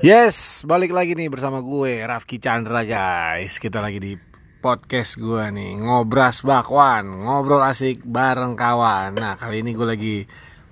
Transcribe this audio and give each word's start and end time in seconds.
Yes, 0.00 0.64
balik 0.64 0.96
lagi 0.96 1.12
nih 1.12 1.28
bersama 1.28 1.60
gue 1.60 2.00
Rafki 2.08 2.40
Chandra 2.40 2.88
guys. 2.88 3.60
Kita 3.60 3.84
lagi 3.84 4.00
di 4.00 4.16
podcast 4.64 5.20
gue 5.20 5.44
nih 5.52 5.76
ngobras 5.76 6.40
bakwan, 6.40 7.04
ngobrol 7.04 7.60
asik 7.60 8.00
bareng 8.00 8.56
kawan. 8.56 9.12
Nah 9.12 9.36
kali 9.36 9.60
ini 9.60 9.76
gue 9.76 9.84
lagi 9.84 10.16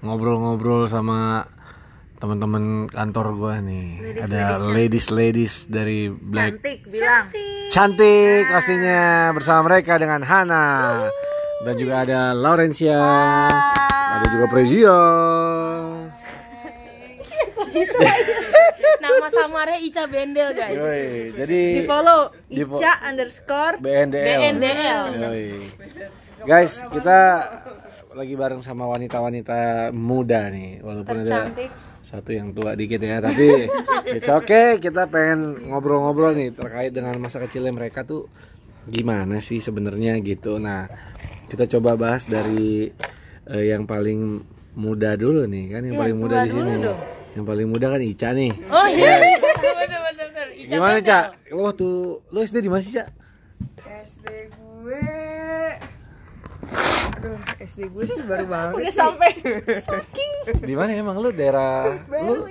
ngobrol-ngobrol 0.00 0.88
sama 0.88 1.44
teman-teman 2.16 2.88
kantor 2.88 3.36
gue 3.36 3.54
nih. 3.68 3.88
Ladies, 4.00 4.24
Ada 4.32 4.40
ladies, 4.72 5.06
ladies 5.12 5.54
dari 5.68 6.08
Black 6.08 6.64
Cantik 6.64 6.88
bilang. 6.88 7.24
cantik 7.68 8.48
pastinya 8.48 9.28
bersama 9.36 9.68
mereka 9.68 10.00
dengan 10.00 10.24
Hana 10.24 10.68
dan 11.68 11.74
juga 11.76 12.08
ada 12.08 12.32
Laurencia, 12.32 12.96
ada 14.16 14.26
juga 14.32 14.48
Prezia. 17.70 18.12
Nama 19.00 19.26
samarnya 19.32 19.78
Ica 19.80 20.04
Bendel 20.04 20.50
guys. 20.52 20.76
Yoi, 20.76 21.32
jadi 21.32 21.60
Di 21.78 21.82
follow 21.86 22.20
Ica 22.50 22.92
underscore 23.06 23.74
BNDL. 23.80 24.38
BNDL. 24.42 25.02
Yoi. 25.16 25.46
Guys, 26.40 26.80
kita 26.88 27.18
lagi 28.10 28.34
bareng 28.34 28.58
sama 28.58 28.90
wanita-wanita 28.90 29.92
muda 29.94 30.50
nih, 30.50 30.82
walaupun 30.82 31.22
ada 31.22 31.46
Tercantik. 31.46 31.70
satu 32.02 32.30
yang 32.34 32.50
tua 32.50 32.74
dikit 32.74 32.98
ya, 32.98 33.22
tapi 33.22 33.70
it's 34.10 34.26
okay. 34.26 34.82
Kita 34.82 35.06
pengen 35.06 35.70
ngobrol-ngobrol 35.70 36.34
nih 36.34 36.50
terkait 36.50 36.90
dengan 36.90 37.14
masa 37.22 37.38
kecilnya 37.38 37.70
mereka 37.70 38.02
tuh 38.02 38.26
gimana 38.88 39.38
sih 39.38 39.62
sebenarnya 39.62 40.18
gitu. 40.24 40.58
Nah, 40.58 40.90
kita 41.46 41.70
coba 41.78 41.94
bahas 41.94 42.26
dari 42.26 42.90
eh, 43.46 43.64
yang 43.70 43.86
paling 43.86 44.42
muda 44.74 45.14
dulu 45.14 45.46
nih 45.46 45.64
kan, 45.70 45.82
yang 45.86 45.96
paling 46.00 46.16
muda 46.18 46.42
di 46.42 46.50
sini. 46.50 46.72
Yang 47.30 47.44
paling 47.46 47.66
muda 47.66 47.86
kan 47.88 48.00
Ica 48.00 48.28
nih. 48.32 48.52
Oh 48.66 48.86
iya. 48.86 49.22
Bener 49.22 49.38
bener 49.78 50.26
bener. 50.28 50.46
Ica 50.56 50.70
Gimana. 50.72 50.98
Cak? 51.00 51.24
Lo 51.48 51.62
waktu 51.64 51.88
lo 52.24 52.38
SD 52.40 52.56
di 52.58 52.68
mana 52.68 52.80
sih 52.80 52.92
Cak? 52.92 53.08
SD 53.80 54.24
gue 54.50 55.02
Aduh 57.10 57.36
SD 57.60 57.80
gue 57.88 58.04
sih 58.04 58.22
baru 58.22 58.46
banget 58.52 58.74
Udah 58.76 58.88
sih. 58.88 58.96
sampai. 58.96 59.30
Di 60.56 60.74
mana 60.74 60.90
emang 60.92 61.16
lu 61.16 61.30
daerah 61.30 62.00
lu 62.26 62.48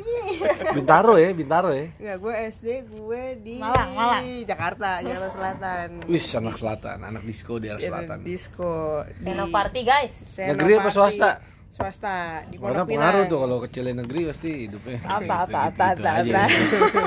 Bintaro 0.71 1.15
ya, 1.15 1.33
Bintaro 1.33 1.71
ya. 1.71 1.89
Enggak 1.97 2.17
gue 2.17 2.33
SD 2.51 2.67
gue 2.87 3.23
di 3.41 3.55
Malang, 3.57 3.89
Malang. 3.91 4.23
Jakarta 4.45 5.01
Jakarta 5.01 5.27
Selatan 5.29 5.87
Wih, 6.05 6.21
anak 6.21 6.55
selatan, 6.55 6.97
anak 7.01 7.23
disco 7.23 7.57
di 7.57 7.67
arah 7.67 7.81
Ya, 7.81 7.89
selatan. 7.89 8.17
Disco 8.21 8.71
di 9.11 9.25
Seno 9.25 9.45
Party 9.49 9.81
guys. 9.81 10.13
Negeri 10.37 10.71
apa 10.77 10.89
swasta? 10.89 11.31
Swasta 11.69 12.43
di 12.49 12.57
Karena 12.57 12.81
Pondok 12.81 12.87
pengaruh 12.89 13.21
Pinang 13.21 13.29
tuh 13.29 13.39
kalau 13.39 13.57
kecilin 13.61 13.95
negeri 13.95 14.21
pasti 14.25 14.49
hidupnya 14.65 14.97
Apa, 15.05 15.21
gitu, 15.21 15.29
apa, 15.29 15.45
gitu, 15.45 15.55
apa, 15.55 15.85
gitu 15.93 16.01
apa, 16.01 16.09
aja. 16.09 16.33
apa. 16.33 16.43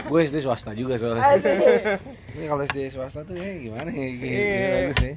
Gue 0.11 0.21
SD 0.23 0.37
swasta 0.39 0.71
juga 0.73 0.95
soalnya. 0.97 1.35
Ini 2.33 2.45
kalau 2.47 2.63
SD 2.63 2.79
swasta 2.89 3.21
tuh 3.23 3.35
ya 3.35 3.51
gimana 3.59 3.91
ya? 3.91 4.07
Iya. 4.07 4.69
bagus 4.87 4.99
ya. 5.03 5.13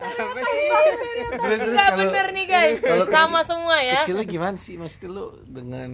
Apa 0.00 0.40
sih? 0.42 0.66
Terus 1.30 1.58
terus 1.60 1.72
Gak 1.72 1.86
kalau 1.86 1.98
bener 2.02 2.26
nih 2.32 2.46
guys. 2.46 2.78
kalau 2.80 3.06
Sama 3.06 3.40
semua 3.44 3.76
ya. 3.80 4.00
kecilnya 4.00 4.24
gimana 4.24 4.56
sih 4.56 4.74
maksudnya 4.76 5.08
lu 5.08 5.24
dengan 5.44 5.90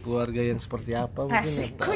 keluarga 0.00 0.40
yang 0.42 0.56
seperti 0.56 0.92
apa 0.92 1.20
mungkin 1.22 1.52
atau 1.70 1.92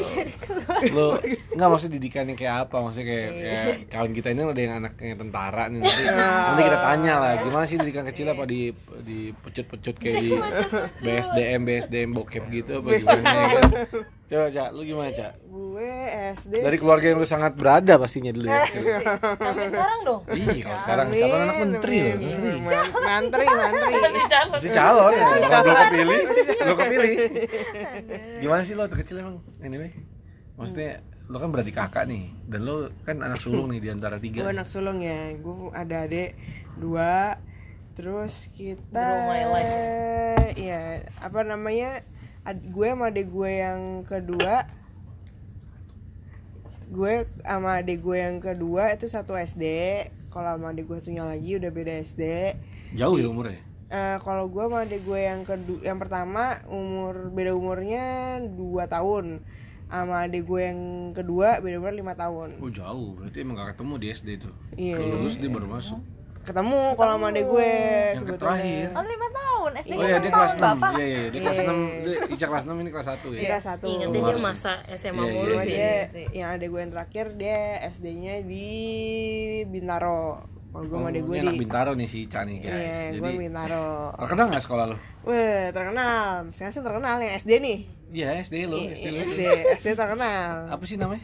lo 0.91 1.07
nggak 1.51 1.69
maksud 1.69 1.89
didikannya 1.89 2.33
kayak 2.33 2.55
apa? 2.63 2.75
Maksudnya 2.79 3.07
kayak, 3.07 3.27
Iya. 3.27 3.43
kayak 3.43 3.75
kawan 3.89 4.11
kita 4.11 4.27
ini 4.29 4.41
ada 4.43 4.61
yang 4.61 4.75
anaknya 4.77 5.13
tentara 5.15 5.63
nih 5.67 5.79
nanti, 5.79 6.03
nanti 6.05 6.61
kita 6.63 6.79
tanya 6.79 7.13
lah 7.15 7.31
gimana 7.39 7.65
sih 7.65 7.77
didikan 7.77 8.05
kecil 8.05 8.27
apa 8.27 8.43
di 8.43 8.69
di 9.01 9.19
pecut-pecut 9.33 9.95
kayak 9.95 10.15
di 10.19 10.31
BSDM 11.01 11.61
BSDM 11.63 12.09
bokep 12.11 12.43
gitu 12.49 12.79
apa 12.79 12.87
gimana 12.91 13.29
ya 13.29 13.47
kan? 13.55 13.71
coba 14.25 14.49
cak 14.49 14.69
lu 14.71 14.81
gimana 14.83 15.09
cak? 15.09 15.31
Gue 15.45 15.91
SD 16.35 16.53
dari 16.57 16.77
keluarga 16.77 17.05
yang 17.05 17.19
lu 17.19 17.27
sangat 17.27 17.53
berada 17.53 17.93
pastinya 17.95 18.29
dulu 18.29 18.43
ya 18.43 18.65
Sampai 19.37 19.69
sekarang 19.69 19.99
dong. 20.01 20.21
Ih, 20.27 20.59
kalau 20.59 20.79
sekarang 20.81 21.07
calon 21.11 21.39
anak 21.41 21.57
menteri 21.59 21.97
loh, 22.01 22.15
menteri. 22.17 22.49
Mantri, 22.97 23.45
mantri. 23.45 23.93
Masih 23.95 24.23
calon. 24.25 24.51
Masih 24.51 24.71
calon. 24.71 25.11
ya, 25.13 25.25
belum 25.61 25.77
kepilih, 25.77 26.19
belum 26.57 26.75
kepilih. 26.75 27.13
Gimana 28.43 28.61
sih 28.61 28.73
lo 28.73 28.85
waktu 28.85 28.97
kecil 28.99 29.21
emang? 29.21 29.37
Anyway, 29.59 29.91
maksudnya 30.55 31.01
lo 31.25 31.41
kan 31.41 31.49
berarti 31.49 31.73
kakak 31.73 32.05
nih, 32.05 32.29
dan 32.45 32.61
lo 32.63 32.93
kan 33.01 33.17
anak 33.19 33.41
sulung 33.41 33.73
nih 33.73 33.81
di 33.81 33.89
antara 33.89 34.17
Gue 34.17 34.29
tiga. 34.29 34.45
anak 34.45 34.69
sulung 34.69 35.01
ya, 35.01 35.33
gue 35.33 35.55
ada 35.73 36.05
adik 36.05 36.37
dua, 36.77 37.41
terus 37.93 38.45
kita, 38.53 39.01
ya 40.55 40.81
apa 41.17 41.39
namanya, 41.41 42.05
ad- 42.43 42.61
gue 42.61 42.87
sama 42.87 43.09
adik 43.09 43.33
gue 43.33 43.51
yang 43.51 43.81
kedua, 44.05 44.69
gue 46.85 47.13
sama 47.41 47.81
adik 47.81 48.05
gue 48.05 48.17
yang 48.21 48.37
kedua 48.37 48.93
itu 48.93 49.09
satu 49.09 49.33
SD, 49.33 49.65
kalau 50.29 50.53
sama 50.53 50.71
adik 50.71 50.85
gue 50.85 50.97
satunya 51.01 51.25
lagi 51.25 51.57
udah 51.57 51.71
beda 51.73 51.93
SD. 52.05 52.23
Jauh 52.93 53.17
ya 53.17 53.27
umurnya? 53.27 53.59
Eh, 53.85 54.17
kalau 54.19 54.47
gue 54.47 54.61
sama 54.61 54.81
adik 54.81 55.01
gue 55.01 55.19
yang 55.19 55.41
kedua, 55.41 55.79
yang 55.79 55.97
pertama 55.97 56.43
umur 56.65 57.29
beda 57.29 57.53
umurnya 57.53 58.05
2 58.41 58.57
tahun, 58.87 59.45
sama 59.85 60.25
adik 60.25 60.41
gue 60.43 60.61
yang 60.63 60.79
kedua 61.11 61.59
beda 61.59 61.77
umur 61.77 61.93
lima 61.93 62.13
tahun. 62.13 62.57
Oh 62.57 62.67
jauh, 62.67 63.13
berarti 63.13 63.37
emang 63.39 63.55
gak 63.55 63.77
ketemu 63.77 63.93
di 63.95 64.07
SD 64.09 64.29
tuh. 64.39 64.53
Iya. 64.73 64.97
Kalau 64.97 65.15
lulus 65.19 65.35
dia 65.35 65.47
baru 65.47 65.69
masuk. 65.69 66.01
ketemu 66.45 66.93
kalau 66.93 67.17
sama 67.17 67.27
adik 67.27 67.45
gue 67.47 67.71
Yang 67.73 68.19
sebetulnya. 68.21 68.37
terakhir. 68.37 68.85
Oh 68.91 69.01
lima 69.03 69.27
tahun. 69.31 69.71
SD 69.75 69.91
Oh 69.91 70.03
iya 70.03 70.17
dia 70.19 70.29
kelas 70.29 70.53
6 70.53 70.61
Iya 70.61 71.05
iya 71.05 71.21
dia 71.25 71.41
kelas 71.41 71.59
6 71.59 71.65
dia 72.05 72.15
Ica 72.27 72.45
kelas 72.45 72.63
6 72.63 72.73
ini 72.75 72.89
kelas 72.91 73.07
1 73.07 73.33
ya. 73.33 73.39
Iya 73.41 73.57
satu. 73.59 73.85
Ingetnya 73.87 74.21
dia 74.23 74.37
masa 74.39 74.71
SMA 74.91 75.21
Iya, 75.21 75.31
mulu 75.31 75.49
iya, 75.51 75.57
sih. 75.59 75.73
dia 75.73 75.93
yang 76.35 76.47
adik 76.51 76.69
gue 76.69 76.79
yang 76.79 76.91
terakhir 76.91 77.25
dia 77.33 77.59
SD-nya 77.91 78.35
di 78.41 78.67
Bintaro. 79.65 80.45
Kalau 80.75 80.91
gue 80.91 80.97
Oh, 80.97 81.07
gue 81.07 81.09
ini 81.09 81.23
di 81.23 81.39
anak 81.39 81.55
Bintaro 81.55 81.91
nih 81.95 82.03
si 82.03 82.27
Ica 82.27 82.43
nih 82.43 82.57
guys. 82.59 82.75
Iya, 82.75 82.95
Jadi 83.07 83.19
gue 83.23 83.31
Bintaro. 83.39 83.85
terkenal 84.19 84.45
gak 84.51 84.63
sekolah 84.67 84.85
lo? 84.91 84.97
Wah, 85.23 85.63
terkenal. 85.71 86.27
Sekarang 86.51 86.73
sih 86.75 86.83
terkenal 86.83 87.15
yang 87.17 87.33
SD 87.33 87.51
nih. 87.63 87.77
Iya 88.11 88.27
SD 88.43 88.55
lo, 88.67 88.77
SD 88.91 89.07
lo. 89.07 89.17
SD, 89.23 89.41
SD 89.79 89.87
terkenal. 89.95 90.51
Apa 90.67 90.83
sih 90.83 90.99
namanya? 90.99 91.23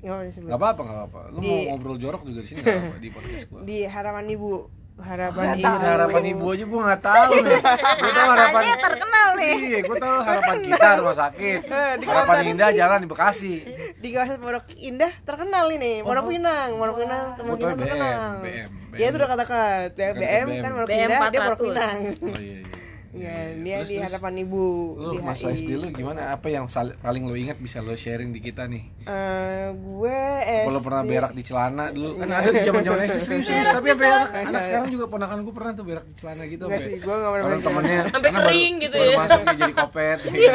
Nggak 0.00 0.10
mau. 0.10 0.26
Gak 0.26 0.58
apa-apa, 0.58 0.80
gak 0.82 0.96
apa-apa. 0.98 1.20
Lu 1.30 1.38
mau 1.38 1.54
Di- 1.54 1.66
ngobrol 1.70 1.96
jorok 1.96 2.22
juga 2.24 2.40
di 2.42 2.48
sini 2.50 2.58
gak 2.60 2.72
apa-apa 2.72 2.98
di 2.98 3.08
podcast 3.08 3.44
gua. 3.46 3.60
Di 3.62 3.78
harapan 3.86 4.26
ibu. 4.26 4.52
Harapan 5.00 5.46
ibu. 5.54 5.74
harapan 5.82 6.22
ibu 6.28 6.44
aja 6.46 6.64
gua 6.64 6.80
gak 6.86 7.02
tahu 7.02 7.32
nih. 7.40 7.58
Gua 8.00 8.12
tahu 8.12 8.28
harapan 8.30 8.62
terkenal 8.78 9.28
nih. 9.34 9.54
Iya, 9.60 9.78
gua 9.82 9.96
tahu 9.98 10.16
harapan 10.20 10.54
kita 10.62 10.88
rumah 10.96 11.16
sakit. 11.16 11.58
Eh, 11.62 11.92
di 11.96 12.04
Harapan 12.04 12.26
kawasan- 12.30 12.50
Indah 12.50 12.68
jalan 12.72 12.98
di 12.98 13.08
Bekasi. 13.08 13.54
Di 13.94 14.08
kawasan 14.10 14.36
Pondok 14.38 14.64
Indah 14.78 15.12
terkenal 15.20 15.66
ini, 15.70 15.92
Pondok 16.00 16.26
Pinang, 16.26 16.68
Pondok 16.72 16.96
Pinang, 16.98 17.26
Pondok 17.34 17.46
Gua 17.46 17.56
tahu 17.56 17.70
Pinang 17.70 17.76
BM, 17.76 17.82
terkenal. 17.82 18.32
BM, 18.40 18.68
Dia 18.90 19.06
tuh 19.06 19.18
udah 19.18 19.28
kata-kata, 19.28 19.62
ya 19.92 20.08
Kan 20.08 20.16
BM 20.16 20.46
BM. 20.46 20.60
kan 20.60 20.70
Pondok 20.70 20.88
BM 20.88 21.00
Indah, 21.00 21.20
dia 21.26 21.40
Pondok 21.40 21.58
400. 21.58 21.64
Pinang. 21.64 21.98
Oh 22.00 22.38
iya 22.38 22.54
iya. 22.54 22.66
Iya, 23.10 23.34
dia 23.58 23.76
Terus, 23.76 23.84
di 23.84 23.96
terus, 23.96 24.06
hadapan 24.06 24.32
ibu. 24.38 24.62
Lu 24.94 25.10
di 25.10 25.18
masa 25.20 25.46
HI. 25.46 25.52
SD 25.58 25.68
lu 25.74 25.86
gimana? 25.90 26.30
Apa 26.30 26.46
yang 26.46 26.66
sal- 26.66 26.94
paling 26.96 27.22
lu 27.22 27.34
ingat 27.34 27.56
bisa 27.56 27.78
lu 27.78 27.92
sharing 27.92 28.28
di 28.28 28.38
kita 28.38 28.64
nih? 28.64 28.80
Eh, 29.02 29.66
gue 29.72 30.18
SD. 30.40 30.64
Kalau 30.64 30.80
pernah 30.80 31.02
berak 31.02 31.32
di 31.32 31.40
celana 31.40 31.88
dulu 31.88 32.16
kan 32.16 32.28
ada 32.30 32.48
di 32.48 32.60
zaman-zaman 32.60 32.98
SD 33.04 33.18
serius, 33.20 33.44
serius. 33.44 33.66
tapi 33.68 33.86
sampai 33.88 34.06
anak, 34.06 34.28
anak 34.44 34.60
sekarang 34.62 34.88
juga 34.90 35.04
ponakan 35.06 35.38
gue 35.40 35.52
pernah 35.52 35.70
tuh 35.72 35.84
berak 35.84 36.04
di 36.04 36.14
celana 36.14 36.42
gitu 36.46 36.62
Enggak 36.64 36.80
sih, 36.80 36.92
gue 36.96 37.12
nggak 37.12 37.28
pernah 37.28 37.40
Karena 37.40 37.52
berak. 37.52 37.66
temennya 37.66 38.00
Sampai 38.04 38.22
karena 38.22 38.36
baru- 38.36 38.48
kering 38.48 38.72
gitu 38.78 38.94
baru 38.94 39.04
ya. 39.04 39.16
masuk 39.18 39.40
jadi 39.50 39.72
kopet. 39.74 40.18
Banget. 40.22 40.52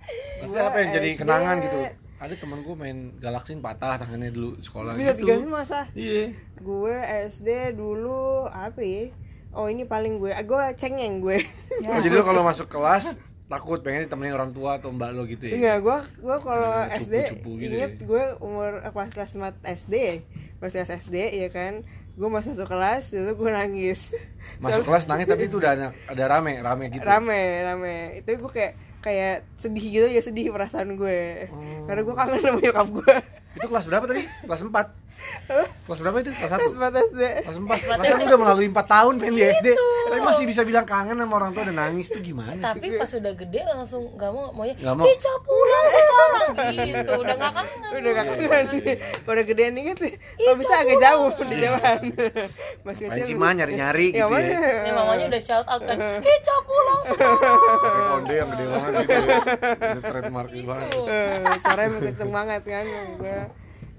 Maksudnya 0.40 0.64
apa 0.64 0.76
yang 0.78 0.90
jadi 0.92 1.08
kenangan 1.16 1.56
gitu? 1.60 1.78
Ada 2.20 2.34
temen 2.36 2.60
gue 2.60 2.74
main 2.76 2.98
galaksin 3.16 3.58
patah 3.58 3.96
tangannya 3.96 4.28
dulu 4.28 4.50
di 4.54 4.62
sekolah 4.62 4.92
Bisa 4.92 5.10
gitu. 5.10 5.18
tiga 5.24 5.34
sih 5.34 5.48
masa? 5.48 5.80
Iya. 5.90 6.22
Gue 6.60 6.94
SD 7.26 7.48
dulu 7.74 8.46
apa 8.46 8.78
ya? 8.78 9.10
Oh 9.50 9.66
ini 9.66 9.82
paling 9.82 10.22
gue, 10.22 10.30
ah, 10.30 10.44
gue 10.46 10.62
cengeng 10.78 11.18
gue. 11.18 11.42
Oh, 11.90 11.98
jadi 11.98 12.14
lu 12.14 12.22
kalau 12.22 12.46
masuk 12.46 12.70
kelas 12.70 13.18
takut 13.50 13.82
pengen 13.82 14.06
ditemenin 14.06 14.30
orang 14.30 14.54
tua 14.54 14.78
atau 14.78 14.94
mbak 14.94 15.10
lo 15.10 15.26
gitu 15.26 15.50
ya? 15.50 15.58
Enggak, 15.58 15.76
gue 15.82 15.96
gue 16.22 16.36
kalau 16.38 16.70
Nah, 16.70 16.94
SD 16.94 17.14
cupu-cupu 17.34 17.50
gitu 17.58 17.72
inget 17.74 17.92
ya. 17.98 18.06
gue 18.06 18.24
umur 18.38 18.78
eh, 18.78 18.92
pas 18.94 19.10
kelas 19.10 19.34
4 19.34 19.58
SD, 19.66 19.94
pas 20.62 20.70
kelas 20.70 20.90
SD 21.02 21.16
ya 21.42 21.48
kan, 21.50 21.82
gue 22.14 22.28
masuk 22.30 22.54
masuk 22.54 22.66
kelas 22.70 23.10
itu 23.10 23.26
gue 23.34 23.50
nangis. 23.50 24.00
Masuk 24.62 24.86
kelas 24.86 25.10
nangis 25.10 25.26
tapi 25.26 25.50
itu 25.50 25.58
udah 25.58 25.70
ada, 25.74 25.86
ada 26.06 26.24
rame, 26.30 26.62
rame 26.62 26.94
gitu. 26.94 27.02
Rame, 27.02 27.42
rame. 27.66 28.22
Itu 28.22 28.38
gue 28.38 28.52
kayak 28.54 28.72
kayak 29.00 29.48
sedih 29.58 29.86
gitu 29.88 30.06
ya 30.06 30.22
sedih 30.22 30.54
perasaan 30.54 30.94
gue. 30.94 31.50
Oh. 31.50 31.90
Karena 31.90 32.00
gue 32.06 32.14
kangen 32.14 32.38
sama 32.38 32.58
nyokap 32.62 32.88
gue. 33.02 33.14
Itu 33.58 33.66
kelas 33.66 33.84
berapa 33.90 34.04
tadi? 34.06 34.22
Kelas 34.46 34.62
4. 34.62 35.09
Kelas 35.50 35.98
berapa 35.98 36.16
itu? 36.20 36.30
Kelas 36.30 36.50
Kelas 36.50 36.74
1? 36.74 36.78
4 36.78 37.10
SD. 37.10 37.22
Kelas 37.42 37.58
4. 37.58 37.98
Kelas 37.98 38.22
udah 38.22 38.38
melalui 38.38 38.66
4 38.68 38.86
tahun 38.86 39.14
pengen 39.18 39.34
di 39.34 39.42
SD. 39.42 39.68
Tapi 40.10 40.20
masih 40.20 40.44
bisa 40.46 40.62
bilang 40.62 40.82
kangen 40.82 41.14
sama 41.14 41.34
orang 41.36 41.50
tua 41.50 41.62
dan 41.66 41.76
nangis 41.76 42.06
tuh 42.06 42.18
gimana 42.18 42.54
sih? 42.54 42.62
Tapi 42.62 42.86
pas 42.94 43.10
udah 43.10 43.32
gede 43.32 43.60
langsung 43.64 44.02
nggak 44.14 44.30
mau 44.30 44.50
maunya 44.50 44.74
Nggak 44.74 44.94
mau. 44.94 45.04
Ica 45.06 45.32
pulang 45.40 45.84
sekarang 45.86 46.50
gitu 46.78 47.12
udah 47.16 47.34
nggak 47.36 47.52
kangen 47.52 47.90
Udah 47.90 48.10
gak 48.10 48.26
kangen 48.26 48.64
Udah 49.22 49.44
gedean 49.44 49.72
nih 49.74 49.82
gitu 49.90 50.04
Kalau 50.10 50.56
bisa 50.56 50.74
agak 50.76 50.98
jauh 50.98 51.30
di 51.40 51.56
jauhan 51.58 52.00
Masih 52.82 53.04
Main 53.06 53.18
kecil 53.18 53.26
sih 53.26 53.36
mah 53.36 53.52
nyari-nyari 53.52 54.08
Ya 54.10 54.26
gitu 54.26 54.34
ya. 54.34 54.82
ya 54.82 54.92
mamanya 54.92 55.24
udah 55.26 55.42
shout 55.42 55.66
out 55.66 55.82
kan 55.82 55.96
Ica 56.20 56.56
pulang 56.62 57.00
sekarang 57.02 57.58
konde 58.10 58.34
yang 58.34 58.48
gede 58.50 58.64
banget 58.66 58.92
gitu. 59.00 59.14
ya. 59.14 59.38
Itu 59.90 60.00
trademark 60.02 60.50
banget. 60.50 60.88
Eh, 61.00 61.58
Suaranya 61.60 61.88
emang 61.88 62.02
kenceng 62.02 62.30
banget 62.30 62.62
kan 62.62 62.84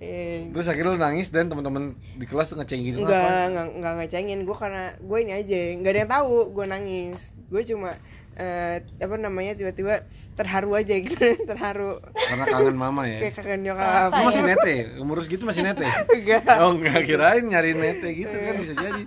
Eh, 0.02 0.50
Terus 0.50 0.66
akhirnya 0.66 0.98
lu 0.98 1.00
nangis 1.00 1.30
dan 1.30 1.46
teman-teman 1.46 1.94
di 2.18 2.26
kelas 2.26 2.50
tuh 2.50 2.58
ngeceng 2.58 2.82
gitu 2.82 3.06
Enggak, 3.06 3.54
enggak, 3.54 3.66
enggak 3.78 3.94
ngecengin. 4.02 4.40
Gue 4.50 4.58
karena 4.58 4.90
gue 4.98 5.18
ini 5.22 5.32
aja 5.38 5.60
Enggak 5.78 5.92
ada 5.94 6.00
yang 6.02 6.12
tahu 6.12 6.36
gue 6.58 6.66
nangis. 6.66 7.22
Gue 7.54 7.62
cuma 7.62 7.94
eh, 8.42 8.76
apa 8.98 9.16
namanya 9.16 9.54
tiba-tiba 9.54 10.02
terharu 10.34 10.74
aja 10.74 10.96
gitu 10.96 11.14
terharu 11.46 12.02
Karena 12.12 12.46
kangen 12.48 12.74
mama 12.74 13.06
ya. 13.06 13.20
kayak 13.22 13.36
kangen 13.38 13.62
nyokap 13.64 14.10
Lu 14.10 14.24
masih 14.26 14.42
nete, 14.44 14.76
umur 14.98 15.22
segitu 15.22 15.44
masih 15.44 15.62
nete. 15.62 15.86
enggak 15.86 16.42
Oh 16.58 16.74
enggak 16.74 17.06
kirain 17.06 17.44
nyari 17.44 17.72
nete 17.74 18.10
gitu 18.12 18.34
kan 18.34 18.54
bisa 18.58 18.74
jadi. 18.74 19.02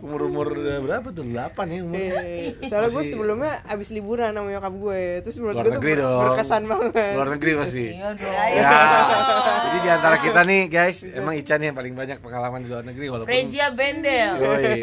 Umur-umur 0.00 0.50
udah 0.52 0.78
berapa 0.80 1.08
tuh? 1.08 1.22
8 1.22 1.36
ya 1.68 1.80
umur. 1.80 2.00
Eh, 2.00 2.58
soalnya 2.62 2.90
gue 2.90 3.04
sebelumnya 3.06 3.62
abis 3.64 3.88
liburan 3.90 4.32
sama 4.32 4.50
nyokap 4.50 4.74
gue 4.74 5.00
terus 5.20 5.36
menurut 5.36 5.54
Luar 5.54 5.66
gue 5.68 5.74
tuh 5.76 5.94
dong. 6.00 6.20
berkesan 6.26 6.62
banget 6.66 6.92
Luar 7.14 7.28
negeri 7.30 7.50
pasti. 7.56 7.84
iya 7.86 8.08
Ya. 8.50 8.70
Jadi 9.62 9.78
di 9.78 9.90
antara 9.90 10.16
kita 10.18 10.40
nih 10.42 10.62
guys, 10.66 10.98
emang 11.04 11.34
Ica 11.36 11.54
nih 11.54 11.66
yang 11.68 11.76
paling 11.76 11.94
banyak 11.94 12.18
pengalaman 12.18 12.60
di 12.60 12.68
luar 12.68 12.82
negeri 12.82 13.06
walaupun 13.06 13.30
Regia 13.30 13.68
Bendel 13.70 14.32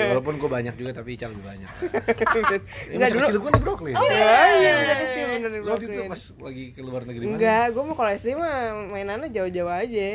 walaupun 0.07 0.33
gue 0.37 0.49
banyak 0.49 0.73
juga 0.73 0.91
tapi 0.93 1.09
Ica 1.11 1.25
lebih 1.27 1.43
banyak. 1.43 1.69
Ya, 1.73 2.55
Enggak 2.93 3.09
dulu 3.09 3.19
kecil 3.19 3.37
gue 3.37 3.51
di 3.51 3.61
Brooklyn. 3.61 3.95
Oh 3.97 4.05
iya, 4.07 4.71
udah 4.77 4.97
kecil 5.01 5.25
bener 5.27 5.49
di 5.49 5.59
Lu 5.59 5.69
waktu 5.69 5.85
itu 5.87 6.01
pas 6.05 6.21
lagi 6.39 6.63
ke 6.71 6.81
luar 6.81 7.01
negeri 7.03 7.23
mana? 7.25 7.35
Enggak, 7.35 7.65
gue 7.69 7.83
mau 7.83 7.95
kalau 7.95 8.11
SD 8.11 8.29
mah 8.33 8.55
mainannya 8.87 9.29
jauh-jauh 9.29 9.67
aja. 9.67 10.09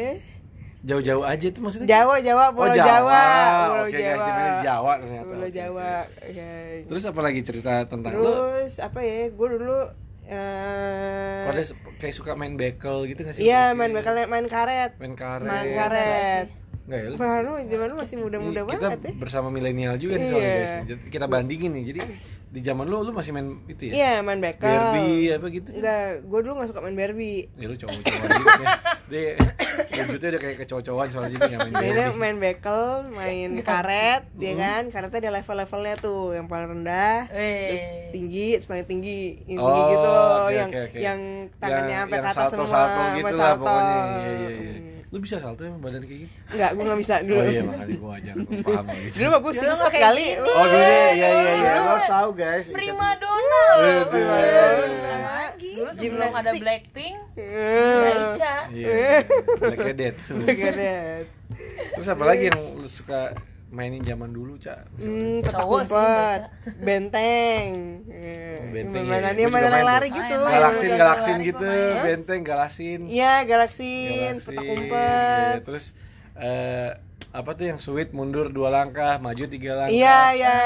Jauh-jauh 0.83 1.23
aja 1.23 1.47
tuh 1.49 1.63
maksudnya. 1.63 1.87
Jawa, 1.87 2.19
Jawa, 2.19 2.45
Oh, 2.45 2.53
Pulau 2.53 2.75
Jawa, 2.75 3.23
Pulau 3.71 3.85
Oke, 3.87 3.95
guys, 3.95 4.03
Jawa. 4.03 4.27
jadi 4.27 4.43
Jawa 4.61 4.93
ternyata. 4.99 5.27
Pulau 5.27 5.43
Oke, 5.43 5.55
Jawa. 5.55 5.91
Oke. 6.21 6.51
Terus 6.91 7.03
apa 7.07 7.21
lagi 7.23 7.41
cerita 7.43 7.73
tentang 7.87 8.13
lu? 8.15 8.27
Terus 8.27 8.75
apa 8.79 8.99
ya? 8.99 9.31
Gue 9.31 9.49
dulu 9.53 9.79
eh 10.25 11.43
Pada 11.47 11.63
kayak 11.99 12.15
suka 12.15 12.33
main 12.35 12.55
bekel 12.55 13.07
gitu 13.07 13.21
gak 13.23 13.35
sih? 13.35 13.47
Iya, 13.47 13.75
main 13.75 13.91
bakal 13.91 14.15
main 14.27 14.47
karet. 14.47 14.99
Main 14.99 15.15
karet. 15.15 15.47
Main 15.47 15.71
karet. 15.73 16.47
Enggak 16.83 16.99
ya? 16.99 17.07
lu? 17.07 17.17
Baru 17.17 17.53
zaman 17.63 17.87
lu 17.87 17.97
masih 17.97 18.17
muda-muda 18.19 18.61
kita 18.65 18.71
banget 18.85 18.99
ya. 19.01 19.13
bersama 19.15 19.49
milenial 19.49 19.95
juga 19.97 20.15
nih 20.15 20.27
soalnya 20.27 20.43
Iya. 20.43 20.59
guys. 20.59 20.75
Jadi 20.85 21.03
kita 21.09 21.27
bandingin 21.27 21.71
nih. 21.73 21.85
Jadi 21.87 22.01
di 22.53 22.61
zaman 22.61 22.85
lu 22.85 23.01
lu 23.01 23.11
masih 23.11 23.31
main 23.31 23.49
itu 23.65 23.83
ya? 23.87 23.93
Iya, 23.93 24.13
main 24.21 24.39
bekel. 24.39 24.67
Barbie 24.67 25.31
apa 25.31 25.47
gitu? 25.49 25.69
Enggak, 25.73 26.05
gue 26.21 26.39
dulu 26.39 26.53
gak 26.55 26.69
suka 26.69 26.81
main 26.81 26.93
Barbie. 26.95 27.49
Ya 27.55 27.65
lu 27.65 27.77
cowok-cowok 27.77 28.03
gitu 28.29 28.51
kan. 28.59 28.77
Dia 29.09 29.25
wujudnya 30.03 30.29
udah 30.29 30.41
kayak 30.41 30.57
kecocokan 30.59 31.07
soalnya 31.09 31.31
jadi 31.33 31.57
main 31.57 31.73
Mainnya 31.73 31.95
Barbie. 32.05 32.19
main 32.19 32.37
bekel, 32.39 32.83
main 33.11 33.49
karet, 33.63 34.23
ya 34.37 34.53
kan? 34.55 34.83
Karetnya 34.89 35.19
ada 35.21 35.31
level-levelnya 35.33 35.95
tuh, 35.99 36.25
yang 36.33 36.47
paling 36.47 36.69
rendah, 36.73 37.19
Eh. 37.31 37.71
terus 37.71 37.85
tinggi, 38.11 38.47
terus 38.55 38.67
paling 38.67 38.85
tinggi, 38.85 39.21
yang 39.47 39.59
Oh, 39.59 39.69
tinggi 39.69 39.83
gitu, 39.93 40.11
oke, 40.11 40.51
yang 40.51 40.71
yang 40.93 41.21
tangannya 41.57 41.89
Yang- 41.89 42.03
sampai 42.03 42.13
yang 42.13 42.25
ke 42.25 42.29
atas 42.29 42.35
semua, 42.51 42.67
salto-salto 42.67 43.03
gitu 43.15 43.25
lah 43.25 43.33
salto. 43.39 43.61
pokoknya. 43.63 43.97
Iya, 43.97 44.33
iya, 44.35 44.51
iya. 44.51 44.73
Hmm. 44.73 45.02
Lu 45.13 45.21
bisa 45.21 45.37
salto 45.37 45.61
emang 45.61 45.79
badan 45.79 46.03
kayak 46.03 46.25
gitu? 46.25 46.33
Enggak, 46.51 46.71
gue 46.73 46.83
gak 46.83 46.99
bisa 46.99 47.15
dulu. 47.21 47.37
Oh 47.37 47.45
iya 47.45 47.61
makanya 47.63 47.97
gua 47.97 48.13
aja 48.17 48.33
gua 48.33 48.57
paham 48.65 48.85
gitu. 48.89 49.13
Dulu 49.13 49.29
mah 49.29 49.39
gue 49.39 49.45
Dulu 49.45 49.61
singset 49.61 49.77
mah 49.79 49.91
kayak 49.93 50.05
kali. 50.09 50.25
gini. 50.27 50.41
Oh 50.43 50.65
dulu 50.65 50.81
iya 50.81 51.05
iya 51.13 51.31
iya 51.53 51.73
lo 51.75 51.85
harus 51.87 52.09
tahu 52.09 52.31
guys. 52.33 52.65
prima 52.67 53.09
Eh, 53.13 53.21
loh 53.21 54.05
prima 54.09 54.35
Iya. 54.43 55.77
dulu 55.79 55.91
sebelum 55.93 56.21
ada 56.25 56.33
Gimnastik. 56.51 56.63
Blackpink 56.63 57.17
ada 57.35 58.11
Ica 58.27 58.55
Iya. 58.71 58.93
Black 59.59 59.79
Cadet. 59.79 60.15
Keren. 60.49 61.23
Terus 61.93 62.09
apa 62.09 62.25
lagi 62.25 62.45
yang 62.49 62.61
lu 62.75 62.89
suka 62.89 63.21
mainin 63.73 64.05
zaman 64.05 64.31
dulu, 64.31 64.55
Cak? 64.57 64.85
Hmm, 64.95 65.41
petak 65.41 65.65
umpet, 65.65 66.41
benteng. 66.79 67.69
Benteng, 68.69 69.05
iya. 69.05 69.11
Mainannya 69.11 69.33
Gua 69.39 69.49
juga 69.49 69.57
mainan 69.59 69.73
main 69.73 69.87
lari 69.87 70.09
tuh. 70.09 70.17
gitu. 70.21 70.35
Main, 70.37 70.53
Galaksin 70.53 70.85
main. 70.87 71.01
galaksin 71.01 71.33
lari 71.35 71.49
gitu, 71.49 71.67
pokoknya. 71.67 72.03
benteng 72.05 72.41
galaksin. 72.43 73.01
Iya, 73.09 73.33
galaksin, 73.43 74.33
Galaksin. 74.37 74.45
petak 74.45 74.65
umpet. 74.69 75.53
Iya, 75.57 75.65
Terus 75.65 75.87
eh 76.35 76.91
apa 77.33 77.57
tuh 77.57 77.65
yang 77.65 77.81
sweet 77.81 78.13
mundur 78.13 78.53
dua 78.53 78.69
langkah, 78.69 79.17
maju 79.17 79.45
tiga 79.49 79.73
langkah. 79.75 79.97
Iya, 79.97 80.19
iya. 80.37 80.57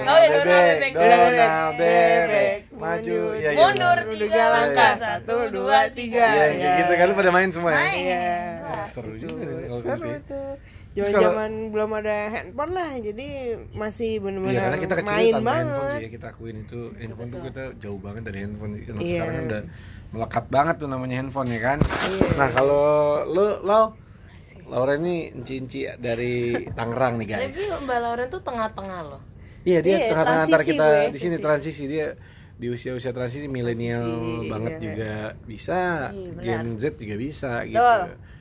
Oh, 0.00 0.16
iya, 0.16 0.28
Donald 0.32 0.48
Bebek. 0.48 0.90
Donald 0.96 1.20
bebek, 1.20 1.50
Bebek. 1.76 2.56
maju, 2.72 3.18
Mundur. 3.20 3.36
iya, 3.36 3.48
iya, 3.52 3.60
mundur 3.60 3.98
tiga 4.16 4.44
langkah, 4.48 4.92
satu, 4.96 5.36
dua, 5.52 5.78
tiga. 5.92 6.24
Iya, 6.26 6.44
kayak 6.56 6.72
gitu 6.80 6.92
kan 6.96 7.08
pada 7.12 7.30
main 7.30 7.50
semua 7.52 7.70
ya. 7.70 7.84
Iya. 7.92 8.24
Seru 8.88 9.12
juga 9.14 9.44
kalau 9.44 9.76
Seru 9.78 9.92
gitu. 10.00 10.08
ya. 10.08 10.18
tuh. 10.24 10.50
Zaman 10.90 11.70
belum 11.70 11.90
ada 12.02 12.16
handphone 12.34 12.72
lah, 12.74 12.90
jadi 12.98 13.28
masih 13.70 14.18
Iya 14.18 14.22
benar-benar 14.26 14.58
karena 14.58 14.78
kita 14.82 14.94
kecil 14.98 15.14
main 15.14 15.32
tanpa 15.32 15.52
handphone 15.54 15.78
banget. 15.78 15.94
sih 15.94 16.02
ya, 16.02 16.10
kita 16.10 16.26
akuin 16.34 16.56
itu. 16.66 16.80
Handphone 16.98 17.28
tuh 17.30 17.40
kita 17.46 17.62
jauh 17.78 18.00
banget 18.02 18.22
dari 18.26 18.38
handphone 18.42 18.72
Anak 18.74 19.00
Iya. 19.00 19.10
sekarang 19.14 19.34
kan 19.34 19.44
udah 19.46 19.62
melekat 20.10 20.44
banget 20.50 20.74
tuh 20.82 20.88
namanya 20.90 21.14
handphone 21.22 21.48
ya 21.54 21.60
kan? 21.62 21.78
Iya. 21.86 22.28
nah 22.34 22.48
kalau 22.50 22.84
lu 23.30 23.46
lo 23.62 23.80
Laura 24.70 24.94
ini 24.94 25.34
enci-enci 25.34 25.82
dari 25.98 26.54
Tangerang 26.74 27.18
nih 27.18 27.26
guys. 27.26 27.42
Tapi 27.50 27.62
Mbak 27.90 27.98
Lauren 28.06 28.26
tuh 28.30 28.42
tengah-tengah 28.42 29.00
loh. 29.02 29.20
Iya 29.66 29.78
dia 29.82 29.94
Iya, 29.98 30.06
tengah-tengah 30.14 30.44
antara 30.46 30.64
kita 30.64 30.86
gue, 30.86 31.10
di 31.10 31.18
sini 31.18 31.36
transisi. 31.42 31.82
dia 31.90 32.06
di 32.54 32.66
usia-usia 32.70 33.10
transisi 33.10 33.50
milenial 33.50 34.06
banget 34.46 34.72
iya. 34.78 34.82
juga 34.82 35.12
bisa. 35.42 35.80
Iya. 36.14 36.62
Gen 36.62 36.78
Z 36.78 37.02
juga 37.02 37.14
bisa 37.18 37.52
gitu. 37.66 37.82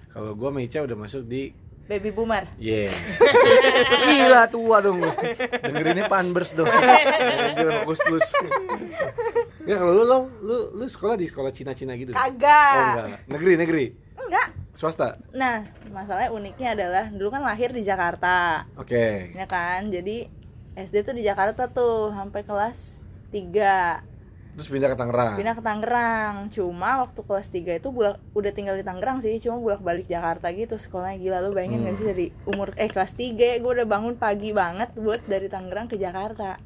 Kalau 0.09 0.33
gua 0.37 0.49
sama 0.53 0.59
Ica 0.61 0.79
udah 0.85 0.97
masuk 0.97 1.25
di 1.25 1.49
Baby 1.89 2.13
boomer. 2.13 2.45
Yeah. 2.61 2.93
Gila 4.05 4.45
tua 4.53 4.77
dong 4.77 5.01
lu. 5.01 5.09
Dengerinnya 5.65 6.05
Panbers 6.05 6.53
dong. 6.53 6.69
Gila 6.69 7.81
fokus 7.81 7.99
plus. 8.05 8.27
Ya 9.65 9.81
kalau 9.81 9.97
lu 9.97 10.03
lo 10.05 10.17
lu 10.37 10.57
lu 10.77 10.85
sekolah 10.85 11.17
di 11.17 11.25
sekolah 11.25 11.49
Cina-Cina 11.49 11.97
gitu. 11.97 12.13
Kagak. 12.13 12.77
Oh 12.77 12.85
enggak. 12.93 13.07
Negeri, 13.25 13.53
negeri. 13.57 13.85
Enggak. 14.21 14.47
Swasta. 14.77 15.17
Nah, 15.33 15.65
masalahnya 15.89 16.29
uniknya 16.29 16.77
adalah 16.77 17.05
dulu 17.09 17.33
kan 17.33 17.41
lahir 17.41 17.73
di 17.73 17.81
Jakarta. 17.81 18.69
Oke. 18.77 19.33
Ya 19.33 19.49
kan? 19.49 19.89
Jadi 19.89 20.29
SD 20.77 21.09
tuh 21.09 21.17
di 21.17 21.25
Jakarta 21.25 21.73
tuh 21.73 22.13
sampai 22.13 22.45
kelas 22.45 23.01
3 23.33 24.08
Terus 24.59 24.67
pindah 24.67 24.91
ke 24.91 24.97
Tangerang. 24.99 25.39
pindah 25.39 25.55
ke 25.55 25.63
Tangerang 25.63 26.35
cuma 26.51 26.89
waktu 26.99 27.19
kelas 27.23 27.47
3 27.47 27.79
itu 27.79 27.87
bulak, 27.89 28.19
udah 28.35 28.51
tinggal 28.51 28.75
di 28.75 28.83
Tangerang 28.83 29.23
sih 29.23 29.39
cuma 29.39 29.55
bolak 29.55 29.79
balik 29.79 30.03
Jakarta 30.05 30.51
gitu 30.51 30.75
sekolahnya 30.75 31.15
gila 31.15 31.37
lu 31.39 31.55
bayangin 31.55 31.87
gak 31.87 31.95
sih 31.95 32.03
Hmm. 32.03 32.11
dari 32.11 32.27
umur 32.43 32.75
eh 32.75 32.91
kelas 32.91 33.15
3 33.15 33.31
gue 33.55 33.71
udah 33.71 33.87
bangun 33.87 34.19
pagi 34.19 34.51
banget 34.51 34.91
buat 34.93 35.23
dari 35.23 35.47
Tangerang 35.47 35.87
ke 35.87 35.95
Jakarta 35.95 36.59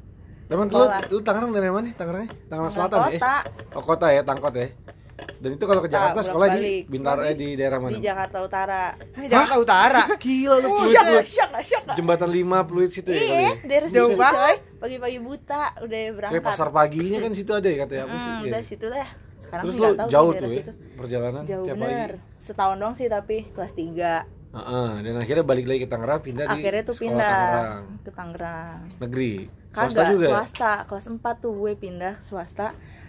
Emang 0.44 0.66
lu, 0.68 0.84
lu 1.08 1.20
Tangerang 1.22 1.54
dari 1.54 1.70
mana? 1.70 1.88
Tangerangnya? 1.88 2.28
Tangerang 2.50 2.68
Tangerang 2.68 2.72
Selatan 2.74 2.98
ya? 2.98 3.06
kota. 3.16 3.34
Oh 3.72 3.82
kota 3.82 4.06
ya, 4.10 4.20
Tangkot 4.20 4.52
ya. 4.52 4.68
Dan 5.14 5.50
itu 5.52 5.62
kalau 5.62 5.78
ke 5.78 5.86
Jakarta 5.86 6.20
sekolah 6.20 6.48
di 6.50 6.58
bolak-balik. 6.58 6.84
Bintar 6.88 7.16
eh 7.22 7.34
di 7.34 7.48
daerah 7.52 7.78
mana? 7.78 7.92
di 7.92 8.00
Jakarta 8.00 8.36
Utara 8.40 8.82
Hai, 9.12 9.26
Jakarta 9.26 9.56
Utara. 9.56 10.02
Gila 10.22 10.54
lu 10.58 10.68
shock 10.82 11.06
gak 11.06 11.26
shock 11.62 11.82
gak? 11.84 11.94
Jembatan 11.94 12.30
5 12.30 12.40
Pluit 12.64 12.90
situ 12.90 13.08
ya 13.08 13.14
kali 13.14 13.24
iya 13.24 13.38
ya? 13.38 13.52
daerah 13.62 13.88
Jauh 13.88 14.10
situ 14.10 14.24
coy 14.26 14.54
pagi-pagi 14.76 15.18
buta 15.18 15.62
udah 15.78 16.00
berangkat 16.10 16.34
Kayak 16.34 16.46
pasar 16.46 16.68
paginya 16.68 17.18
kan 17.20 17.30
situ 17.30 17.50
ada 17.50 17.64
ya 17.64 17.76
katanya 17.78 18.04
sih? 18.04 18.10
hmm, 18.10 18.34
Iya. 18.36 18.50
udah 18.50 18.62
situ 18.64 18.86
lah 18.88 19.08
sekarang 19.38 19.62
Terus 19.62 19.74
sih 19.74 19.80
lu 19.80 19.88
jauh 20.08 20.30
tuh 20.32 20.48
ya 20.48 20.60
situ. 20.60 20.72
perjalanan 20.94 21.42
jauh 21.44 21.64
tiap 21.64 21.76
bener 21.76 22.10
pagi. 22.12 22.36
setahun 22.36 22.76
doang 22.76 22.94
sih 22.94 23.06
tapi 23.06 23.36
kelas 23.48 23.72
3 23.72 24.54
Heeh, 24.54 24.90
dan 25.00 25.14
akhirnya 25.16 25.42
balik 25.42 25.64
lagi 25.64 25.80
ke 25.80 25.88
Tangerang 25.88 26.20
pindah 26.20 26.46
di 26.48 26.54
akhirnya 26.56 26.82
tuh 26.82 26.94
sekolah 26.94 27.10
pindah 27.12 27.28
Tangerang. 27.28 27.82
ke 28.00 28.10
Tangerang 28.10 28.78
negeri 28.98 29.32
swasta 29.68 29.90
Kagak, 29.96 30.06
juga 30.08 30.24
ya? 30.24 30.30
swasta. 30.32 30.72
Kelas 30.84 31.06
4 31.08 31.18
tuh 31.36 31.52
gue 31.52 31.72
pindah 31.74 32.14
swasta. 32.20 32.66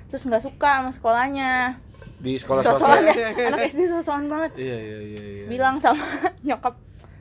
Terus 0.07 0.24
nggak 0.24 0.43
suka 0.43 0.69
sama 0.77 0.91
sekolahnya. 0.91 1.51
di 2.15 2.31
sekolah 2.35 2.62
Sosokan 2.62 3.03
swasta 3.03 3.12
ya. 3.13 3.27
Anak 3.45 3.59
SD 3.67 3.79
sosokan 3.88 4.24
banget. 4.25 4.51
iya 4.55 4.77
iya 4.79 4.97
iya 5.03 5.24
iya 5.35 5.45
Bilang 5.45 5.75
sama 5.77 6.00
nyokap, 6.47 6.74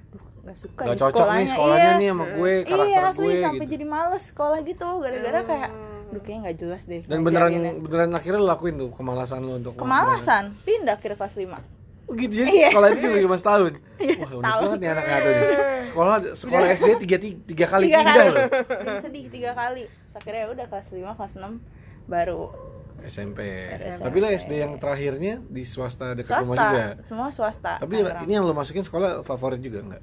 "Duh, 0.08 0.22
nggak 0.40 0.56
suka 0.56 0.80
Nggak 0.80 0.94
di 0.94 1.00
cocok 1.00 1.12
sekolahnya." 1.18 1.36
nih 1.36 1.48
sekolahnya 1.48 1.82
iya. 1.84 1.98
nih 1.98 2.08
sama 2.08 2.24
gue 2.30 2.52
karakter 2.62 2.86
Iya, 2.86 3.00
asli 3.04 3.24
gue 3.26 3.34
sampai 3.38 3.58
gitu. 3.60 3.72
jadi 3.72 3.84
males 3.86 4.22
sekolah 4.24 4.58
gitu 4.62 4.86
gara-gara 4.98 5.40
kayak 5.42 5.70
Duh 6.06 6.20
kayaknya 6.20 6.40
nggak 6.40 6.56
jelas 6.56 6.82
deh 6.84 7.02
dan 7.02 7.18
beneran 7.20 7.50
ngajarinnya." 7.50 7.72
beneran 7.82 8.10
akhirnya 8.12 8.38
lu 8.38 8.46
lakuin 8.46 8.74
tuh 8.76 8.88
kemalasan 8.92 9.40
lu 9.40 9.52
untuk 9.56 9.72
Kemalasan, 9.74 10.44
pindah 10.62 10.96
kira 10.96 11.14
kelas 11.14 11.34
5 11.34 11.58
oh 12.04 12.14
gitu 12.14 12.32
jadi 12.36 12.50
Iya. 12.54 12.68
sekolah 12.70 12.88
itu 12.90 13.00
juga 13.02 13.18
cuma 13.20 13.36
setahun 13.36 13.72
wah 14.20 14.30
unik 14.30 14.54
banget 14.54 14.78
nih 14.78 14.90
anak 14.90 15.04
tuh 15.18 15.34
sekolah 15.82 16.14
sekolah 16.32 16.66
SD 16.70 16.88
tiga 17.02 17.16
tiga, 17.18 17.36
tiga 17.44 17.66
kali 17.66 17.84
Tiga 17.84 17.98
pindah 17.98 18.14
kali. 18.14 18.30
loh 18.30 18.44
Sedih 19.02 19.24
tiga 19.26 19.50
kali 19.52 19.82
Terus 19.84 20.14
akhirnya 20.14 20.40
ya 20.40 20.48
udah 20.48 20.66
kelas 20.66 20.86
5, 20.88 21.18
kelas 21.18 21.32
6 21.34 21.60
Baru 22.06 22.40
SMP. 23.04 23.40
SMP. 23.74 24.02
Tapi 24.02 24.16
lo 24.16 24.28
SD 24.28 24.52
yang 24.56 24.72
terakhirnya 24.74 25.38
di 25.44 25.62
swasta 25.62 26.12
dekat 26.12 26.40
rumah 26.40 26.56
swasta 26.56 26.64
juga. 26.66 26.84
semua 27.04 27.28
swasta 27.28 27.72
Tapi 27.78 27.94
Tangerang. 27.98 28.22
ini 28.22 28.32
yang 28.32 28.44
lo 28.44 28.52
masukin 28.52 28.80
sekolah 28.80 29.20
favorit 29.20 29.60
juga 29.60 29.84
nggak? 29.84 30.02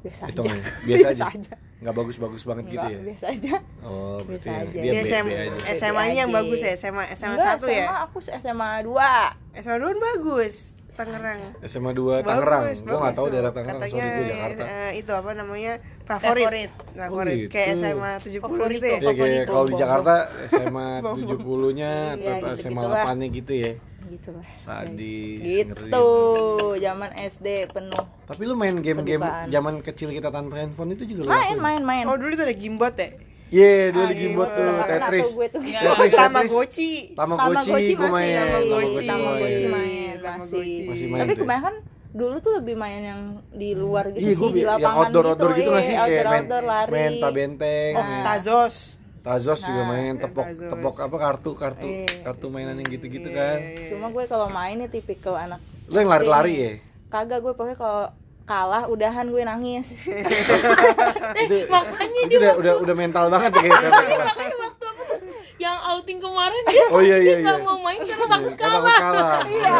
biasa 0.00 0.20
aja 0.20 0.30
Hitungannya 0.30 0.68
biasa 0.86 1.08
aja. 1.08 1.54
Nggak 1.80 1.94
bagus-bagus 1.94 2.42
banget 2.42 2.64
gitu 2.66 2.76
Enggak, 2.78 2.90
ya. 2.90 3.00
biasa 3.04 3.24
aja 3.30 3.54
Oh, 3.80 4.16
berarti 4.20 4.44
Biasa 4.44 4.50
aja. 4.50 4.72
dia 4.74 4.92
B, 4.92 4.98
SM, 5.00 5.24
B 5.24 5.32
aja. 5.32 5.58
SMA-nya 5.72 6.14
yang 6.18 6.30
bagus 6.30 6.60
ya, 6.60 6.72
SMA 6.74 7.04
SMA 7.14 7.34
Enggak, 7.34 7.56
1 7.56 7.64
ya. 7.64 7.86
SMA 7.86 7.96
aku 8.02 8.18
SMA 8.20 8.70
2 8.82 9.56
SMA 9.56 9.76
2 9.78 9.96
bagus. 10.02 10.54
Tangerang. 10.94 11.40
SMA 11.60 11.90
2 11.90 12.22
Tangerang. 12.22 12.64
Bagus, 12.64 12.80
Gua 12.80 12.98
nggak 13.00 13.14
tahu 13.14 13.26
daerah. 13.28 13.50
Tangerang, 13.50 13.80
Katanya 13.82 14.02
sorry 14.06 14.24
Jakarta. 14.24 14.62
eh, 14.64 14.90
itu 14.94 15.12
apa 15.12 15.30
namanya? 15.32 15.72
Favorit. 16.00 16.44
Favorit. 16.44 16.70
Favorit. 16.94 17.34
gitu. 17.36 17.50
Kayak 17.50 17.68
SMA 17.74 18.10
70 18.16 18.40
Favorit 18.40 18.74
gitu 18.74 18.86
ya. 18.86 18.92
Iya 18.92 19.00
kayak 19.00 19.14
Favorit 19.16 19.46
kalau 19.46 19.66
di. 19.66 19.74
Jakarta 19.74 20.12
SMA 20.52 20.88
70-nya 21.02 21.92
Iya, 22.14 22.32
atau 22.32 22.48
SMA 22.54 22.70
gitu-gitulah. 22.80 23.04
8-nya 23.04 23.28
gitu 23.32 23.52
ya. 23.54 23.72
gitu 24.04 24.30
lah 24.30 24.46
Sadis, 24.54 25.40
gitu 25.40 26.06
zaman 26.76 27.10
SD 27.16 27.46
penuh 27.66 28.04
Tapi 28.22 28.42
lu 28.44 28.52
main 28.52 28.76
game-game 28.76 29.24
zaman 29.48 29.80
kecil 29.80 30.12
kita 30.12 30.28
tanpa 30.28 30.60
handphone 30.60 30.92
itu 30.92 31.08
juga 31.08 31.24
lu 31.24 31.30
main 31.30 31.56
main 31.56 31.80
main 31.80 32.04
Oh, 32.04 32.14
dulu 32.14 32.32
tuh 32.32 32.44
ada 32.44 32.52
gimbot 32.52 32.92
ya? 32.92 33.08
Iya, 33.54 33.74
dulu 33.88 34.02
Ah, 34.02 34.10
di 34.10 34.16
gimbot 34.16 34.48
iya, 34.48 34.56
tuh. 34.56 34.72
Tetris. 34.84 35.28
Gue 35.30 35.46
tuh 35.48 35.60
Iya. 35.62 35.78
Tetris, 35.84 36.10
Sama 36.10 36.26
Tetris. 36.34 36.50
Tamagotchi, 36.50 36.90
Tamagotchi 37.14 37.70
gue 37.92 38.08
main. 38.08 38.10
masih 38.10 38.34
Tamagotchi. 38.34 39.06
Tamagotchi 39.06 39.54
Iya, 39.54 39.68
main 39.70 40.16
masih 40.18 40.68
Masih 40.84 41.06
main 41.06 41.20
tapi 41.22 41.32
ya? 41.32 41.38
kebanyakan 41.38 41.74
dulu 42.12 42.36
tuh 42.38 42.52
lebih 42.56 42.74
main 42.74 43.02
yang 43.02 43.20
di 43.52 43.70
luar 43.72 44.04
gitu 44.08 44.22
Iya, 44.24 44.34
sih 44.36 44.50
di 44.50 44.60
yang 44.60 44.70
lapangan 44.72 44.98
outdoor 45.04 45.24
outdoor 45.28 45.50
gitu 45.52 45.60
iya, 45.60 45.70
nggak 45.72 45.84
sih 45.84 45.94
kayak 45.94 46.06
outdoor, 46.24 46.30
main 46.62 46.64
lari 46.64 46.90
main 46.92 47.12
tabenteng, 47.16 47.92
Oh, 47.92 48.02
main 48.02 48.22
Tazos. 48.24 48.76
tazos 49.20 49.60
juga 49.60 49.80
Nah, 49.80 49.88
main 49.88 50.12
tepok 50.16 50.46
Tazos. 50.46 50.70
tepok 50.70 50.94
apa 51.00 51.16
kartu 51.18 51.50
kartu 51.54 51.86
Iya. 51.88 52.06
kartu 52.24 52.46
mainan 52.48 52.76
yang 52.76 52.88
gitu-gitu 52.88 53.28
Iya, 53.28 53.36
kan. 53.36 53.58
iya, 53.58 53.70
iya. 53.72 53.88
cuma 53.90 54.06
gue 54.08 54.24
kalau 54.24 54.48
main 54.48 54.76
nih 54.76 54.90
tipikal 54.90 55.34
anak 55.36 55.58
Lu 55.84 55.96
yang 55.96 56.06
lari-lari 56.08 56.52
ya? 56.56 56.72
kagak 57.08 57.38
gue 57.40 57.52
pokoknya 57.52 57.76
kalau 57.76 58.04
kalah 58.44 58.84
udahan 58.86 59.26
gue 59.32 59.42
nangis 59.42 59.96
Itu 61.44 61.56
makanya 61.72 62.20
itu 62.28 62.36
udah 62.36 62.52
udah 62.60 62.74
udah 62.84 62.94
mental 62.94 63.24
banget 63.32 63.50
ya 63.56 63.60
kayaknya. 63.64 63.90
makanya 64.20 64.56
waktu 64.60 64.84
apa 64.84 65.02
tuh 65.08 65.18
yang 65.56 65.76
outing 65.94 66.18
kemarin 66.18 66.60
dia 66.68 66.84
Oh 66.88 67.00
iya 67.00 67.16
iya 67.16 67.34
dia 67.36 67.46
iya. 67.46 67.60
mau 67.60 67.78
main 67.78 68.00
karena 68.00 68.26
takut 68.28 68.50
Iya, 68.50 68.60
kalah 68.60 68.80
kalah. 68.82 69.40
Iya. 69.54 69.74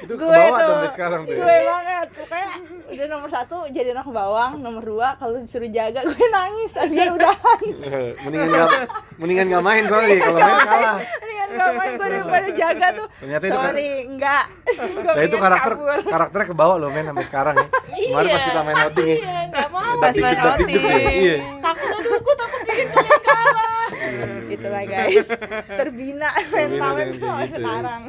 Itu 0.00 0.12
ke 0.12 0.22
gue 0.22 0.30
bawah 0.32 0.58
tuh 0.58 0.72
sampai 0.72 0.90
sekarang 0.90 1.20
tuh. 1.22 1.34
gue 1.34 1.56
banget 1.64 2.08
pokoknya 2.12 2.48
udah 2.86 3.06
nomor 3.08 3.28
satu 3.28 3.56
jadi 3.68 3.88
anak 3.92 4.06
bawang 4.08 4.52
nomor 4.58 4.82
dua 4.82 5.08
kalau 5.16 5.36
disuruh 5.36 5.68
jaga 5.68 6.00
gue 6.02 6.26
nangis 6.28 6.70
biar 6.86 7.08
udahan 7.10 7.60
mendingan 8.24 8.48
nggak 8.48 8.68
mendingan 9.16 9.46
nggak 9.48 9.64
main 9.64 9.82
soalnya 9.84 10.16
kalau 10.18 10.38
main 10.38 10.58
kalah. 10.64 10.96
Mendingan 10.96 11.48
gak 11.48 11.70
main 11.72 11.90
gue 11.92 12.08
daripada 12.08 12.48
jaga 12.52 12.86
tuh 12.92 13.06
Ternyata 13.16 13.44
itu 13.44 13.56
sorry 13.56 13.88
enggak 14.04 14.44
Gue 14.66 15.08
Nah 15.08 15.22
itu 15.22 15.36
karakter 15.36 15.72
kabur. 15.72 15.98
karakternya 16.04 16.46
ke 16.46 16.56
bawah 16.56 16.76
loh 16.76 16.88
men 16.88 17.06
sampai 17.06 17.24
sekarang 17.24 17.54
ya. 17.56 17.66
Kemarin 17.86 18.28
pas 18.28 18.42
kita 18.44 18.60
main 18.60 18.78
outing 18.80 19.06
ya. 19.06 19.16
iya 19.16 19.36
nggak 19.46 19.68
mau 19.68 19.92
Pas 19.96 20.14
main 20.16 20.38
outing. 20.38 20.82
Iya. 21.16 21.36
takut 21.60 21.88
aduh 21.92 22.14
gue 22.16 22.34
takut 22.36 22.60
bikin 22.62 22.86
kalian 22.88 23.20
kalah 23.22 23.86
Itulah 24.46 24.82
guys 24.84 25.26
Terbina 25.64 26.28
mentalnya 26.48 27.04
gitu 27.08 27.24
ya. 27.24 27.46
sekarang. 27.48 28.02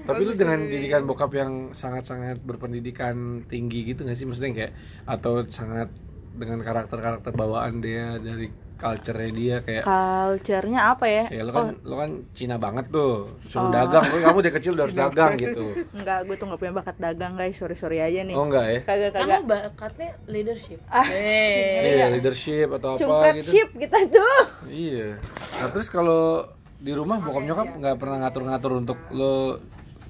Tapi 0.00 0.20
lu 0.20 0.32
dengan 0.32 0.58
didikan 0.64 1.02
bokap 1.04 1.32
yang 1.32 1.52
sangat-sangat 1.70 2.40
berpendidikan 2.40 3.14
tinggi 3.46 3.84
gitu 3.86 4.02
gak 4.02 4.14
sih? 4.14 4.24
Maksudnya 4.24 4.52
kayak 4.56 4.72
atau 5.04 5.44
sangat 5.44 5.88
dengan 6.30 6.58
karakter-karakter 6.58 7.32
bawaan 7.32 7.78
dia 7.78 8.16
dari 8.16 8.48
culture-nya 8.74 9.28
dia 9.30 9.56
kayak 9.60 9.84
Culture-nya 9.84 10.80
apa 10.88 11.04
ya? 11.04 11.24
kayak 11.28 11.44
lu 11.44 11.52
kan 11.52 11.66
lu 11.84 11.94
kan 11.94 12.10
Cina 12.32 12.56
banget 12.56 12.88
tuh. 12.88 13.28
Suruh 13.44 13.68
Oh. 13.68 13.70
dagang 13.70 14.08
lu 14.08 14.18
kamu 14.18 14.38
dari 14.40 14.54
kecil 14.56 14.72
udah 14.72 14.84
harus 14.86 14.96
dagang 14.96 15.32
gitu. 15.36 15.64
Enggak, 16.00 16.18
gue 16.24 16.34
tuh 16.34 16.44
gak 16.48 16.58
punya 16.58 16.72
bakat 16.72 16.96
dagang 16.96 17.36
guys. 17.36 17.54
Sorry-sorry 17.54 18.00
aja 18.00 18.24
nih. 18.24 18.32
Oh 18.32 18.48
enggak 18.48 18.64
ya? 18.64 18.80
Kagak 18.82 19.10
kamu 19.12 19.20
kagak 19.22 19.42
bakatnya 19.44 20.10
leadership? 20.24 20.80
Ah, 20.88 21.04
Eh. 21.04 21.92
iya. 21.92 22.06
Leadership 22.08 22.68
atau 22.72 22.88
apa 22.90 22.98
Cumpret 22.98 23.34
gitu. 23.36 23.50
ship 23.52 23.68
kita 23.76 23.98
tuh. 24.08 24.40
Iya. 24.64 25.20
Nah 25.52 25.68
terus 25.68 25.86
kalau 25.86 26.48
di 26.80 26.92
rumah 26.92 27.16
bokap 27.18 27.42
nyokap 27.42 27.68
nggak 27.76 27.96
pernah 27.96 28.16
ngatur-ngatur 28.20 28.72
untuk 28.74 28.98
lo 29.10 29.60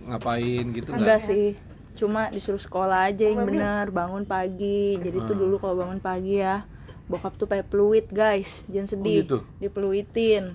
ngapain 0.00 0.64
gitu 0.70 0.88
Enggak 0.90 1.02
nggak 1.02 1.20
sih 1.20 1.48
Cuma 1.92 2.30
disuruh 2.30 2.56
sekolah 2.56 3.10
aja 3.10 3.26
yang 3.26 3.44
bener 3.44 3.90
Bangun 3.90 4.24
pagi 4.24 4.96
Jadi 4.96 5.18
tuh 5.20 5.34
Ah. 5.34 5.38
dulu 5.38 5.54
kalau 5.58 5.74
bangun 5.76 6.00
pagi 6.00 6.38
ya 6.38 6.64
Bokap 7.04 7.34
tuh 7.34 7.44
pakai 7.44 7.66
peluit 7.66 8.06
guys 8.08 8.62
Jangan 8.66 8.88
sedih 8.88 9.16
gitu? 9.20 9.38
Dipeluitin 9.58 10.54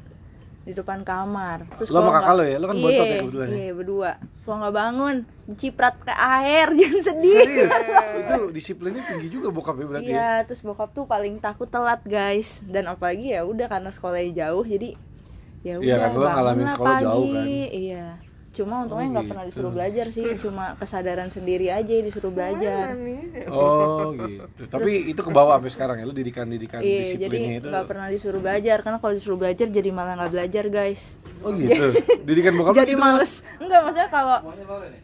di 0.65 0.73
depan 0.73 1.05
kamar 1.05 1.69
Terus 1.77 1.93
Lo 1.93 1.99
sama 1.99 2.09
kalau 2.09 2.15
kakak 2.17 2.33
lo 2.33 2.43
ya? 2.43 2.57
Lo 2.57 2.65
kan 2.65 2.75
Iya, 2.75 2.81
bontot 2.81 3.05
ya 3.05 3.17
kebetulan 3.19 3.45
ya? 3.45 3.53
Iya 3.53 3.71
berdua 3.75 4.11
Kalau 4.41 4.57
nggak 4.57 4.75
bangun 4.75 5.15
Diciprat 5.45 5.93
pakai 5.99 6.17
air 6.17 6.67
Jangan 6.79 7.01
sedih 7.03 7.35
serius 7.37 7.71
itu 8.25 8.41
disiplinnya 8.49 9.03
tinggi 9.05 9.27
juga 9.29 9.47
bokapnya 9.51 9.85
berarti 9.85 10.09
ya 10.09 10.15
Iya, 10.15 10.31
terus 10.47 10.63
bokap 10.63 10.89
tuh 10.89 11.05
paling 11.05 11.37
takut 11.37 11.67
telat, 11.67 12.01
guys. 12.01 12.63
Dan 12.65 12.87
apalagi 12.87 13.29
ya 13.29 13.45
udah 13.45 13.67
karena 13.67 13.91
sekolahnya 13.91 14.33
jauh, 14.41 14.65
jadi 14.65 14.97
ya 15.65 15.73
udah 15.75 15.85
Iya, 15.87 15.95
kan, 15.97 16.09
lo 16.13 16.27
ngalamin 16.29 16.61
lah 16.61 16.71
sekolah 16.71 16.97
jauh, 17.01 17.25
pagi. 17.25 17.33
kan? 17.33 17.45
Iya. 17.73 18.05
Cuma 18.55 18.81
untungnya 18.81 19.05
Oh, 19.05 19.13
nggak 19.13 19.25
pernah 19.27 19.43
gitu. 19.43 19.51
disuruh 19.51 19.71
belajar 19.71 20.05
sih, 20.09 20.25
cuma 20.43 20.65
kesadaran 20.75 21.27
sendiri 21.27 21.67
aja 21.69 21.91
disuruh 21.99 22.31
belajar. 22.31 22.95
Oh 23.45 24.15
gitu. 24.15 24.63
Tapi 24.65 25.11
itu 25.11 25.19
ke 25.19 25.29
bawah 25.29 25.59
sampai 25.59 25.71
sekarang 25.71 25.95
ya. 25.99 26.05
Lu 26.05 26.15
didikan-didikan 26.15 26.79
Iya, 26.79 27.03
disiplinnya 27.03 27.51
jadi 27.51 27.59
itu. 27.59 27.67
nggak 27.67 27.85
pernah 27.85 28.07
disuruh 28.07 28.39
belajar 28.39 28.77
karena 28.79 28.97
kalau 28.97 29.13
disuruh 29.13 29.35
belajar 29.35 29.67
jadi 29.67 29.89
malah 29.91 30.15
nggak 30.15 30.31
belajar, 30.31 30.63
guys. 30.67 31.19
Oh 31.43 31.51
gitu. 31.51 31.91
Didikan 32.27 32.55
bokap 32.55 32.73
lu 32.73 32.79
jadi 32.79 32.93
gitu. 32.95 33.03
males. 33.03 33.31
Enggak, 33.59 33.79
maksudnya 33.83 34.09
kalau 34.09 34.37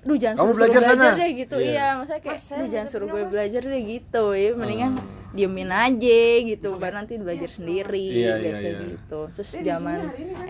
duh 0.01 0.17
jangan 0.17 0.35
Kamu 0.37 0.47
suruh, 0.47 0.55
belajar 0.55 0.79
suruh 0.79 0.89
belajar 0.89 1.11
sana. 1.11 1.19
deh 1.19 1.31
gitu. 1.35 1.55
Iya. 1.59 1.67
Iya, 1.67 1.85
maksudnya 1.93 2.21
kayak 2.23 2.39
duh 2.49 2.67
jangan 2.67 2.87
suruh 2.87 3.07
gue 3.09 3.23
belajar 3.27 3.61
deh 3.61 3.81
gitu. 3.85 4.25
Ya 4.31 4.49
mendingan 4.55 4.91
diemin 5.31 5.71
aja 5.71 6.21
gitu, 6.43 6.75
baru 6.75 6.93
nanti 6.97 7.15
belajar 7.15 7.47
sendiri 7.47 8.03
Iya, 8.03 8.19
iya, 8.19 8.33
biasa 8.41 8.65
iya. 8.65 8.79
gitu. 8.83 9.19
Terus 9.31 9.49
zaman 9.55 9.99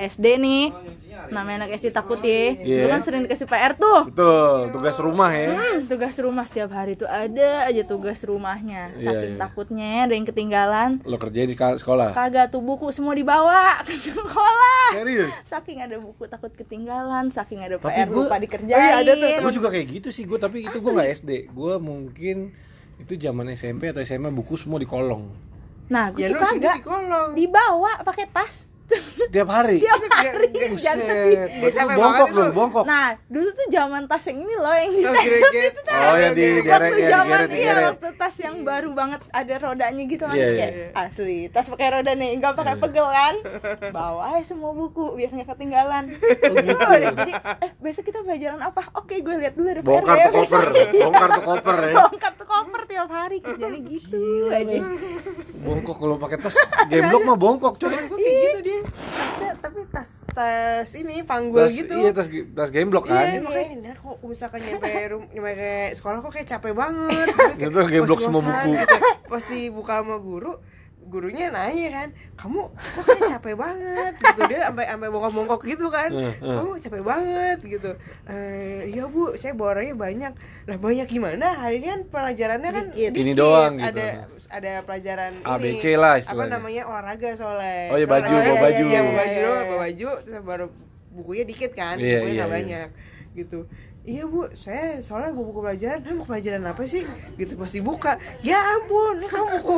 SD 0.01 0.25
nih, 0.37 0.63
namanya 1.29 1.57
anak 1.61 1.77
SD 1.77 1.87
takut 1.91 2.17
ya. 2.17 2.57
Iya. 2.57 2.90
Kan 2.91 3.01
sering 3.01 3.21
dikasih 3.23 3.45
PR 3.45 3.73
tuh. 3.73 3.99
Betul, 4.07 4.57
tugas 4.69 4.97
rumah 4.97 5.29
ya. 5.29 5.47
Hmm, 5.51 5.77
tugas 5.83 6.15
rumah 6.15 6.43
setiap 6.43 6.69
hari 6.69 6.93
tuh 6.93 7.05
ada 7.05 7.65
aja 7.65 7.83
tugas 7.83 8.19
rumahnya. 8.21 8.91
Iya, 8.93 9.07
Saking 9.07 9.33
iya. 9.33 9.39
takutnya 9.39 9.89
ada 10.03 10.13
yang 10.13 10.25
ketinggalan. 10.25 10.89
Lo 11.01 11.15
kerja 11.15 11.41
di 11.41 11.53
sekolah. 11.53 12.11
Kagak 12.11 12.49
tuh 12.49 12.59
buku 12.59 12.89
semua 12.89 13.11
dibawa 13.11 13.77
ke 13.87 13.93
sekolah. 13.93 14.87
Serius? 14.93 15.31
Saking 15.45 15.77
ada 15.81 15.95
buku 15.97 16.23
takut 16.25 16.51
ketinggalan, 16.51 17.29
saking 17.29 17.59
ada 17.59 17.75
Tapi 17.75 17.91
PR 17.93 18.07
gua- 18.07 18.25
lupa 18.25 18.35
Oh, 18.35 18.39
dikerjain. 18.39 18.75
iya, 18.77 18.95
ada 18.97 19.11
tuh, 19.13 19.29
Gue 19.39 19.53
juga 19.53 19.69
kayak 19.69 19.87
gitu 19.91 20.09
sih. 20.09 20.23
Gue 20.23 20.35
tapi 20.35 20.63
itu 20.63 20.77
gue 20.77 20.91
nggak 20.91 21.09
SD. 21.13 21.31
Gue 21.49 21.75
mungkin 21.77 22.51
itu 22.97 23.13
zaman 23.15 23.49
SMP 23.51 23.87
atau 23.87 23.99
SMA 23.99 24.29
buku 24.29 24.55
semua 24.55 24.77
di 24.77 24.85
kolong. 24.85 25.25
Nah, 25.87 26.07
gue 26.09 26.21
Ya 26.21 26.31
tuh 26.31 26.39
kagak 26.39 26.87
dibawa 27.31 27.99
pakai 28.01 28.25
tas. 28.25 28.70
Tiap 29.29 29.47
hari. 29.47 29.77
Tiap 29.79 30.01
hari 30.11 30.47
jangan 30.75 31.15
lu 31.55 31.67
Sampai 31.71 31.95
bongkok 31.95 32.27
itu. 32.27 32.41
bongkok. 32.51 32.83
Nah, 32.83 33.07
dulu 33.25 33.49
tuh 33.51 33.67
zaman 33.69 34.03
tas 34.05 34.23
yang 34.23 34.39
ini 34.39 34.55
loh 34.55 34.73
yang 34.73 34.91
Oh, 34.91 34.93
bisa 34.93 35.09
geret-geret. 35.17 35.73
Oh, 35.87 36.15
yang 36.15 36.33
di 36.33 36.45
deret 36.59 36.67
waktu 36.67 36.97
ya, 36.97 37.09
zaman 37.09 37.39
iya 37.49 37.73
waktu 37.89 38.07
tas 38.13 38.35
yang 38.37 38.55
baru 38.61 38.89
banget 38.91 39.21
ada 39.29 39.53
rodanya 39.57 40.03
gitu 40.03 40.23
kan 40.23 40.33
Iya, 40.33 40.45
iya. 40.45 40.55
kayak 40.57 40.73
asli 40.93 41.37
tas 41.47 41.67
pakai 41.67 41.87
roda 41.91 42.11
nih 42.11 42.29
nggak 42.37 42.53
pakai 42.53 42.75
pegel 42.77 43.07
kan 43.07 43.35
bawa 43.89 44.21
aja 44.31 44.43
semua 44.45 44.71
buku 44.71 45.15
biar 45.15 45.31
nggak 45.31 45.49
ketinggalan 45.49 46.03
Oh, 46.11 46.53
gitu. 46.53 46.73
Udah, 46.73 47.11
jadi 47.15 47.33
eh 47.61 47.71
besok 47.77 48.03
kita 48.03 48.19
pelajaran 48.21 48.59
apa 48.59 48.81
oke 48.93 49.13
gue 49.13 49.35
lihat 49.37 49.53
dulu 49.53 49.67
ada 49.69 49.81
Bongkar 49.81 50.17
tuh 50.17 50.31
koper, 50.33 50.61
bongkar 50.93 51.29
tuh 51.29 51.43
koper 51.43 51.77
ya. 51.81 51.95
bongkar 51.97 52.31
tuh 52.33 52.45
koper 52.45 52.81
tiap 52.85 53.09
hari 53.09 53.37
kerjanya 53.39 53.79
gitu 53.81 54.21
aja 54.47 54.77
Bongkok 55.61 55.95
kalau 55.95 56.15
pakai 56.17 56.37
tas, 56.37 56.57
gemblok 56.91 57.21
mah 57.23 57.37
bongkok. 57.37 57.77
Kayak 57.77 58.09
gitu 58.09 58.59
dia. 58.61 58.80
Tasnya 58.87 59.51
tapi 59.57 59.79
tas 59.87 60.09
tas 60.31 60.89
ini 60.95 61.21
panggul 61.21 61.65
Tas, 61.65 61.73
gitu. 61.75 61.93
Iya 61.93 62.11
tas 62.11 62.27
tas 62.27 62.69
gemblok 62.69 63.05
Iya, 63.07 63.39
kan. 63.39 63.45
makanya 63.45 63.75
nah, 63.81 63.95
kok 63.95 64.17
misalkan 64.23 64.59
nyampe 64.61 64.89
rum, 65.11 65.23
nyampe 65.29 65.51
sekolah 65.93 66.17
kok 66.19 66.31
kayak 66.31 66.47
capek 66.49 66.73
banget. 66.73 67.27
Gitu, 67.61 67.77
geblok 67.87 68.19
semua 68.19 68.41
Ngos-ngosan 68.41 68.67
buku. 68.67 68.81
gitu. 68.81 68.97
Pas 69.27 69.43
dibuka 69.45 69.93
sama 70.01 70.17
guru, 70.17 70.51
gurunya 71.11 71.51
nanya 71.51 71.89
kan, 71.91 72.07
kamu 72.39 72.71
kok 72.71 73.03
kayak 73.03 73.21
capek 73.35 73.55
banget 73.59 74.13
gitu 74.15 74.41
dia 74.47 74.59
sampai 74.71 74.85
sampai 74.87 75.09
bongkok-bongkok 75.11 75.61
gitu 75.67 75.85
kan. 75.91 76.07
Eh, 76.07 76.31
eh. 76.31 76.55
Kamu 76.55 76.71
capek 76.79 77.03
banget 77.03 77.57
gitu. 77.67 77.91
Eh, 78.31 78.95
iya 78.95 79.03
Bu, 79.11 79.35
saya 79.35 79.51
boranya 79.51 79.91
banyak. 79.91 80.33
Lah 80.71 80.77
banyak 80.79 81.07
gimana? 81.11 81.51
Hari 81.59 81.83
ini 81.83 81.87
kan 81.91 82.01
pelajarannya 82.07 82.71
kan 82.71 82.85
Dikit. 82.95 83.11
Ini 83.11 83.31
doang 83.35 83.75
gitu. 83.75 83.99
Ada 83.99 84.07
ada 84.51 84.71
pelajaran 84.87 85.31
A, 85.43 85.59
B, 85.59 85.75
ini. 85.75 85.95
Lah 85.99 86.15
Apa 86.15 86.21
istilahnya. 86.23 86.51
namanya? 86.55 86.83
olahraga 86.87 87.29
soalnya. 87.35 87.91
Oh, 87.91 87.97
iya, 87.99 88.07
baju, 88.07 88.33
bawa 88.35 88.57
baju. 88.63 88.83
Iya, 88.87 88.99
bawa 89.03 89.15
baju 89.19 89.35
doang, 89.35 89.59
iya, 89.59 89.67
bawa 89.67 89.79
baju 89.83 90.09
terus 90.23 90.41
baru 90.47 90.65
bukunya 91.11 91.43
dikit 91.43 91.71
kan, 91.75 91.95
Iya, 91.99 92.23
bukunya 92.23 92.35
nggak 92.39 92.47
iya. 92.47 92.55
banyak. 92.55 92.89
gitu 93.31 93.63
iya 94.01 94.25
bu 94.25 94.49
saya 94.57 94.97
soalnya 95.05 95.29
mau 95.37 95.45
buku 95.45 95.61
pelajaran 95.61 96.01
nah 96.01 96.13
mau 96.17 96.25
pelajaran 96.25 96.65
apa 96.65 96.81
sih 96.89 97.05
gitu 97.37 97.53
pas 97.53 97.69
dibuka 97.69 98.17
ya 98.41 98.57
ampun 98.57 99.21
ini 99.21 99.29
kamu 99.29 99.61
buku 99.61 99.77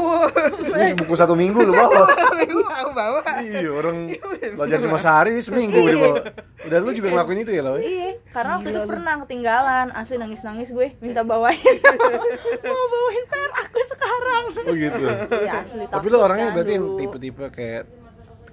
Ini 0.64 0.96
buku 0.96 1.14
satu 1.20 1.36
minggu 1.36 1.60
lu 1.60 1.76
bawa. 1.76 2.08
minggu 2.40 2.64
aku 2.64 2.92
bawa 2.96 3.20
Iya, 3.44 3.70
orang 3.76 4.10
belajar 4.56 4.80
cuma 4.80 4.98
sehari 4.98 5.38
seminggu 5.44 5.76
dia 5.76 6.00
bawa. 6.00 6.18
Udah 6.64 6.78
lu 6.80 6.92
juga 6.96 7.08
ngelakuin 7.12 7.44
itu 7.44 7.52
ya, 7.52 7.62
lo? 7.62 7.76
Iya, 7.76 8.24
karena 8.32 8.52
waktu 8.58 8.70
itu 8.72 8.82
pernah 8.88 9.14
ketinggalan, 9.28 9.88
asli 9.92 10.16
nangis-nangis 10.16 10.70
gue 10.72 10.88
minta 11.04 11.22
bawain. 11.28 11.60
Mau 12.64 12.86
bawain 12.88 13.24
PR 13.28 13.52
aku 13.60 13.80
sekarang. 13.92 14.44
Oh 14.64 14.76
gitu. 14.76 15.04
Iya, 15.44 15.52
asli 15.62 15.84
Tapi 15.84 16.08
takut 16.08 16.10
lu 16.10 16.18
orangnya 16.24 16.48
berarti 16.56 16.72
yang 16.80 16.86
tipe-tipe 16.96 17.44
kayak 17.52 17.84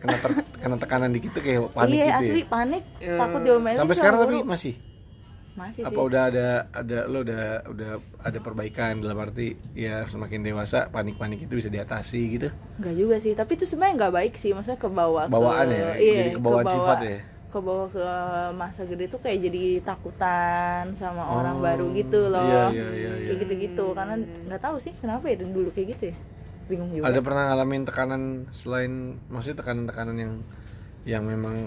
kena 0.01 0.17
ter- 0.19 0.45
kena 0.59 0.77
tekanan 0.81 1.11
dikit 1.13 1.31
tuh 1.37 1.43
kayak 1.45 1.61
panik 1.77 1.95
iya, 1.95 2.05
gitu 2.19 2.33
asli 2.33 2.41
ya. 2.43 2.47
panik, 2.49 2.83
takut 2.99 3.41
diomelin. 3.45 3.79
Sampai 3.79 3.95
sekarang 3.95 4.19
tapi 4.27 4.37
masih 4.43 4.75
masih 5.51 5.83
apa 5.83 5.91
sih. 5.93 5.99
udah 6.01 6.23
ada 6.27 6.49
ada 6.71 6.99
lo 7.05 7.19
udah 7.21 7.43
udah 7.67 7.91
ada 8.21 8.39
perbaikan 8.39 8.99
dalam 8.99 9.19
arti 9.19 9.47
ya 9.73 10.03
semakin 10.05 10.41
dewasa 10.41 10.87
panik-panik 10.89 11.43
itu 11.43 11.55
bisa 11.57 11.69
diatasi 11.69 12.21
gitu. 12.31 12.49
Enggak 12.77 12.95
juga 12.95 13.17
sih, 13.19 13.33
tapi 13.33 13.55
itu 13.55 13.65
sebenarnya 13.65 13.95
nggak 13.99 14.15
baik 14.15 14.35
sih, 14.35 14.51
maksudnya 14.51 14.77
ke 14.77 14.89
bawah 14.89 15.27
ke- 15.27 15.33
Bawaan 15.33 15.67
ya? 15.69 15.95
Iya, 15.95 16.15
Jadi 16.17 16.31
kebawaan 16.35 16.39
ke 16.61 16.67
bawah- 16.67 16.77
sifat 16.79 16.99
ya? 17.03 17.19
Ke 17.51 17.59
bawah 17.59 17.89
ke 17.89 18.07
masa 18.55 18.83
gede 18.85 19.05
tuh 19.07 19.19
kayak 19.19 19.39
jadi 19.43 19.65
takutan 19.83 20.95
sama 20.95 21.23
orang 21.27 21.59
Oh, 21.59 21.63
baru 21.63 21.87
gitu 21.93 22.21
loh. 22.27 22.47
iya, 22.47 22.63
iya, 22.71 22.89
iya, 22.89 23.11
iya. 23.17 23.27
Kayak 23.27 23.39
gitu-gitu, 23.43 23.87
karena 23.91 24.15
nggak 24.47 24.61
tahu 24.61 24.77
sih 24.79 24.95
kenapa 24.95 25.27
ya 25.27 25.37
dulu 25.37 25.69
kayak 25.69 25.89
gitu 25.95 26.05
ya. 26.11 26.17
Bingung 26.67 26.91
juga. 26.95 27.11
Ada 27.11 27.19
pernah 27.19 27.43
ngalamin 27.51 27.83
tekanan 27.83 28.23
selain 28.51 28.93
maksudnya 29.27 29.59
tekanan-tekanan 29.59 30.17
yang 30.17 30.33
yang 31.03 31.23
memang 31.27 31.67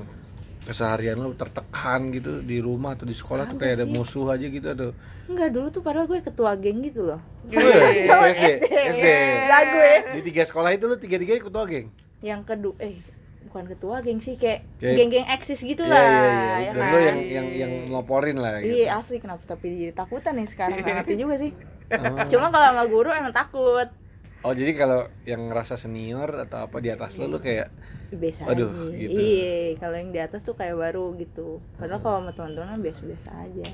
keseharian 0.63 1.15
lo 1.15 1.31
tertekan 1.31 2.09
gitu 2.09 2.39
di 2.39 2.57
rumah 2.57 2.93
atau 2.93 3.03
di 3.03 3.11
sekolah 3.11 3.45
tuh 3.45 3.57
kayak 3.57 3.73
ada 3.75 3.85
musuh 3.85 4.27
aja 4.29 4.43
gitu 4.43 4.65
atau 4.65 4.89
Enggak, 5.23 5.49
dulu 5.49 5.67
tuh 5.69 5.79
padahal 5.79 6.03
gue 6.05 6.19
ketua 6.19 6.51
geng 6.53 6.83
gitu 6.83 7.05
loh. 7.05 7.19
Oh 7.45 7.55
iya, 7.55 8.03
Cowok 8.05 8.27
SD, 8.29 8.45
SD. 8.91 9.07
Lah 9.45 9.61
gue 9.65 9.91
Di 10.13 10.21
tiga 10.25 10.43
sekolah 10.43 10.69
itu 10.69 10.83
lu 10.83 10.95
tiga-tiga 10.97 11.39
ketua 11.39 11.63
geng. 11.63 11.87
yang 12.19 12.39
kedua 12.41 12.75
eh 12.77 12.99
bukan 13.45 13.67
ketua 13.67 13.99
geng 13.99 14.17
sih 14.17 14.33
kayak 14.33 14.67
Kayak- 14.77 14.95
geng-geng 14.97 15.27
eksis 15.29 15.59
gitu 15.61 15.79
Iya, 15.81 15.91
lah 15.91 16.01
iya, 16.01 16.19
iya. 16.19 16.55
ya 16.59 16.71
Dan 16.71 16.81
kan? 16.81 16.89
lu 16.89 16.99
yang 16.99 17.19
yang 17.21 17.47
yang 17.53 17.71
meloporin 17.85 18.35
lah 18.35 18.59
gitu. 18.59 18.75
Iya 18.77 18.97
asli 18.97 19.17
kenapa 19.17 19.43
tapi 19.45 19.65
jadi 19.77 19.93
takutan 19.93 20.33
nih 20.33 20.47
sekarang 20.49 20.75
ngerti 20.79 21.15
juga 21.15 21.35
sih. 21.37 21.51
Oh. 21.93 22.25
Cuma 22.25 22.49
kalau 22.49 22.65
sama 22.67 22.83
guru 22.85 23.09
emang 23.11 23.29
takut. 23.29 23.85
Oh, 24.43 24.51
jadi 24.51 24.75
kalau 24.75 25.07
yang 25.23 25.47
ngerasa 25.47 25.79
senior 25.79 26.27
atau 26.43 26.67
apa 26.67 26.83
di 26.83 26.91
atas 26.91 27.15
lu 27.15 27.31
lu 27.31 27.39
kayak 27.39 27.71
Biasa 28.13 28.45
Aduh, 28.51 28.69
aja. 28.69 28.93
gitu. 28.93 29.15
Iya, 29.17 29.79
kalau 29.79 29.95
yang 29.97 30.11
di 30.11 30.19
atas 30.19 30.43
tuh 30.43 30.53
kayak 30.53 30.75
baru 30.77 31.15
gitu. 31.17 31.63
Padahal 31.79 32.03
kalau 32.03 32.17
sama 32.21 32.31
teman-teman 32.35 32.77
biasa-biasa 32.83 33.29
aja. 33.31 33.65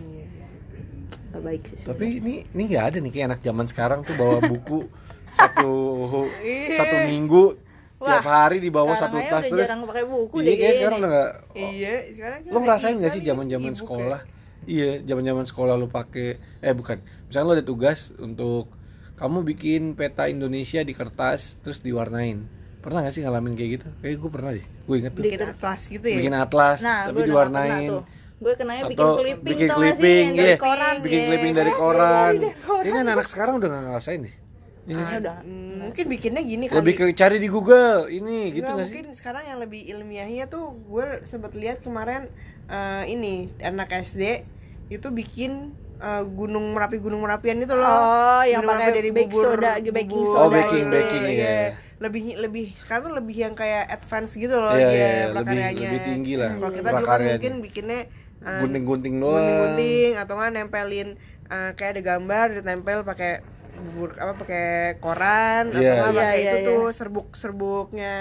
Gak 1.30 1.42
baik 1.46 1.62
sih 1.70 1.86
tapi 1.86 2.22
ini 2.22 2.42
ini 2.58 2.64
nggak 2.70 2.86
ada 2.90 2.98
nih 3.02 3.12
kayak 3.14 3.28
anak 3.34 3.42
zaman 3.46 3.66
sekarang 3.70 4.00
tuh 4.02 4.18
bawa 4.18 4.42
buku 4.42 4.90
satu 5.38 5.70
satu 6.74 6.96
minggu 7.06 7.54
tiap 8.00 8.24
Wah, 8.26 8.48
hari 8.48 8.58
di 8.64 8.72
bawah 8.74 8.96
Sekarang 8.98 9.14
satu 9.14 9.30
tas 9.30 9.46
udah 9.46 9.50
terus 9.52 9.70
jarang 9.70 9.82
pakai 9.86 10.06
buku 10.08 10.36
iya 10.42 10.48
deh 10.48 10.56
kayak 10.58 10.76
sekarang 10.80 10.98
udah 10.98 11.10
nggak 11.12 11.32
iya 11.54 11.94
sekarang 12.16 12.40
kan 12.42 12.50
lo 12.50 12.58
ngerasain 12.64 12.96
nggak 12.98 13.12
sih 13.14 13.22
e-book 13.22 13.30
zaman 13.30 13.46
zaman 13.52 13.74
ya. 13.74 13.78
sekolah 13.78 14.22
iya 14.66 14.90
zaman 15.06 15.24
zaman 15.28 15.46
sekolah 15.46 15.74
lo 15.78 15.88
pakai 15.92 16.28
eh 16.66 16.74
bukan 16.74 16.98
misalnya 17.30 17.46
lo 17.46 17.54
ada 17.60 17.66
tugas 17.66 18.00
untuk 18.18 18.66
kamu 19.20 19.44
bikin 19.46 19.82
peta 19.94 20.26
Indonesia 20.26 20.80
di 20.80 20.92
kertas 20.92 21.60
terus 21.60 21.80
diwarnain 21.80 22.48
pernah 22.80 23.04
nggak 23.04 23.12
sih 23.12 23.22
ngalamin 23.22 23.54
kayak 23.54 23.72
gitu 23.76 23.88
kayak 24.00 24.16
gue 24.18 24.30
pernah 24.30 24.52
deh 24.52 24.64
gue 24.64 24.96
inget 24.96 25.12
tuh 25.12 25.22
bikin 25.22 25.42
atlas 25.44 25.82
gitu 25.86 26.06
ya 26.06 26.18
bikin 26.18 26.34
atlas 26.34 26.80
Nah, 26.80 27.00
tapi 27.06 27.20
diwarnain 27.22 27.90
tuh. 27.92 28.04
Gue 28.40 28.56
kenanya 28.56 28.88
bikin 28.88 29.04
atau 29.04 29.20
clipping 29.20 29.44
bikin 29.46 29.68
sih, 29.68 29.76
clipping 29.76 30.24
yang 30.24 30.32
iya 30.34 30.48
dari 30.48 30.56
koran. 30.58 30.96
bikin 30.98 31.12
Iya. 31.14 31.28
clipping 31.28 31.54
dari 31.54 31.72
koran 31.76 32.34
dari 32.34 32.52
koran. 32.58 32.82
kayaknya 32.82 33.02
anak 33.12 33.28
sekarang 33.28 33.54
udah 33.60 33.68
nggak 33.68 33.84
ngerasain 33.86 34.22
deh 34.22 34.36
Iya 34.80 34.88
nggak 34.90 35.04
Ah, 35.04 35.12
sih? 35.12 35.18
udah. 35.20 35.38
Hmm, 35.44 35.76
mungkin 35.84 36.06
bikinnya 36.08 36.42
gini 36.42 36.64
kali 36.66 36.78
lebih 36.80 36.94
ke 36.96 37.06
cari 37.14 37.38
di 37.38 37.48
Google 37.48 38.08
ini 38.10 38.40
gitu 38.50 38.64
Enggak, 38.64 38.74
nggak 38.74 38.88
sih 38.88 38.96
mungkin 38.96 39.08
sekarang 39.14 39.44
yang 39.46 39.60
lebih 39.60 39.82
ilmiahnya 39.86 40.46
tuh 40.48 40.72
gue 40.82 41.08
sempat 41.24 41.52
lihat 41.54 41.84
kemarin 41.84 42.32
eh, 42.66 43.04
ini 43.06 43.34
anak 43.60 43.92
SD 43.92 44.48
itu 44.88 45.08
bikin 45.12 45.76
eh, 46.00 46.24
gunung 46.26 46.66
merapi 46.72 46.98
gunung 46.98 47.22
merapian 47.22 47.60
itu 47.60 47.76
loh. 47.76 47.86
Oh, 47.86 48.44
yang 48.44 48.64
Gunung 48.64 48.72
pakai 48.76 48.86
merapi 48.88 48.98
dari 49.00 49.10
baking 49.12 49.30
bubur- 49.30 49.46
soda, 49.60 49.72
baking 49.80 50.24
soda 50.26 50.40
Oh, 50.40 50.50
baking, 50.50 50.86
gitu. 50.88 50.96
baking, 50.96 51.24
iya. 51.30 51.58
lebih 52.00 52.24
lebih 52.40 52.66
sekarang 52.80 53.12
tuh 53.12 53.14
lebih 53.20 53.36
yang 53.36 53.54
kayak 53.60 53.84
advance 53.92 54.32
gitu 54.40 54.56
loh 54.56 54.72
Iya, 54.72 54.88
dia 54.88 54.96
iya, 54.96 55.12
lebih 55.36 55.60
lebih 55.76 56.00
tinggi 56.08 56.34
lah. 56.40 56.52
Kalau 56.56 56.72
kita 56.72 56.90
dulu 56.96 57.06
kan 57.06 57.20
mungkin 57.20 57.54
bikinnya 57.60 58.00
eh, 58.40 58.60
gunting-gunting 58.64 59.16
doang. 59.20 59.36
gunting-gunting 59.36 60.12
atau 60.16 60.34
nggak 60.40 60.52
nempelin 60.56 61.10
eh, 61.52 61.72
kayak 61.76 61.92
ada 62.00 62.02
gambar 62.16 62.46
ditempel 62.64 62.98
pakai 63.04 63.44
bubur 63.82 64.10
apa 64.14 64.34
pakai 64.36 64.68
koran 64.98 65.64
atau 65.68 65.78
Iya, 65.78 65.92
nggak 65.92 66.06
iya. 66.06 66.10
pakai 66.14 66.36
Iya, 66.36 66.52
itu 66.52 66.58
iya, 66.58 66.68
tuh 66.70 66.84
serbuk 66.92 67.28
serbuknya 67.34 68.16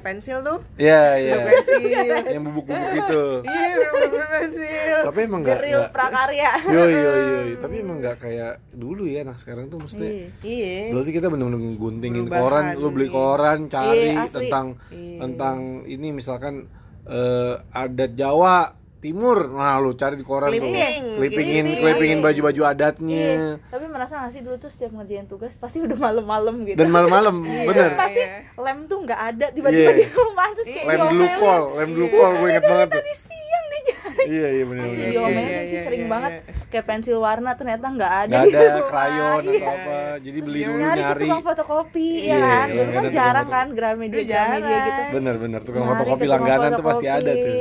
pensil 0.00 0.38
tuh 0.40 0.58
Iya 0.74 1.02
iya. 1.16 1.32
Serbuk 1.32 1.48
pensil 1.48 1.80
yang 2.28 2.42
bubuk-bubuk 2.44 2.90
itu. 2.94 3.24
iya 3.44 3.72
bener-bener 3.78 4.28
pensil 4.28 4.96
Tapi 5.02 5.18
emang 5.20 5.40
nggak 5.42 5.58
Geril 5.58 5.74
nggak- 5.78 5.92
prakarya. 5.92 6.50
Yo 6.66 6.82
yo 6.86 7.10
yo. 7.12 7.38
Tapi 7.58 7.74
emang 7.78 7.96
nggak 7.98 8.16
kayak 8.18 8.52
dulu 8.70 9.02
ya 9.04 9.22
anak 9.22 9.36
sekarang 9.36 9.66
tuh 9.66 9.78
mesti. 9.78 10.02
Iya. 10.02 10.26
iya 10.42 10.76
Dulu 10.88 11.00
tuh 11.00 11.12
kita 11.12 11.26
bener-bener 11.26 11.60
guntingin 11.74 12.24
Perubahan, 12.24 12.42
koran, 12.42 12.64
lu 12.76 12.88
beli 12.90 13.06
iya. 13.06 13.12
koran, 13.12 13.58
cari 13.66 13.98
Iya, 14.10 14.24
tentang 14.26 14.66
Iya. 14.88 15.18
tentang 15.20 15.56
ini 15.84 16.08
misalkan 16.10 16.54
eh, 17.02 17.54
adat 17.68 18.12
Jawa 18.12 18.78
Timur, 19.02 19.50
nah 19.50 19.74
lu 19.76 19.92
cari 19.92 20.14
di 20.14 20.22
koran 20.22 20.46
tuh, 20.46 20.62
Clipping, 20.62 21.18
clippingin, 21.18 21.66
clipping. 21.66 21.74
clippingin 21.76 22.18
baju-baju 22.22 22.60
Iya. 22.60 22.70
adatnya, 22.70 23.30
Tapi 23.66 23.86
merasa 23.86 24.14
gak 24.16 24.30
sih 24.30 24.40
dulu 24.40 24.56
tuh 24.56 24.70
setiap 24.70 24.94
ngerjain 24.94 25.26
tugas 25.26 25.52
pasti 25.54 25.82
udah 25.82 25.98
malam-malam 25.98 26.62
gitu. 26.62 26.78
dan 26.78 26.86
malam-malam, 26.86 27.34
bener. 27.42 27.90
Terus 27.90 27.98
pasti 27.98 28.22
Iya. 28.22 28.54
lem 28.56 28.78
tuh 28.86 28.98
nggak 29.02 29.20
ada 29.20 29.46
tiba-tiba 29.50 29.90
Iya. 29.90 29.98
di 29.98 30.06
rumah 30.08 30.46
terus 30.54 30.66
kayak 30.68 30.86
Lem 30.86 30.94
diomelin. 30.94 31.10
glukol, 31.10 31.62
lem 31.74 31.90
glukol, 31.90 32.30
gue 32.32 32.48
inget 32.48 32.62
banget 32.64 32.88
tuh. 32.88 33.02
Tadi 33.02 33.14
siang 33.18 33.66
dicari. 33.68 34.24
Iya 34.24 34.48
iya 34.48 34.64
bener 34.64 34.82
Iya, 34.82 34.86
bener. 34.86 35.02
Iya, 35.02 35.10
diomelin 35.10 35.42
iya, 35.42 35.60
sih 35.60 35.74
iya, 35.74 35.82
sering 35.82 35.98
iya, 36.00 36.12
banget 36.14 36.30
iya. 36.32 36.42
kayak 36.70 36.84
pensil 36.86 37.16
warna 37.18 37.50
ternyata 37.52 37.86
nggak 37.90 38.12
ada 38.22 38.36
Gak 38.38 38.44
di 38.44 38.54
ada 38.54 38.82
krayon 38.86 39.40
Iya. 39.42 39.50
atau 39.52 39.72
apa, 39.74 39.98
jadi 40.20 40.38
beli 40.40 40.60
dulu 40.62 40.78
nyari 40.78 41.02
tukang 41.18 41.42
fotokopi 41.42 42.08
Iya, 42.22 42.30
ya 42.30 42.38
kan 42.38 42.66
dulu 42.68 42.78
kan 42.78 42.86
tukang 42.86 43.10
jarang 43.10 43.48
kan 43.48 43.66
Gramedia 43.74 44.14
Iya, 44.16 44.30
Gramedia 44.46 44.78
gitu 44.78 45.00
Bener-bener 45.10 45.60
tukang 45.60 45.82
Nyari 45.82 45.90
fotokopi 45.92 46.22
tukang 46.22 46.34
langganan 46.38 46.70
tuh 46.72 46.84
pasti 46.86 47.06
ada 47.08 47.32
tuh. 47.34 47.56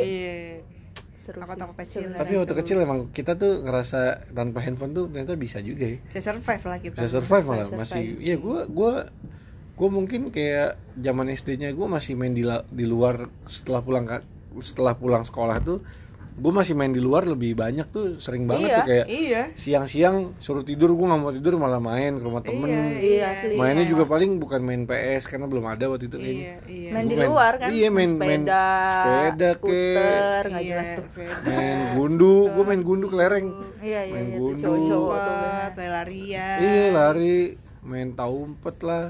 Seru 1.22 1.38
Toko-toko 1.38 1.74
sih, 1.76 2.02
kecil. 2.02 2.10
Tapi 2.12 2.34
waktu 2.36 2.54
kecil 2.56 2.78
emang 2.80 3.00
kita 3.10 3.36
tuh 3.36 3.62
ngerasa 3.62 4.00
tanpa 4.30 4.60
handphone 4.60 4.92
tuh 4.92 5.06
ternyata 5.06 5.38
bisa 5.38 5.62
juga 5.62 5.86
ya. 5.88 5.98
bisa 6.04 6.22
survive 6.28 6.64
lah 6.66 6.80
kita 6.80 6.96
Bisa 6.98 7.10
survive 7.14 7.46
malah 7.46 7.66
Bisa 7.66 7.78
masih. 7.78 8.02
survive. 8.04 8.20
Iya 8.20 8.36
gua 8.38 8.60
gua 8.68 8.94
gua 9.72 9.90
mungkin 9.92 10.22
kayak 10.30 10.70
zaman 10.96 11.30
SD-nya 11.30 11.70
gua 11.72 11.88
masih 11.92 12.14
main 12.16 12.32
di 12.32 12.42
la- 12.42 12.66
di 12.68 12.84
luar 12.84 13.16
setelah 13.46 13.80
pulang 13.80 14.10
setelah 14.60 14.94
pulang 14.94 15.22
sekolah 15.22 15.62
tuh 15.62 15.80
gua 16.34 16.52
masih 16.56 16.74
main 16.74 16.90
di 16.90 16.98
luar 16.98 17.24
lebih 17.24 17.54
banyak 17.54 17.88
tuh 17.88 18.16
sering 18.18 18.46
banget 18.46 18.68
Iya. 18.68 18.78
tuh 18.78 18.86
kayak 18.86 19.06
iya 19.08 19.42
siang-siang 19.54 20.18
suruh 20.38 20.62
tidur 20.62 20.92
gua 20.92 21.12
nggak 21.12 21.22
mau 21.22 21.32
tidur 21.32 21.54
malah 21.56 21.80
main 21.80 22.16
ke 22.16 22.24
rumah 22.24 22.40
temen. 22.40 22.96
iya 22.96 23.32
asli 23.32 23.54
Mainnya 23.54 23.84
iya. 23.84 23.90
juga 23.90 24.04
paling 24.06 24.38
bukan 24.38 24.60
main 24.60 24.82
PS 24.84 25.28
karena 25.28 25.46
belum 25.46 25.66
ada 25.66 25.86
waktu 25.88 26.06
itu 26.06 26.16
kayaknya. 26.16 26.42
iya 26.42 26.56
iya 26.66 26.90
main 26.90 27.06
di 27.06 27.14
Gua 27.14 27.22
main- 27.22 27.32
luar 27.32 27.54
kan 27.58 27.70
iya, 27.70 27.88
main- 27.90 28.16
main 28.16 28.42
sepeda 28.42 28.66
sepeda 28.88 29.50
kek. 29.52 29.60
skuter 29.60 30.44
nggak 30.48 30.62
Iya, 30.62 30.72
jelas 30.72 30.90
tuh 30.90 31.06
sepeda. 31.06 31.36
Main 31.46 31.78
gundu, 31.94 32.34
gua 32.50 32.64
main 32.64 32.82
gundu 32.82 33.06
kelereng. 33.08 33.48
iya 33.80 34.00
iya 34.02 34.14
main 34.14 34.26
iya 34.26 34.38
gundu. 34.38 34.62
cowok-cowok 34.62 35.18
lari-larian 35.76 36.58
Iya 36.58 36.86
lari, 36.92 37.38
main 37.82 38.10
tahu 38.14 38.36
umpet 38.48 38.78
lah, 38.82 39.10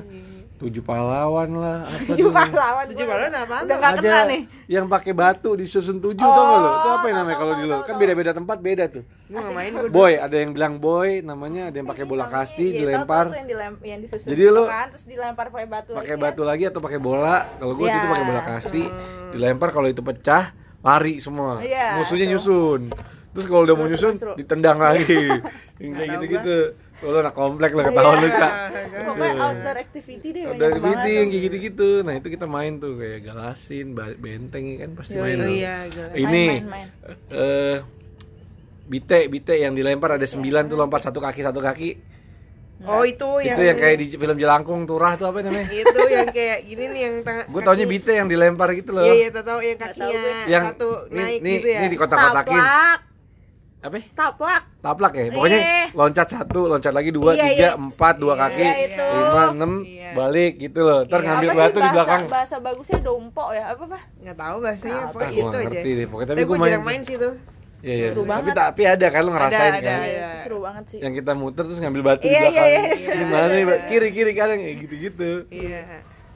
tujuh 0.62 0.84
pahlawan 0.86 1.50
lah, 1.58 1.82
apa 1.82 2.06
tujuh 2.14 2.30
tuh? 2.30 2.34
pahlawan 2.38 2.86
Tujuh 2.86 3.06
pahlawan 3.10 3.34
apaan 3.34 3.64
udah 3.66 3.78
nggak 3.82 3.94
kena 3.98 4.14
Ada 4.14 4.30
nih 4.30 4.42
yang 4.70 4.86
pakai 4.86 5.12
batu 5.18 5.58
disusun 5.58 5.98
tujuh 5.98 6.22
tau 6.22 6.44
gak 6.46 6.60
lo? 6.62 6.70
Itu 6.70 6.90
apa 6.94 7.06
yang 7.10 7.18
namanya 7.26 7.38
kalau 7.42 7.54
di 7.58 7.66
lo? 7.66 7.78
Kan 7.82 7.98
tahu. 7.98 8.02
beda-beda 8.06 8.32
tempat 8.38 8.58
beda 8.62 8.86
tuh. 8.94 9.04
main 9.32 9.72
Boy, 9.90 10.14
ada 10.22 10.36
yang 10.38 10.52
bilang 10.54 10.78
boy, 10.78 11.26
namanya 11.26 11.74
ada 11.74 11.78
yang 11.82 11.90
pakai 11.90 12.06
bola 12.06 12.30
Iya, 12.30 12.34
kasti 12.38 12.66
tahu, 12.70 12.78
dilempar, 12.78 13.26
yang 13.34 13.48
dilem 13.50 13.74
yang 13.82 14.00
disusun 14.06 14.28
Jadi 14.30 14.44
gitu 14.46 14.54
lu 14.54 14.64
kan, 14.70 14.88
terus 14.94 15.06
dilempar 15.10 15.46
pakai 15.50 15.68
batu 15.68 15.90
pakai 15.98 16.16
lagi 16.16 16.22
batu 16.22 16.42
lagi 16.46 16.64
atau 16.70 16.80
pakai 16.84 17.00
bola. 17.02 17.36
Kalau 17.58 17.74
gue 17.74 17.86
Iya. 17.90 17.98
itu 17.98 18.08
pakai 18.14 18.26
bola 18.30 18.42
kasti, 18.46 18.84
dilempar 19.34 19.70
kalau 19.74 19.88
itu 19.90 20.02
pecah, 20.06 20.44
lari 20.86 21.18
semua. 21.18 21.62
Iya, 21.66 21.98
Musuhnya 21.98 22.30
tuh. 22.30 22.32
nyusun. 22.38 22.82
Terus 23.32 23.46
kalau 23.48 23.64
udah 23.64 23.76
mau 23.80 23.88
nyusun, 23.88 24.14
seru, 24.20 24.32
seru. 24.32 24.34
ditendang 24.36 24.78
lagi. 24.78 25.24
yang 25.82 25.92
kayak 25.96 26.10
gitu-gitu. 26.20 26.58
Kalau 27.02 27.18
anak 27.18 27.34
komplek 27.34 27.72
lah 27.74 27.84
ketahuan 27.90 28.18
lu, 28.22 28.30
Cak. 28.30 28.38
kan. 28.38 29.04
pokoknya 29.10 29.34
outdoor 29.42 29.78
activity 29.82 30.28
deh 30.30 30.44
banget 30.46 30.78
meeting 30.78 30.94
tuh. 31.26 31.32
kayak 31.34 31.44
gitu-gitu. 31.50 31.90
Nah, 32.06 32.14
itu 32.14 32.28
kita 32.30 32.46
main 32.46 32.74
tuh 32.78 32.94
kayak 32.94 33.20
galasin, 33.26 33.88
benteng 33.98 34.64
ya 34.70 34.78
kan 34.86 34.92
pasti 34.94 35.16
Yoi. 35.18 35.24
main. 35.26 35.38
oh 35.42 35.50
iya. 35.50 35.76
Ini 36.14 36.46
Main, 36.46 36.66
main, 36.70 36.88
eh 37.34 37.78
bite 38.86 39.20
bite 39.28 39.56
yang 39.56 39.74
dilempar 39.74 40.20
ada 40.20 40.28
sembilan 40.28 40.68
tuh 40.68 40.78
lompat 40.78 41.10
satu 41.10 41.18
kaki 41.18 41.42
satu 41.42 41.58
kaki. 41.58 41.90
oh 42.82 43.02
itu 43.02 43.30
yang 43.46 43.54
Itu 43.58 43.62
yang 43.62 43.78
kayak 43.78 43.98
di 43.98 44.06
film 44.10 44.38
Jelangkung 44.38 44.86
turah 44.86 45.14
tuh 45.14 45.30
apa 45.30 45.42
namanya? 45.42 45.70
itu 45.82 46.00
yang 46.06 46.30
kayak 46.30 46.60
gini 46.66 46.86
nih 46.90 47.02
yang 47.02 47.16
tengah 47.22 47.44
Gue 47.46 47.62
taunya 47.62 47.86
bite 47.86 48.14
yang 48.14 48.26
dilempar 48.26 48.74
gitu 48.74 48.90
loh. 48.92 49.06
iya 49.06 49.14
iya 49.16 49.30
tau 49.30 49.42
tau 49.42 49.60
yang 49.62 49.78
tahu 49.78 49.90
kakinya 49.90 50.22
yang 50.46 50.64
satu 50.70 50.90
nih, 51.10 51.18
naik 51.22 51.40
nih, 51.42 51.56
gitu 51.58 51.68
ya 51.70 51.80
nih 51.82 51.90
di 51.90 51.98
kotak-kotakin. 51.98 52.62
Apa 53.82 53.98
ya? 53.98 54.06
taplak 54.14 54.62
taplak 54.78 55.12
ya 55.12 55.24
pokoknya 55.32 55.60
Iya. 55.60 55.86
loncat 55.92 56.28
satu 56.28 56.60
loncat 56.66 56.90
lagi 56.92 57.10
dua 57.10 57.34
Iya, 57.34 57.44
tiga 57.44 57.68
iya. 57.68 57.70
empat 57.76 58.14
dua 58.16 58.34
Iya, 58.34 58.42
kaki 58.44 58.66
itu. 58.88 59.06
lima 59.12 59.44
enam 59.52 59.72
Iya. 59.82 60.10
balik 60.12 60.54
gitu 60.60 60.80
loh 60.80 61.00
ntar 61.04 61.18
Iya, 61.18 61.26
ngambil 61.28 61.50
batu 61.52 61.78
di 61.80 61.90
belakang 61.90 62.22
bahasa 62.28 62.56
bagusnya 62.58 63.00
dompo 63.00 63.46
ya 63.50 63.64
apa 63.68 63.84
apa 63.84 64.00
nggak 64.18 64.38
tahu 64.38 64.56
bahasanya 64.60 64.94
Ah, 64.94 65.02
ah, 65.02 65.10
pokoknya 65.10 65.34
itu 65.34 65.48
aja 65.52 65.66
ngerti 65.68 65.90
deh 65.92 66.06
pokoknya 66.08 66.28
tapi 66.28 66.38
tapi 66.38 66.46
gue 66.46 66.58
main, 66.58 66.80
main 66.80 67.02
sih 67.02 67.18
tuh 67.18 67.34
Iya, 67.82 67.96
iya. 67.96 68.10
Seru 68.14 68.22
tapi 68.22 68.30
banget. 68.46 68.54
tapi 68.56 68.82
ada 68.86 69.08
kan 69.10 69.22
lu 69.24 69.32
ngerasain 69.32 69.58
Ada, 69.68 69.80
kan 69.80 69.82
ada. 69.82 70.06
Iya, 70.06 70.22
itu 70.22 70.38
seru 70.46 70.58
banget 70.62 70.84
sih 70.88 71.00
yang 71.02 71.14
kita 71.16 71.32
muter 71.34 71.64
terus 71.66 71.80
ngambil 71.80 72.02
batu 72.04 72.22
di 72.22 72.30
Iya, 72.30 72.38
iya, 72.38 72.46
belakang 72.46 72.70
iya. 72.70 73.14
gimana 73.18 73.46
nih 73.50 73.64
Iya. 73.64 73.78
kiri 73.90 74.10
kiri 74.12 74.32
kanan 74.32 74.58
kayak 74.60 74.78
gitu 74.80 74.96
gitu 75.00 75.32
iya 75.50 75.82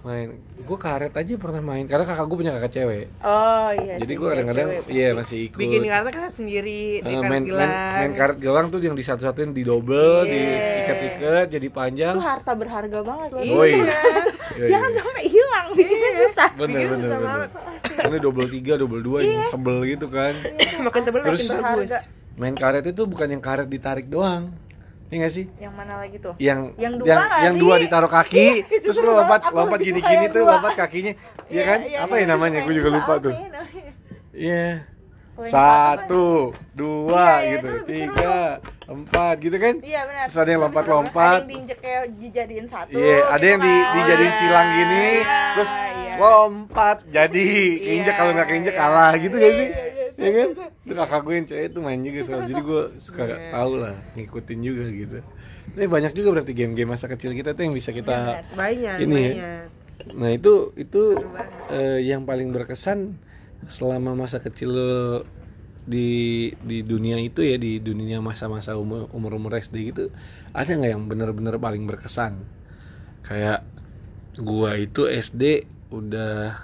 main 0.05 0.27
gue 0.37 0.77
karet 0.77 1.09
aja 1.09 1.33
pernah 1.35 1.57
main 1.59 1.83
karena 1.83 2.05
kakak 2.05 2.23
gue 2.23 2.37
punya 2.37 2.53
kakak 2.53 2.71
cewek 2.71 3.05
oh 3.19 3.69
iya 3.73 3.97
jadi 3.97 4.13
gue 4.13 4.27
kadang-kadang 4.27 4.67
iya 4.85 5.09
masih 5.11 5.49
ikut 5.49 5.57
bikin 5.57 5.81
kartu 5.83 6.09
kan 6.11 6.29
sendiri 6.29 6.83
Eh, 6.95 7.01
di 7.01 7.15
main, 7.15 7.25
main, 7.25 7.43
gelang 7.43 7.73
main 7.73 8.11
karet 8.13 8.37
gelang 8.37 8.65
tuh 8.69 8.77
yang 8.77 8.93
di 8.93 9.01
satu-satuin 9.01 9.49
di 9.49 9.61
double, 9.61 10.23
Iya. 10.23 10.29
diikat-ikat 10.29 11.45
jadi 11.49 11.67
panjang. 11.69 12.13
itu 12.13 12.21
harta 12.21 12.51
berharga 12.53 12.99
banget 13.01 13.29
loh 13.33 13.41
Oh 13.51 13.65
iya. 13.65 13.81
Iya. 13.81 13.97
Iya, 14.55 14.65
jangan 14.69 14.89
iya. 14.89 14.97
sampai 15.01 15.23
hilang 15.25 15.67
bikinnya 15.73 16.11
susah 16.21 16.49
bener 16.53 16.69
bikin 16.77 16.87
bener 16.87 17.01
susah 17.01 17.17
bener. 17.17 17.27
banget. 17.27 17.49
Ini 18.05 18.17
double 18.19 18.47
tiga, 18.47 18.73
double 18.77 19.01
dua 19.01 19.17
yang 19.19 19.49
tebel 19.49 19.77
gitu 19.85 20.07
kan. 20.07 20.33
makin 20.79 21.01
tebel 21.01 21.19
makin 21.19 21.33
Terus- 21.33 21.49
bagus 21.51 21.91
Main 22.35 22.51
karet 22.53 22.83
itu 22.83 23.01
bukan 23.01 23.27
yang 23.27 23.39
karet 23.39 23.63
ditarik 23.65 24.05
doang. 24.05 24.51
Iya 25.15 25.23
gak 25.23 25.32
sih? 25.32 25.45
yang 25.63 25.71
mana 25.80 25.93
lagi 26.04 26.19
tuh 26.19 26.36
Yang 26.36 26.75
Yang 26.75 26.93
dua 26.99 27.08
yang, 27.08 27.23
yang 27.39 27.56
dua 27.56 27.75
ditaruh 27.80 28.12
kaki, 28.12 28.67
itu 28.67 28.84
terus 28.84 28.99
lu 28.99 29.15
lompat 29.15 29.47
lompat 29.56 29.80
gini-gini 29.80 30.28
tuh, 30.28 30.43
lompat 30.43 30.75
kakinya. 30.75 31.15
Iya 31.56 31.63
kan? 31.63 31.80
Apa 32.04 32.13
ya 32.19 32.25
namanya? 32.28 32.60
Gue 32.67 32.75
juga 32.75 32.89
lupa 32.91 33.13
tuh. 33.23 33.32
ya? 33.32 33.47
Iya. 34.36 34.67
Yang 35.36 35.51
Satu, 35.51 36.51
dua 36.71 37.15
Iya, 37.15 37.32
iya, 37.43 37.51
gitu, 37.60 37.69
tiga, 37.88 38.36
empat 38.88 39.36
gitu 39.39 39.56
kan? 39.56 39.73
Iya 39.80 40.01
benar. 40.08 40.25
Terus 40.28 40.39
ada 40.39 40.49
yang 40.51 40.62
lompat-lompat. 40.67 41.39
Ada 41.43 41.51
yang 41.51 41.65
kayak 41.80 42.04
dijadiin 42.19 42.67
satu. 42.67 42.91
Iya, 42.95 43.19
ada 43.28 43.36
gitu 43.39 43.51
yang 43.51 43.60
di, 43.63 43.75
kan. 43.75 43.93
dijadiin 43.95 44.34
silang 44.36 44.69
gini, 44.71 45.06
Iya, 45.23 45.39
terus 45.56 45.71
iya. 45.71 46.13
lompat 46.15 46.97
jadi 47.08 47.47
keinjek 47.84 48.12
Iya, 48.12 48.19
kalau 48.19 48.32
nggak 48.36 48.47
keinjek 48.47 48.75
iya. 48.75 48.80
kalah 48.80 49.12
gitu 49.15 49.36
gak 49.36 49.54
sih? 49.60 49.67
Iya, 50.15 50.25
iya, 50.25 50.43
Ya 50.47 50.47
kan? 50.56 50.69
Itu 50.88 50.93
kakak 50.95 51.21
gue 51.21 51.34
yang 51.36 51.47
cewek 51.47 51.65
itu 51.69 51.80
main 51.84 51.99
juga 51.99 52.19
soal 52.23 52.41
jadi 52.43 52.62
gue 52.62 52.84
suka 52.97 53.23
Iya. 53.25 53.38
tahu 53.51 53.71
lah 53.80 53.95
ngikutin 54.15 54.60
juga 54.60 54.86
gitu. 54.88 55.17
Tapi 55.75 55.88
banyak 55.88 56.12
juga 56.13 56.30
berarti 56.32 56.51
game-game 56.56 56.89
masa 56.89 57.12
kecil 57.12 57.36
kita 57.36 57.51
tuh 57.51 57.63
yang 57.67 57.75
bisa 57.75 57.91
kita 57.91 58.41
banyak 58.56 58.95
Ini 59.04 59.15
ya. 59.15 59.32
banyak 59.34 59.65
Nah 60.15 60.30
itu 60.30 60.75
itu 60.75 61.01
eh, 61.67 61.99
yang 62.04 62.23
paling 62.23 62.51
berkesan 62.51 63.17
selama 63.65 64.13
masa 64.13 64.38
kecil 64.38 64.69
lo 64.71 64.95
di 65.86 66.49
di 66.65 66.82
dunia 66.82 67.21
itu 67.21 67.45
ya 67.45 67.62
di 67.62 67.78
dunia 67.78 68.17
masa-masa 68.17 68.73
umur 68.73 69.06
umur 69.13 69.38
umur 69.38 69.54
SD 69.54 69.93
gitu 69.93 70.10
ada 70.49 70.65
nggak 70.65 70.91
yang 70.97 71.06
bener-bener 71.06 71.62
paling 71.62 71.86
berkesan 71.86 72.41
kayak 73.21 73.62
gua 74.36 74.73
itu 74.78 75.06
SD 75.06 75.65
udah 75.93 76.58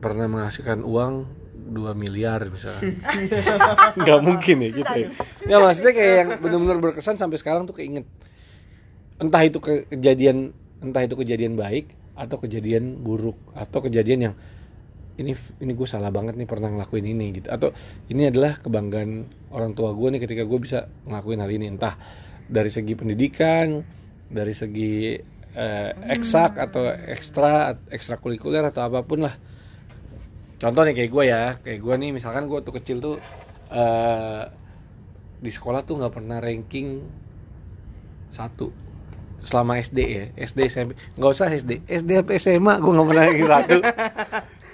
pernah 0.00 0.26
menghasilkan 0.26 0.80
uang 0.80 1.28
2 1.70 1.94
miliar 1.94 2.50
misalnya. 2.50 2.82
Nggak 4.00 4.20
mungkin 4.20 4.56
ya 4.60 4.70
gitu 4.74 4.94
ya. 5.06 5.08
Ya 5.46 5.56
maksudnya 5.62 5.92
kayak 5.94 6.14
yang 6.18 6.28
bener-bener 6.42 6.78
berkesan 6.82 7.16
sampai 7.16 7.38
sekarang 7.38 7.64
tuh 7.64 7.78
keinget. 7.78 8.04
Entah 9.22 9.42
itu 9.46 9.62
ke- 9.62 9.86
kejadian 9.86 10.50
entah 10.82 11.06
itu 11.06 11.14
kejadian 11.14 11.54
baik 11.54 11.94
atau 12.18 12.36
kejadian 12.36 12.98
buruk 13.00 13.38
atau 13.54 13.80
kejadian 13.80 14.20
yang 14.30 14.34
ini 15.20 15.36
ini 15.60 15.72
gue 15.76 15.88
salah 15.88 16.08
banget 16.08 16.36
nih 16.36 16.48
pernah 16.48 16.74
ngelakuin 16.74 17.06
ini 17.06 17.38
gitu. 17.38 17.48
Atau 17.48 17.70
ini 18.10 18.26
adalah 18.26 18.58
kebanggaan 18.58 19.10
orang 19.54 19.72
tua 19.78 19.94
gue 19.94 20.08
nih 20.16 20.20
ketika 20.20 20.42
gue 20.42 20.58
bisa 20.58 20.90
ngelakuin 21.06 21.40
hal 21.40 21.50
ini. 21.54 21.70
Entah 21.70 21.94
dari 22.50 22.68
segi 22.72 22.98
pendidikan 22.98 23.78
dari 24.26 24.54
segi 24.56 25.14
eh, 25.54 25.90
eksak 26.14 26.58
atau 26.58 26.86
ekstra 26.90 27.78
ekstrakurikuler 27.90 28.62
atau 28.66 28.86
apa 28.86 29.02
pun 29.02 29.26
lah 29.26 29.34
contoh 30.60 30.82
nih 30.84 30.94
kayak 30.94 31.10
gue 31.10 31.24
ya. 31.24 31.42
Kayak 31.58 31.80
gue 31.80 31.94
nih 31.96 32.10
misalkan 32.12 32.44
gue 32.46 32.58
tuh 32.60 32.74
kecil 32.76 33.00
tuh 33.00 33.16
eh, 33.72 34.42
di 35.40 35.50
sekolah 35.50 35.80
tuh 35.82 35.98
nggak 35.98 36.12
pernah 36.12 36.38
ranking 36.38 37.00
satu. 38.28 38.68
Selama 39.40 39.80
SD 39.80 39.98
ya. 40.04 40.24
SD 40.36 40.58
SMP 40.68 40.90
nggak 41.16 41.30
usah 41.32 41.48
SD 41.48 41.88
SD 41.88 42.10
sampai 42.20 42.36
SMA 42.36 42.74
gue 42.76 42.92
nggak 42.92 43.08
pernah 43.08 43.24
ranking 43.24 43.50
satu. 43.50 43.78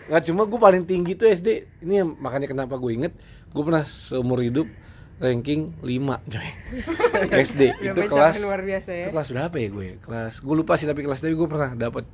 Nggak 0.07 0.23
cuma 0.31 0.47
gue 0.47 0.61
paling 0.63 0.85
tinggi 0.87 1.19
tuh 1.19 1.27
SD 1.27 1.83
ini 1.83 1.99
yang 1.99 2.15
makanya 2.23 2.47
kenapa 2.47 2.79
gue 2.79 2.95
inget 2.95 3.11
gue 3.51 3.63
pernah 3.67 3.83
seumur 3.83 4.39
hidup 4.39 4.71
ranking 5.19 5.73
5 5.81 6.31
coy. 6.31 6.49
SD 7.51 7.61
itu 7.81 8.01
kelas 8.07 8.37
luar 8.45 8.61
biasa 8.63 8.91
ya. 8.93 9.07
itu 9.09 9.13
kelas 9.17 9.29
berapa 9.33 9.57
ya 9.57 9.69
gue 9.73 9.87
kelas 9.99 10.35
gue 10.45 10.55
lupa 10.55 10.77
sih 10.77 10.87
tapi 10.87 11.01
kelas 11.03 11.25
tapi 11.25 11.35
gue 11.35 11.49
pernah 11.49 11.73
dapat 11.73 12.05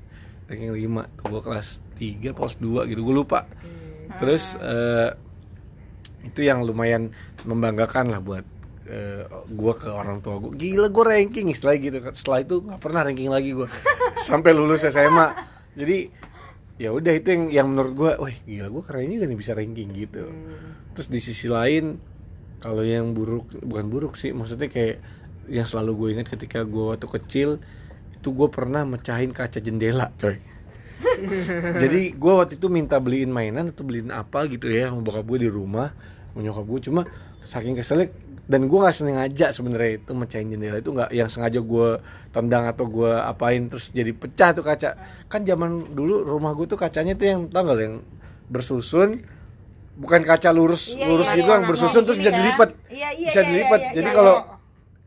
ranking 0.47 0.73
5 0.73 1.29
gue 1.29 1.41
kelas 1.43 1.69
3 2.03 2.35
kelas 2.35 2.55
2 2.59 2.91
gitu 2.91 3.01
gue 3.07 3.15
lupa. 3.15 3.47
Terus 4.19 4.59
eh, 4.59 5.15
itu 6.27 6.43
yang 6.43 6.67
lumayan 6.67 7.15
membanggakan 7.47 8.11
lah 8.11 8.19
buat 8.19 8.43
eh, 8.91 9.23
gue 9.31 9.73
ke 9.79 9.91
orang 9.91 10.23
tua 10.23 10.39
gue 10.39 10.55
gila 10.55 10.91
gue 10.91 11.05
ranking 11.07 11.51
setelah 11.51 11.75
gitu 11.79 11.99
setelah 12.15 12.39
itu 12.47 12.55
nggak 12.63 12.79
pernah 12.79 13.01
ranking 13.03 13.31
lagi 13.31 13.51
gue 13.55 13.67
sampai 14.31 14.55
lulus 14.55 14.87
SMA 14.87 15.35
jadi 15.75 16.07
ya 16.79 16.95
udah 16.95 17.13
itu 17.15 17.29
yang 17.31 17.45
yang 17.51 17.67
menurut 17.75 17.93
gue 17.95 18.11
wah 18.19 18.35
gila 18.47 18.69
gue 18.71 18.83
keren 18.83 19.11
juga 19.11 19.27
nih 19.29 19.39
bisa 19.39 19.53
ranking 19.55 19.91
gitu. 19.95 20.27
Terus 20.93 21.09
di 21.09 21.21
sisi 21.23 21.47
lain 21.47 21.97
kalau 22.63 22.87
yang 22.87 23.15
buruk 23.17 23.51
bukan 23.63 23.87
buruk 23.91 24.15
sih 24.15 24.31
maksudnya 24.31 24.71
kayak 24.71 25.03
yang 25.51 25.67
selalu 25.67 25.91
gue 25.99 26.09
ingat 26.19 26.29
ketika 26.31 26.63
gue 26.63 26.95
waktu 26.95 27.09
kecil 27.11 27.51
itu 28.15 28.29
gue 28.31 28.49
pernah 28.51 28.87
mecahin 28.87 29.35
kaca 29.35 29.59
jendela 29.59 30.15
coy 30.15 30.39
jadi 31.83 32.01
gue 32.15 32.33
waktu 32.33 32.55
itu 32.59 32.67
minta 32.73 32.97
beliin 32.99 33.31
mainan 33.31 33.71
atau 33.71 33.85
beliin 33.87 34.11
apa 34.11 34.47
gitu 34.49 34.69
ya 34.71 34.91
sama 34.91 35.03
bokap 35.05 35.25
gue 35.27 35.47
di 35.47 35.51
rumah 35.51 35.93
sama 36.33 36.41
nyokap 36.43 36.65
gue 36.65 36.81
cuma 36.89 37.03
saking 37.43 37.75
keselnya 37.77 38.09
dan 38.43 38.67
gue 38.67 38.75
nggak 38.75 38.95
sengaja 38.95 39.55
sebenarnya 39.55 40.03
itu 40.03 40.11
mecahin 40.19 40.51
jendela 40.51 40.83
itu 40.83 40.91
nggak 40.91 41.11
yang 41.15 41.31
sengaja 41.31 41.63
gue 41.63 41.89
tendang 42.35 42.67
atau 42.67 42.85
gue 42.91 43.13
apain 43.15 43.63
terus 43.71 43.95
jadi 43.95 44.11
pecah 44.11 44.51
tuh 44.51 44.67
kaca. 44.67 44.99
Kan 45.31 45.47
zaman 45.47 45.95
dulu 45.95 46.27
rumah 46.27 46.51
gue 46.59 46.67
tuh 46.67 46.75
kacanya 46.75 47.15
tuh 47.15 47.27
yang 47.31 47.41
lo, 47.47 47.79
yang 47.79 48.03
bersusun 48.51 49.23
bukan 49.95 50.21
kaca 50.27 50.51
lurus 50.51 50.97
Iya, 50.97 51.07
lurus 51.07 51.29
iya, 51.31 51.37
gitu 51.39 51.49
iya, 51.49 51.55
yang 51.55 51.63
nako 51.65 51.71
bersusun 51.71 52.03
terus 52.03 52.19
gini 52.19 52.25
bisa 52.27 52.33
kan. 52.35 52.39
dilipat 52.43 52.71
Iya, 52.91 53.09
iya, 53.15 53.29
bisa 53.31 53.41
iya, 53.41 53.49
dilipat 53.49 53.81
iya, 53.81 53.93
jadi 53.95 54.09
iya, 54.11 54.17
kalau 54.19 54.35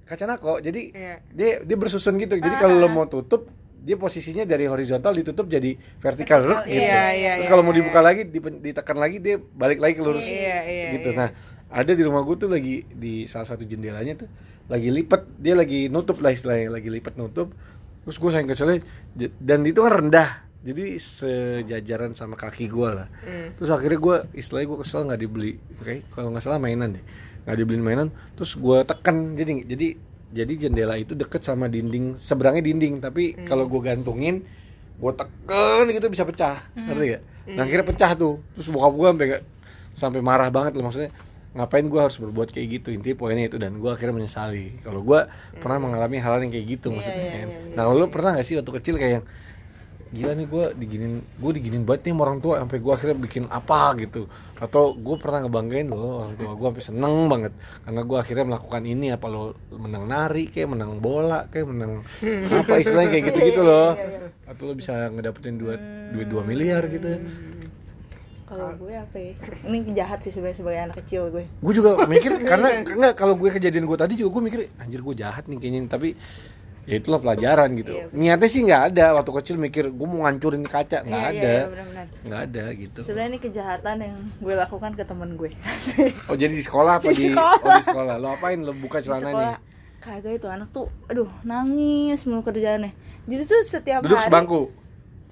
kaca 0.06 0.26
nako 0.30 0.54
jadi 0.64 0.82
Iya. 0.96 1.16
dia 1.36 1.52
dia 1.66 1.78
bersusun 1.78 2.14
gitu. 2.22 2.34
Jadi 2.40 2.56
kalau 2.56 2.76
lo 2.80 2.88
mau 2.88 3.06
tutup 3.06 3.52
dia 3.86 4.02
posisinya 4.02 4.50
dari 4.50 4.66
horizontal 4.66 5.14
ditutup 5.14 5.46
jadi 5.46 5.78
vertikal 6.02 6.42
gitu. 6.42 6.58
Iya, 6.66 7.14
iya, 7.14 7.32
terus 7.38 7.46
iya, 7.46 7.52
kalau 7.54 7.62
mau 7.62 7.70
iya. 7.70 7.86
dibuka 7.86 8.02
lagi 8.02 8.26
ditekan 8.66 8.98
lagi 8.98 9.22
dia 9.22 9.38
balik 9.38 9.78
lagi 9.78 9.94
ke 9.94 10.02
lurus. 10.02 10.26
Iya, 10.26 10.58
iya, 10.66 10.88
gitu. 10.98 11.14
iya. 11.14 11.20
nah 11.22 11.30
ada 11.70 11.92
di 11.94 12.02
rumah 12.02 12.26
gue 12.26 12.36
tuh 12.42 12.50
lagi 12.50 12.82
di 12.90 13.30
salah 13.30 13.46
satu 13.46 13.62
jendelanya 13.62 14.26
tuh 14.26 14.30
lagi 14.66 14.90
lipat 14.90 15.38
dia 15.38 15.54
lagi 15.54 15.94
nutup 15.94 16.18
lah 16.18 16.34
istilahnya 16.34 16.74
lagi 16.74 16.90
lipat 16.90 17.14
nutup. 17.14 17.54
Terus 18.10 18.18
gue 18.18 18.30
sayang 18.34 18.50
keselnya 18.50 18.82
dan 19.38 19.62
itu 19.62 19.86
kan 19.86 19.94
rendah. 20.02 20.30
Jadi 20.66 20.98
sejajaran 20.98 22.18
sama 22.18 22.34
kaki 22.34 22.66
gue 22.66 22.90
lah. 22.90 23.06
Hmm. 23.22 23.54
terus 23.54 23.70
akhirnya 23.70 24.02
gue 24.02 24.18
istilahnya 24.34 24.68
gue 24.74 24.80
kesel 24.82 25.06
nggak 25.06 25.22
dibeli. 25.22 25.62
Oke 25.78 26.02
kalau 26.10 26.34
nggak 26.34 26.42
salah 26.42 26.58
mainan 26.58 26.98
deh. 26.98 27.06
Nggak 27.46 27.58
dibeliin 27.62 27.86
mainan 27.86 28.08
terus 28.34 28.58
gue 28.58 28.78
tekan. 28.82 29.38
Jadi 29.38 29.52
jadi 29.70 29.88
jadi 30.36 30.68
jendela 30.68 31.00
itu 31.00 31.16
deket 31.16 31.40
sama 31.40 31.66
dinding. 31.66 32.20
Seberangnya 32.20 32.60
dinding 32.62 33.00
tapi 33.00 33.40
kalau 33.48 33.66
gue 33.66 33.80
gantungin 33.80 34.44
gue 34.96 35.12
tekan 35.16 35.88
gitu 35.88 36.12
bisa 36.12 36.28
pecah. 36.28 36.60
Ngerti 36.76 37.06
gak? 37.16 37.22
Nah 37.56 37.64
akhirnya 37.64 37.86
pecah 37.88 38.12
tuh. 38.14 38.44
Terus 38.54 38.68
bokap 38.68 38.94
gue 38.94 39.08
sampai 39.08 39.26
gak- 39.32 39.46
sampai 39.96 40.20
marah 40.20 40.52
banget 40.52 40.76
loh. 40.76 40.84
Maksudnya 40.86 41.16
ngapain 41.56 41.88
gue 41.88 41.98
harus 41.98 42.20
berbuat 42.20 42.52
kayak 42.52 42.68
gitu? 42.80 42.92
Intinya 42.92 43.16
poinnya 43.16 43.48
itu. 43.48 43.56
Dan 43.56 43.80
gue 43.80 43.88
akhirnya 43.88 44.12
menyesali. 44.14 44.84
Kalau 44.84 45.00
gue 45.00 45.20
pernah 45.58 45.80
mengalami 45.80 46.20
hal 46.20 46.44
yang 46.44 46.52
kayak 46.52 46.68
gitu 46.68 46.92
Iya, 46.92 46.96
maksudnya 47.00 47.24
iya, 47.24 47.32
kan. 47.32 47.48
iya, 47.48 47.60
iya. 47.64 47.74
nah 47.74 47.82
kalau 47.88 47.98
lu 48.04 48.08
pernah 48.12 48.30
gak 48.36 48.44
sih 48.44 48.56
waktu 48.60 48.72
kecil 48.76 48.96
kayak 49.00 49.14
yang 49.20 49.26
gila 50.16 50.32
nih 50.40 50.48
gue 50.48 50.66
diginin 50.80 51.14
gue 51.20 51.52
diginin 51.60 51.84
banget 51.84 52.08
nih 52.08 52.14
sama 52.16 52.22
orang 52.24 52.40
tua 52.40 52.56
sampai 52.64 52.78
gue 52.80 52.94
akhirnya 52.96 53.18
bikin 53.20 53.44
apa 53.52 53.80
gitu. 54.00 54.32
Atau 54.56 54.96
gue 54.96 55.16
pernah 55.20 55.44
ngebanggain 55.44 55.92
loh 55.92 56.24
orang 56.24 56.34
tua 56.40 56.52
gue 56.56 56.68
sampai 56.72 56.86
seneng 56.88 57.16
banget. 57.28 57.54
Karena 57.84 58.02
gue 58.08 58.18
akhirnya 58.18 58.46
melakukan 58.48 58.84
ini 58.88 59.08
apa 59.12 59.26
lo 59.28 59.52
menang 59.76 60.08
nari 60.08 60.48
kayak 60.48 60.72
menang 60.72 61.04
bola 61.04 61.52
kayak 61.52 61.68
menang 61.68 62.08
apa 62.50 62.74
istilahnya 62.80 63.10
kayak 63.12 63.24
gitu 63.30 63.40
gitu 63.44 63.62
loh. 63.68 63.92
atau 64.46 64.70
lo 64.70 64.74
bisa 64.78 65.10
ngedapetin 65.10 65.58
dua 65.58 65.74
duit 66.14 66.28
dua 66.30 66.46
miliar 66.46 66.86
gitu. 66.88 67.18
Kalau 68.46 68.78
gue 68.78 68.94
apa 68.94 69.18
ya? 69.18 69.34
Ini 69.66 69.90
jahat 69.98 70.22
sih 70.22 70.30
sebenarnya 70.30 70.58
sebagai 70.62 70.80
anak 70.86 70.96
kecil 71.02 71.34
gue. 71.34 71.50
gue 71.50 71.74
juga 71.74 72.06
mikir 72.06 72.46
karena 72.46 72.86
enggak 72.86 73.18
kalau 73.18 73.34
gue 73.34 73.50
kejadian 73.50 73.90
gue 73.90 73.98
tadi 73.98 74.14
juga 74.22 74.38
gue 74.38 74.44
mikir 74.46 74.60
anjir 74.78 75.02
gue 75.02 75.16
jahat 75.18 75.50
nih 75.50 75.58
kayaknya 75.58 75.90
tapi 75.90 76.14
ya 76.86 76.96
itulah 76.96 77.18
pelajaran 77.18 77.70
gitu. 77.76 77.92
Iya, 77.92 78.06
bener. 78.08 78.18
niatnya 78.38 78.48
sih 78.48 78.62
nggak 78.64 78.84
ada. 78.90 79.06
Waktu 79.14 79.32
kecil 79.36 79.56
mikir 79.58 79.90
gue 79.90 80.08
mau 80.08 80.24
ngancurin 80.24 80.64
kaca. 80.64 81.02
Nggak 81.02 81.20
Iya, 81.20 81.30
ada 81.30 81.36
iya, 81.36 81.52
iya, 81.52 81.66
benar-benar. 81.68 82.06
nggak 82.22 82.42
ada 82.44 82.64
gitu. 82.74 83.00
Sebenarnya 83.02 83.30
ini 83.30 83.40
kejahatan 83.42 83.96
yang 84.00 84.16
gue 84.38 84.54
lakukan 84.56 84.92
ke 84.94 85.04
temen 85.04 85.30
gue 85.34 85.52
oh 86.30 86.36
jadi 86.36 86.54
di 86.54 86.62
sekolah 86.62 86.94
apa 86.98 87.08
Di 87.08 87.16
di, 87.16 87.26
sekolah. 87.30 87.58
oh 87.60 87.70
di 87.74 87.84
sekolah. 87.84 88.16
Lo 88.18 88.28
apain? 88.32 88.60
Lo 88.60 88.72
buka 88.72 89.02
celananya 89.02 89.58
sekolah. 89.58 89.74
kagak 90.00 90.34
itu 90.38 90.48
anak 90.48 90.70
tuh 90.70 90.86
aduh 91.06 91.30
nangis 91.42 92.24
mulu 92.24 92.42
kerjaannya. 92.42 92.94
Jadi 93.26 93.42
tuh 93.44 93.62
setiap 93.62 94.00
duduk 94.00 94.16
hari 94.16 94.26
sebangku 94.26 94.62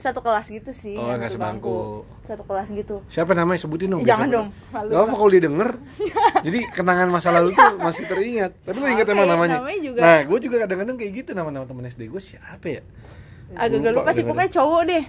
satu 0.04 0.20
kelas 0.20 0.46
gitu 0.50 0.70
sih 0.70 0.94
Oh, 0.94 1.08
nggak 1.10 1.26
satu 1.26 1.40
sebangku. 1.40 1.78
satu 2.22 2.44
kelas 2.44 2.68
gitu. 2.70 2.96
Siapa 3.06 3.32
namanya? 3.32 3.56
Sebutin 3.58 3.88
dong 3.88 4.04
jangan 4.04 4.28
dong 4.28 4.48
siapa- 4.50 4.76
malu. 4.76 4.90
Gak 4.90 5.02
apa 5.02 5.14
kalau 5.14 5.30
dia 5.30 5.42
denger 5.42 5.70
Jadi 6.46 6.60
kenangan 6.70 7.08
masa 7.08 7.30
lalu 7.32 7.50
tuh 7.52 7.72
masih 7.78 8.04
teringat. 8.04 8.52
Tapi 8.60 8.76
lo 8.76 8.86
ingat 8.86 9.08
emang 9.08 9.26
namanya. 9.26 9.58
namanya 9.58 9.80
juga- 9.80 10.02
Nah 10.02 10.18
gue 10.22 10.40
juga 10.42 10.56
kadang-kadang 10.60 10.96
kayak 10.96 11.12
gitu. 11.16 11.30
Nama-nama 11.32 11.64
temen 11.64 11.84
SD 11.86 12.02
gue 12.06 12.20
siapa 12.20 12.68
ya? 12.68 12.82
Agak-agak 13.54 13.92
Lupa 13.92 14.02
lupa 14.02 14.12
sih 14.12 14.24
pokoknya 14.24 14.52
cowok 14.52 14.82
deh. 14.86 15.06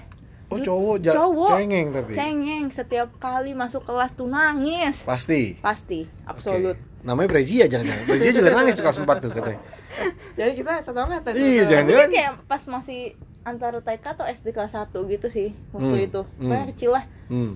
Oh 0.47 0.61
cowok, 0.61 0.97
ja- 1.01 1.15
cowok. 1.15 1.49
cengeng 1.51 1.87
tapi. 1.91 2.13
Cengeng. 2.13 2.65
Setiap 2.69 3.09
kali 3.17 3.51
masuk 3.53 3.83
kelas 3.83 4.13
tuh 4.13 4.29
nangis. 4.29 5.03
Pasti. 5.03 5.57
Pasti. 5.59 6.05
Absolut. 6.23 6.77
Namanya 7.01 7.29
Brezia 7.29 7.65
jangan-jangan 7.67 8.05
Brezia 8.07 8.33
juga 8.33 8.51
nangis 8.53 8.77
kelas 8.77 8.97
4 8.97 9.09
tuh 9.19 9.31
katanya. 9.31 9.61
Jadi 10.39 10.53
kita 10.55 10.71
satu 10.81 10.99
angkatan. 11.01 11.33
Iya, 11.35 11.63
jangan- 11.67 11.89
mungkin 11.91 12.13
kayak 12.13 12.33
pas 12.45 12.63
masih 12.65 13.17
antara 13.45 13.79
TK 13.79 14.05
atau 14.11 14.25
SD 14.25 14.51
kelas 14.51 14.73
1 14.73 14.89
gitu 15.07 15.27
sih 15.29 15.53
waktu 15.71 15.95
Hmm, 15.95 16.07
itu 16.07 16.21
hmm. 16.21 16.41
pokoknya 16.43 16.67
kecil 16.71 16.91
lah 16.93 17.05
hmm. 17.29 17.53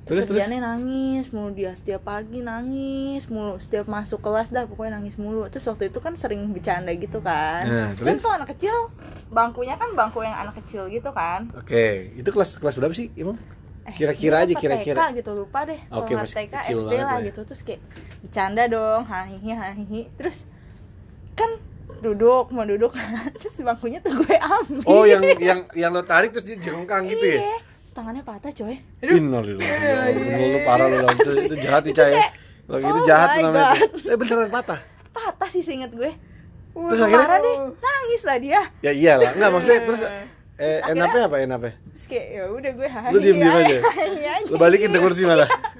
Terus 0.00 0.24
terus 0.26 0.42
kerjaannya 0.42 0.60
nangis 0.60 1.26
mulu 1.28 1.52
dia 1.52 1.70
setiap 1.72 2.02
pagi 2.02 2.40
nangis 2.40 3.24
mulu 3.26 3.56
setiap 3.56 3.84
masuk 3.86 4.18
kelas 4.18 4.48
dah 4.48 4.64
pokoknya 4.64 4.96
nangis 4.96 5.14
mulu 5.14 5.44
terus 5.46 5.62
waktu 5.64 5.86
itu 5.86 5.98
kan 5.98 6.12
sering 6.14 6.40
bercanda 6.48 6.90
gitu 6.92 7.20
kan 7.20 7.62
Nah, 7.62 7.88
kan 7.92 8.16
terus? 8.16 8.20
tuh 8.20 8.32
anak 8.32 8.48
kecil 8.50 8.74
bangkunya 9.28 9.76
kan 9.76 9.92
bangku 9.92 10.20
yang 10.20 10.34
anak 10.34 10.56
kecil 10.56 10.88
gitu 10.88 11.08
kan 11.10 11.46
Oke, 11.52 12.10
itu 12.12 12.26
kelas 12.26 12.56
kelas 12.56 12.74
berapa 12.76 12.90
sih 12.90 13.12
emang? 13.14 13.36
Eh, 13.80 13.94
Kira-kira 13.94 14.42
aja, 14.42 14.52
kira-kira. 14.54 15.08
Gitu 15.10 15.30
lupa 15.30 15.64
deh 15.64 15.78
kalau 15.84 16.04
masih 16.06 16.36
TK 16.42 16.54
SD 16.70 16.94
lah 16.96 17.16
ya. 17.16 17.26
gitu 17.26 17.40
terus 17.44 17.60
kayak 17.60 17.80
bercanda 18.20 18.62
dong 18.66 19.02
hahihi 19.04 19.50
hahihi 19.52 20.00
terus 20.16 20.44
kan 21.32 21.48
duduk 22.00 22.44
mau 22.50 22.64
duduk 22.64 22.92
terus 23.40 23.60
bangkunya 23.60 24.00
tuh 24.00 24.16
gue 24.16 24.36
ambil 24.36 24.84
Oh 24.88 25.04
yang 25.04 25.22
yang 25.38 25.60
yang 25.76 25.90
lo 25.92 26.00
tarik 26.02 26.32
terus 26.32 26.44
dia 26.44 26.56
jengkang 26.56 27.04
gitu 27.06 27.20
ya? 27.22 27.38
iya 27.44 27.56
setengahnya 27.80 28.22
patah 28.22 28.52
coy 28.52 28.76
Innalillahi 29.00 29.64
ya 29.64 29.94
ampun, 30.12 30.46
lu 30.52 30.58
parah 30.64 30.86
lu 30.88 30.96
itu, 31.00 31.30
itu 31.48 31.54
jahat 31.64 31.82
nih 31.84 31.94
Cai. 31.96 32.12
Lo 32.70 32.76
gitu 32.78 33.00
Oh 33.00 33.06
jahat 33.08 33.28
tuh 33.34 33.42
namanya. 33.42 33.82
Eh 33.82 34.16
beneran 34.16 34.48
patah. 34.48 34.80
patah 35.10 35.48
sih 35.50 35.60
seinget 35.60 35.90
gue 35.90 36.10
Terus 36.70 37.00
akhirnya 37.02 37.26
parah 37.26 37.38
deh 37.42 37.56
nangis 37.82 38.22
lah 38.22 38.36
dia 38.38 38.60
ya 38.78 38.92
iyalah. 38.94 39.30
Enggak 39.34 39.50
maksudnya 39.50 39.80
terus 39.84 40.00
eh 40.06 40.12
Terus 40.60 40.92
enaknya 40.92 41.22
apa 41.26 41.36
enaknya? 41.40 41.72
terus 41.90 42.04
kayak 42.06 42.26
ya 42.30 42.42
udah 42.46 42.72
gue 42.76 42.88
hahihi 42.88 43.12
Lu 43.12 43.18
aja? 43.58 43.78
hahihi 43.80 44.24
aja. 44.28 44.48
Lu 44.52 44.56
balikin 44.60 44.88
tuh 44.92 45.00
kursi 45.02 45.22
malah. 45.26 45.48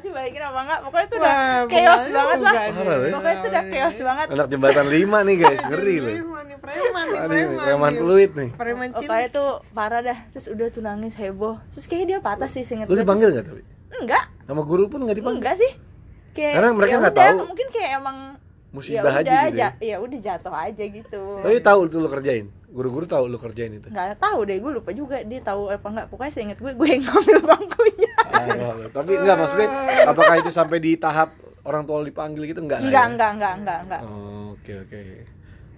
sih 0.00 0.10
balikin 0.10 0.40
apa 0.40 0.58
enggak 0.58 0.80
pokoknya 0.82 1.04
itu 1.04 1.16
udah 1.16 1.30
Wah, 1.30 1.60
chaos 1.66 2.04
banget 2.06 2.38
lah 2.40 2.52
ya. 2.54 2.70
pokoknya 2.72 3.34
itu 3.34 3.46
udah 3.46 3.64
chaos 3.68 3.98
banget 4.00 4.26
Anak 4.30 4.46
jembatan 4.48 4.86
5 4.86 4.96
nih 5.20 5.36
guys, 5.36 5.62
ngeri 5.62 5.96
lu. 5.96 6.08
Preman 6.10 6.44
nih, 6.46 6.56
preman 6.58 7.04
nih, 7.04 7.20
Ini 7.20 7.56
preman. 7.58 7.92
fluid 7.94 8.30
nih. 8.32 8.50
Preman 8.52 8.88
pokoknya 8.90 9.10
cilik. 9.20 9.30
itu 9.30 9.44
parah 9.70 10.00
dah 10.02 10.18
terus 10.28 10.46
udah 10.46 10.66
tuh 10.68 10.82
nangis 10.82 11.14
heboh 11.14 11.54
terus 11.70 11.84
kayaknya 11.84 12.06
dia 12.06 12.18
patah 12.20 12.48
sih 12.48 12.62
seinget 12.62 12.86
Lu 12.86 12.94
dipanggil 12.94 13.28
enggak 13.30 13.46
tapi? 13.46 13.62
Enggak 13.92 14.24
Sama 14.42 14.62
guru 14.62 14.84
pun 14.86 14.98
enggak 15.02 15.16
dipanggil. 15.16 15.38
enggak 15.38 15.56
sih 15.56 15.72
kayak 16.32 16.52
Karena 16.54 16.70
mereka 16.72 16.90
ya 16.90 16.98
nggak 17.00 17.16
tahu. 17.16 17.38
mungkin 17.44 17.68
kayak 17.68 17.90
emang 17.96 18.16
Musibah 18.70 19.10
ya 19.10 19.18
aja 19.18 19.26
udah 19.26 19.44
gitu 19.44 19.58
ya. 19.58 19.68
ya 19.82 19.96
udah 19.98 20.18
jatuh 20.20 20.54
aja 20.54 20.84
gitu 20.86 21.22
Tapi 21.42 21.56
tahu 21.60 21.80
tuh 21.86 21.98
lu 21.98 22.08
kerjain. 22.08 22.46
Guru-guru 22.70 23.02
tahu 23.04 23.26
lu 23.26 23.36
kerjain 23.36 23.72
itu. 23.72 23.86
nggak 23.86 24.16
tahu 24.16 24.44
deh 24.44 24.56
gue 24.56 24.72
lupa 24.72 24.90
juga 24.90 25.20
dia 25.20 25.40
tahu 25.40 25.68
apa 25.68 25.82
enggak 25.84 26.06
pokoknya 26.06 26.32
seinget 26.32 26.56
gue 26.56 26.70
gue 26.70 26.88
yang 26.88 27.02
ngambil 27.04 27.38
bangkunya 27.44 28.12
Ah, 28.30 28.74
tapi 28.88 29.12
enggak 29.12 29.36
maksudnya 29.36 29.68
apakah 30.06 30.34
itu 30.36 30.48
sampai 30.48 30.78
di 30.78 30.94
tahap 30.94 31.34
orang 31.62 31.82
tua 31.82 32.00
dipanggil 32.00 32.46
gitu 32.46 32.60
enggak? 32.60 32.78
enggak 32.80 32.94
ya? 32.96 33.10
enggak 33.10 33.30
enggak 33.32 33.52
enggak 33.56 33.78
enggak 33.82 34.00
Oh, 34.02 34.54
oke 34.54 34.72
oke. 34.80 35.00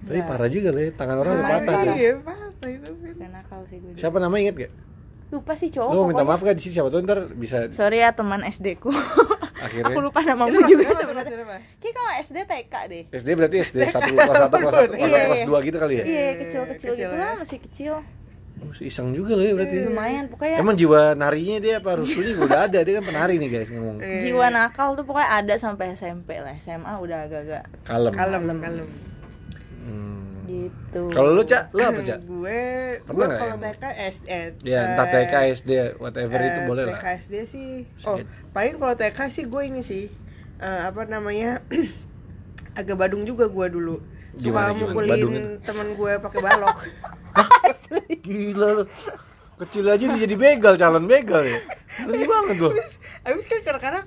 Tapi 0.02 0.18
parah 0.20 0.46
juga 0.46 0.68
lah 0.68 0.82
ya, 0.82 0.90
tangan 0.92 1.16
orang 1.16 1.32
udah 1.32 1.46
patah. 1.62 1.94
Iya, 1.94 2.12
patah 2.20 2.68
itu. 2.68 2.90
Nakal 3.22 3.60
sih 3.64 3.76
gue 3.78 3.94
Siapa 3.94 4.16
nama 4.18 4.34
inget 4.36 4.56
gak? 4.58 4.72
lupa 5.30 5.52
sih 5.54 5.70
cowok 5.70 5.88
Lu 5.88 5.96
mau 5.96 6.06
minta 6.06 6.20
pokoknya. 6.20 6.28
maaf 6.28 6.44
gak 6.44 6.56
di 6.58 6.62
sini 6.62 6.72
siapa 6.74 6.88
tuh 6.88 7.00
ntar 7.00 7.18
bisa 7.32 7.56
sorry 7.70 7.98
ya 7.98 8.12
teman 8.12 8.44
SD 8.44 8.76
ku 8.76 8.92
akhirnya. 9.62 9.86
aku 9.88 9.98
lupa 10.00 10.20
namamu 10.20 10.50
Itu 10.52 10.60
juga 10.68 10.84
sebenarnya 10.92 11.34
kayak 11.78 11.94
kalau 11.94 12.12
SD 12.18 12.38
TK 12.44 12.74
deh 12.86 13.02
SD 13.10 13.28
berarti 13.32 13.56
SD 13.60 13.76
1 13.84 13.92
kelas 13.92 14.28
1 14.40 14.50
kelas 14.52 14.74
1 14.74 14.90
kelas, 14.90 14.90
Iya, 14.92 15.20
kelas 15.24 15.38
iya. 15.38 15.46
2 15.48 15.66
gitu 15.66 15.76
kali 15.78 15.94
ya? 15.94 16.04
iya 16.04 16.26
kecil 16.36 16.62
kecil 16.66 16.90
kecil 16.90 16.92
gitu 16.98 17.14
ya. 17.14 17.20
lah 17.20 17.32
masih 17.36 17.58
kecil 17.60 17.94
Masih 18.62 18.84
iseng 18.86 19.10
juga 19.10 19.34
loh 19.34 19.42
ya 19.42 19.54
berarti. 19.54 19.76
lumayan 19.84 20.24
pokoknya 20.28 20.56
Emang 20.56 20.74
jiwa 20.74 21.14
narinya 21.14 21.58
dia 21.58 21.74
apa 21.76 21.90
rusuhnya 21.94 22.38
udah 22.38 22.60
ada 22.64 22.78
dia 22.78 22.94
kan 22.94 23.04
penari 23.04 23.34
nih 23.36 23.48
guys 23.48 23.68
ngomong. 23.68 23.98
Jiwa 23.98 24.46
nakal 24.48 24.94
tuh 24.94 25.02
pokoknya 25.02 25.28
ada 25.36 25.54
sampai 25.56 25.90
SMP 25.92 26.38
lah 26.38 26.54
SMA 26.56 26.94
udah 26.94 27.26
agak-agak 27.26 27.62
Kalem. 27.82 28.12
Kalem, 28.14 28.42
kalem. 28.56 28.86
Gitu 30.62 31.00
Kalau 31.10 31.30
lu 31.32 31.42
Cak, 31.42 31.72
lu 31.72 31.80
apa 31.80 32.00
Cak? 32.00 32.18
gue 32.22 32.60
Pernah 33.02 33.26
gue 33.26 33.38
kalau 33.38 33.56
TK 33.58 33.84
SD 34.10 34.28
Ya 34.62 34.80
entah 34.86 35.06
eh, 35.06 35.12
TK, 35.26 35.34
SD, 35.56 35.70
whatever 35.98 36.38
itu 36.38 36.60
eh, 36.60 36.66
boleh 36.66 36.82
TK 36.86 36.94
lah. 36.94 37.14
SD 37.18 37.34
sih 37.44 37.68
oh 38.04 38.16
paling 38.50 38.74
kalau 38.76 38.94
TK 38.94 39.18
sih 39.28 39.44
gue 39.46 39.62
ini 39.64 39.82
sih 39.82 40.06
eh, 40.58 40.80
apa 40.86 41.02
namanya 41.04 41.60
agak 42.80 42.96
badung 42.96 43.24
juga 43.24 43.50
gue 43.50 43.66
dulu? 43.68 43.96
Badung 44.32 44.88
mukulin 44.88 45.60
temen 45.60 45.92
gue 45.92 46.12
pakai 46.16 46.40
balok 46.40 46.78
Gila 48.24 48.68
lu. 48.80 48.84
Kecil 49.58 49.84
aja 49.84 50.04
dia 50.08 50.20
jadi 50.24 50.34
begal, 50.34 50.74
calon 50.74 51.04
begal 51.04 51.44
ya. 51.44 51.58
Ngeri 52.02 52.24
banget 52.24 52.56
lu. 52.58 52.70
abis 53.22 53.44
kan 53.46 53.60
kadang-kadang 53.62 54.04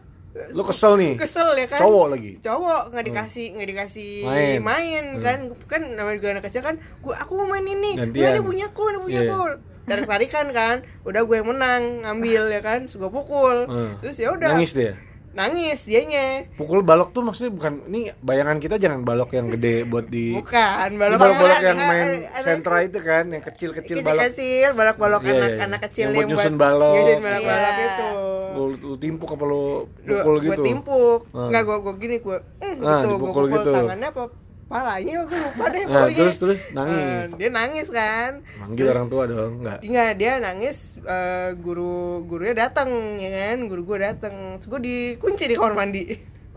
Lu 0.51 0.61
kesel 0.61 0.93
nih. 0.95 1.13
kesel 1.15 1.55
ya 1.55 1.63
kan 1.65 1.79
Cowok 1.79 2.05
lagi. 2.11 2.31
cowok 2.39 2.91
nggak 2.91 3.05
dikasih 3.07 3.45
nggak 3.55 3.67
dikasih 3.71 4.13
Main. 4.21 4.59
main, 4.61 5.03
Hmm. 5.13 5.21
kan 5.21 5.37
kan 5.65 5.81
namanya 5.89 6.15
juga 6.17 6.29
anak 6.33 6.43
kecil 6.45 6.61
kan 6.61 6.75
gua 6.99 7.15
aku 7.17 7.31
mau 7.35 7.47
main 7.47 7.63
ini. 7.63 7.95
Nah, 7.95 8.03
ini 8.03 8.41
punya 8.41 8.67
aku 8.67 8.83
ini 8.85 8.99
punya 8.99 9.19
aku 9.23 9.39
tarik 9.85 10.03
tarikan 10.05 10.49
kan 10.49 10.75
udah 11.03 11.21
gue 11.21 11.35
yang 11.35 11.47
menang 11.47 11.81
ngambil 12.01 12.49
ya 12.49 12.59
kan 12.59 12.83
terus 12.83 12.97
gue 12.97 13.07
pukul 13.07 13.63
Hmm. 13.63 13.95
terus 14.01 14.17
ya 14.17 14.33
udah 14.33 14.49
Nangis 14.51 14.73
dia. 14.73 14.97
Nangis 15.35 15.83
dianya 15.83 16.47
Pukul 16.55 16.79
balok 16.79 17.11
tuh 17.11 17.21
maksudnya 17.21 17.51
bukan 17.51 17.83
ini 17.85 18.07
bayangan 18.17 18.55
kita 18.55 18.75
jangan 18.77 19.03
balok 19.03 19.29
yang 19.31 19.47
gede 19.47 19.83
buat 19.83 20.07
di 20.07 20.31
bukan 20.33 20.89
balok 20.95 21.19
balok-balok 21.19 21.51
anak- 21.53 21.65
yang 21.65 21.79
main 21.81 22.07
anak- 22.23 22.39
sentra 22.39 22.77
itu 22.81 22.99
kan, 22.99 23.25
yang 23.27 23.43
kecil-kecil 23.43 23.99
kecil 23.99 24.07
balok. 24.07 24.21
kecil 24.25 24.69
balok 24.71 24.95
balok 24.97 25.21
Iya, 25.21 25.33
anak 25.35 25.49
iya. 25.49 25.63
anak 25.65 25.79
kecil 25.83 26.01
Yang 26.01 26.13
buat 26.15 26.25
nyusun 26.25 26.55
balok. 26.55 26.95
nyusun 26.95 27.19
balok 27.21 27.41
balok 27.43 27.73
Iya. 27.73 27.85
itu 27.85 28.09
Lu, 28.55 28.63
lu 28.73 28.95
timpuk 28.95 29.29
apa 29.29 29.43
lu 29.43 29.63
pukul 30.01 30.35
gue 30.37 30.47
gitu? 30.49 30.63
timpuk 30.63 31.19
Hmm. 31.29 31.49
nggak 31.51 31.61
gue 31.61 31.77
gue 31.77 31.93
gini 31.97 32.15
gue 32.17 32.37
mm, 32.39 32.63
Ah, 32.63 32.71
gitu 32.71 32.79
gue 32.79 33.11
dipukul 33.11 33.43
pukul 33.43 33.49
gitu. 33.51 33.71
tangannya 33.75 34.07
apa 34.09 34.23
palanya 34.65 35.23
gue 35.23 35.37
lupa 35.37 35.65
deh 35.67 35.83
Nah, 35.83 35.93
pokoknya 36.03 36.17
terus 36.19 36.37
terus 36.37 36.59
nangis. 36.71 37.29
dia 37.33 37.49
nangis 37.49 37.87
kan 37.87 38.31
Manggil 38.57 38.75
Terus- 38.81 38.93
orang 38.93 39.07
tua 39.07 39.23
dong, 39.25 39.51
enggak. 39.59 39.79
Iya 39.81 40.05
dia 40.11 40.31
nangis 40.37 40.77
eh, 40.99 41.53
guru 41.55 41.95
gurunya 42.23 42.55
datang 42.59 42.89
ya 43.15 43.29
kan 43.29 43.65
guru 43.65 43.81
gue 43.83 43.97
datang 43.99 44.35
terus 44.57 44.67
gue 44.67 44.81
dikunci 44.81 45.43
di 45.45 45.53
kamar 45.53 45.73
mandi 45.75 46.03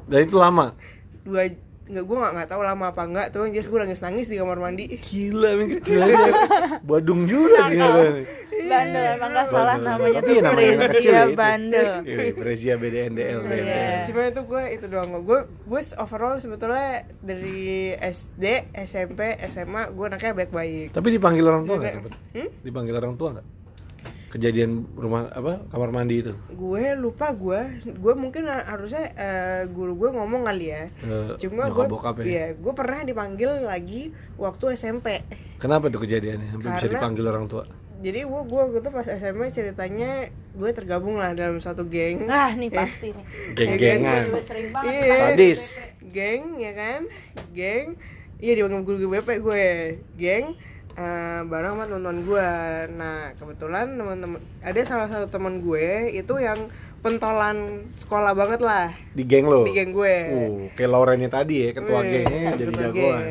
Dan 0.02 0.24
itu 0.24 0.36
lama. 0.36 0.72
dua 1.20 1.52
nggak 1.88 2.05
gue 2.05 2.16
nggak 2.16 2.33
nggak 2.35 2.48
tahu 2.48 2.61
lama 2.61 2.85
apa 2.87 3.03
enggak 3.03 3.27
tuh 3.29 3.48
just 3.48 3.66
gue 3.66 3.79
nangis 3.79 3.98
nangis 3.98 4.27
di 4.27 4.37
kamar 4.37 4.57
mandi 4.57 4.85
Gila, 4.94 5.51
yang 5.55 5.70
kecil. 5.74 6.01
Badung 6.88 7.24
juga 7.24 7.66
dia. 7.66 7.88
bandel 8.59 9.05
emang 9.14 9.31
gak 9.33 9.46
salah 9.46 9.74
Bandel. 9.74 9.88
namanya 9.88 10.18
Tapi 10.18 10.27
tuh 10.27 10.35
ya 10.35 10.42
namanya 10.42 10.68
anak 10.74 10.90
kecil 10.90 11.12
ya 11.12 11.27
bandel 11.31 11.90
Iya, 12.03 12.18
Brezia 12.35 12.74
BDNDL, 12.74 13.38
Iya. 13.38 13.38
BDNDL. 13.40 13.98
cuma 14.05 14.20
itu 14.27 14.40
gue 14.44 14.62
itu 14.70 14.87
doang 14.87 15.09
gue 15.16 15.40
gue 15.46 15.81
overall 15.96 16.37
sebetulnya 16.37 16.88
dari 17.18 17.61
SD 17.94 18.44
SMP 18.79 19.20
SMA 19.46 19.88
gue 19.88 20.05
anaknya 20.05 20.33
baik 20.35 20.51
baik 20.51 20.88
Tapi 20.90 21.09
dipanggil 21.11 21.44
orang 21.44 21.64
tua 21.64 21.77
nggak 21.77 21.94
sempet? 21.94 22.12
Hmm? 22.35 22.48
Dipanggil 22.61 22.94
orang 22.94 23.14
tua 23.14 23.29
nggak? 23.33 23.46
Kejadian 24.28 24.84
rumah 24.92 25.24
apa 25.26 25.64
kamar 25.66 25.88
mandi 25.88 26.20
itu? 26.20 26.36
gue 26.48 26.84
lupa 26.94 27.32
gue 27.32 27.60
gue 27.88 28.14
mungkin 28.14 28.44
harusnya 28.44 29.08
eh, 29.14 29.62
guru 29.66 29.96
gue 29.96 30.10
ngomong 30.10 30.44
kali 30.44 30.68
ya 30.68 30.84
Ke 30.94 31.40
cuma 31.40 31.66
gue 31.66 31.88
ya? 32.20 32.24
iya 32.26 32.46
gue 32.52 32.72
pernah 32.72 33.00
dipanggil 33.02 33.64
lagi 33.64 34.12
waktu 34.36 34.74
SMP 34.74 35.24
Kenapa 35.56 35.88
tuh 35.88 36.04
kejadiannya? 36.04 36.48
Sampai 36.52 36.66
bisa 36.66 36.76
Karena- 36.78 36.92
dipanggil 36.94 37.24
orang 37.26 37.46
tua? 37.46 37.64
jadi 37.98 38.22
gue 38.22 38.42
gue 38.44 38.62
gitu 38.72 38.88
pas 38.88 39.06
SMA 39.08 39.50
ceritanya 39.50 40.10
gue 40.52 40.70
tergabung 40.70 41.16
lah 41.16 41.34
dalam 41.34 41.58
satu 41.58 41.82
geng 41.84 42.30
ah 42.30 42.52
nih 42.52 42.70
pasti 42.70 43.10
nih 43.10 43.24
Geng-gengan. 43.56 44.22
gue 44.28 44.38
sering 44.40 44.68
banget 44.70 44.92
Iya. 44.94 45.16
Sadis. 45.18 45.60
geng 46.06 46.42
ya 46.56 46.72
kan 46.72 47.00
geng 47.50 47.98
iya 48.38 48.52
dipanggil 48.54 48.86
guru 48.86 49.02
gue 49.02 49.18
BP 49.18 49.28
gue 49.40 49.62
geng 50.14 50.54
eh, 50.98 51.40
bareng 51.42 51.72
sama 51.74 51.84
teman 51.87 52.18
gue 52.20 52.50
nah 52.92 53.30
kebetulan 53.34 53.87
teman-teman 53.94 54.38
ada 54.61 54.80
salah 54.82 55.06
satu 55.06 55.30
teman 55.30 55.62
gue 55.62 56.11
itu 56.12 56.34
yang 56.37 56.66
pentolan 56.98 57.87
sekolah 58.02 58.34
banget 58.34 58.58
lah 58.58 58.90
Di 59.14 59.22
geng 59.22 59.46
lo? 59.46 59.62
di 59.62 59.70
geng 59.70 59.94
gue 59.94 60.16
Uh, 60.28 60.66
kayak 60.74 60.90
Laurennya 60.90 61.30
tadi 61.30 61.62
ya, 61.62 61.70
ketua 61.70 62.02
Wih, 62.02 62.11
gengnya 62.11 62.50
ketua 62.50 62.58
jadi 62.58 62.72
geng. 62.74 62.82
jagoan. 62.90 63.24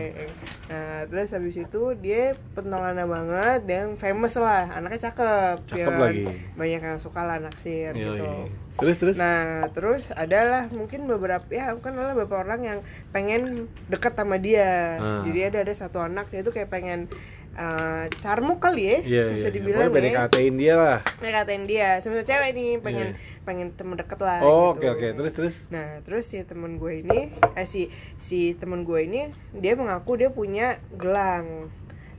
Nah, 0.67 0.99
terus 1.07 1.27
habis 1.31 1.55
itu 1.55 1.81
dia 1.95 2.23
pentolana 2.51 3.03
banget 3.03 3.63
dan 3.63 3.95
famous 3.95 4.35
lah, 4.35 4.67
anaknya 4.71 5.11
cakep. 5.11 5.63
Cakep 5.63 5.87
kan. 5.87 5.99
lagi. 5.99 6.25
Banyak 6.55 6.81
yang 6.81 6.99
suka 6.99 7.23
lah 7.23 7.39
naksir 7.39 7.91
Yoi. 7.91 8.03
gitu. 8.19 8.27
terus 8.77 8.95
terus 8.99 9.15
Nah, 9.17 9.67
terus 9.71 10.03
adalah 10.11 10.67
mungkin 10.69 11.07
beberapa 11.07 11.43
ya 11.49 11.71
kan 11.75 11.91
ada 11.91 12.13
beberapa 12.13 12.43
orang 12.43 12.61
yang 12.61 12.79
pengen 13.09 13.67
deket 13.87 14.13
sama 14.13 14.35
dia. 14.37 14.95
Ah. 14.95 15.23
Jadi 15.23 15.39
ada 15.43 15.57
ada 15.63 15.73
satu 15.73 15.99
anak 15.99 16.27
dia 16.29 16.39
tuh 16.39 16.51
kayak 16.51 16.67
pengen 16.67 17.07
eh, 17.57 18.03
carmuk 18.15 18.59
kali 18.59 18.83
ya, 18.83 18.97
iya 19.01 19.23
bisa 19.31 19.47
iya 19.47 19.49
dibilang 19.51 19.87
pokoknya 19.87 20.05
ya. 20.05 20.13
PDKT-in 20.23 20.55
dia 20.55 20.73
lah 20.75 20.97
Merekatain 21.17 21.63
dia, 21.65 21.89
sebenarnya 21.97 22.27
cewek 22.27 22.51
nih 22.53 22.69
pengen 22.77 23.07
pengen 23.43 23.67
temen 23.71 23.95
deket 23.95 24.19
lah. 24.19 24.39
oh 24.41 24.71
oke 24.71 24.79
gitu. 24.79 24.93
oke 24.93 25.07
terus 25.13 25.31
terus 25.33 25.55
Nah, 25.67 25.87
terus 26.01 26.23
si 26.25 26.37
temen 26.41 26.75
gue 26.75 27.01
ini, 27.01 27.19
eh 27.33 27.65
si 27.65 27.89
si 28.15 28.39
temen 28.53 28.81
gue 28.81 28.99
ini 29.01 29.27
dia 29.53 29.73
mengaku 29.73 30.15
dia 30.15 30.29
punya 30.29 30.67
gelang, 30.93 31.71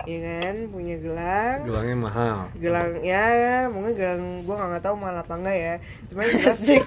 ya 0.03 0.19
kan, 0.41 0.55
punya 0.67 0.97
gelang. 0.97 1.59
gelangnya 1.63 1.97
mahal 1.99 2.37
Gelang 2.55 2.99
ya, 3.01 3.23
ya 3.31 3.57
mungkin 3.67 3.93
gelang 3.93 4.23
gue 4.41 4.55
nggak 4.57 4.81
tahu 4.81 4.95
mahal 4.97 5.17
apa 5.19 5.35
enggak 5.35 5.57
ya. 5.57 5.75
Cuma 6.09 6.21
yang 6.23 6.33
jelas, 6.41 6.61
eh, 6.65 6.81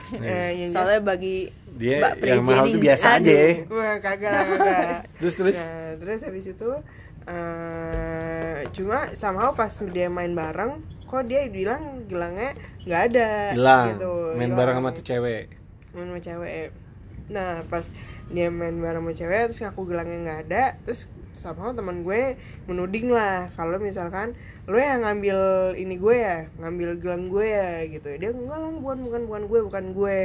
yang 0.58 0.68
jelas- 0.68 0.74
Soalnya 0.74 1.02
bagi 1.06 1.36
dia 1.72 1.96
Mbak 2.00 2.14
yang 2.26 2.44
mahal 2.44 2.66
ini, 2.68 2.82
biasa 2.82 3.06
aja 3.14 3.22
aduh. 3.22 3.32
ya. 3.32 3.50
Wah, 3.70 3.96
kagak 3.98 4.32
kagak. 4.50 5.00
terus 5.16 5.34
terus 5.36 5.56
Nah, 5.56 5.90
terus 5.98 6.20
habis 6.20 6.46
itu 6.48 6.70
eh 7.29 8.65
cuma 8.73 9.13
somehow 9.13 9.53
pas 9.53 9.69
dia 9.93 10.07
main 10.10 10.34
bareng, 10.34 10.81
kok 11.05 11.27
dia 11.27 11.45
bilang 11.51 12.07
gelangnya 12.07 12.55
nggak 12.88 13.01
ada. 13.13 13.29
hilang 13.53 13.88
gitu, 13.93 14.13
main 14.34 14.49
hilang. 14.49 14.57
bareng 14.57 14.75
sama 14.81 14.89
tuh 14.95 15.05
cewek 15.05 15.43
main 15.91 16.07
sama 16.07 16.19
cewek 16.23 16.67
nah 17.31 17.63
pas 17.67 17.86
dia 18.31 18.47
main 18.51 18.75
bareng 18.75 19.03
sama 19.03 19.13
cewek 19.13 19.41
terus 19.51 19.60
ngaku 19.63 19.81
gelangnya 19.88 20.17
nggak 20.23 20.39
ada 20.49 20.63
terus 20.88 21.07
sama 21.31 21.71
teman 21.71 22.03
gue 22.03 22.36
menuding 22.67 23.12
lah 23.12 23.49
kalau 23.55 23.79
misalkan 23.79 24.36
lo 24.71 24.79
yang 24.79 25.03
ngambil 25.03 25.39
ini 25.75 25.95
gue 25.95 26.15
ya 26.15 26.38
ngambil 26.55 26.89
gelang 26.95 27.27
gue 27.27 27.43
ya 27.43 27.84
gitu 27.86 28.07
dia 28.13 28.31
enggak 28.31 28.55
lah 28.55 28.71
bukan 28.71 28.97
bukan 29.01 29.21
bukan 29.25 29.43
gue 29.45 29.60
bukan 29.62 29.86
gue. 29.91 30.17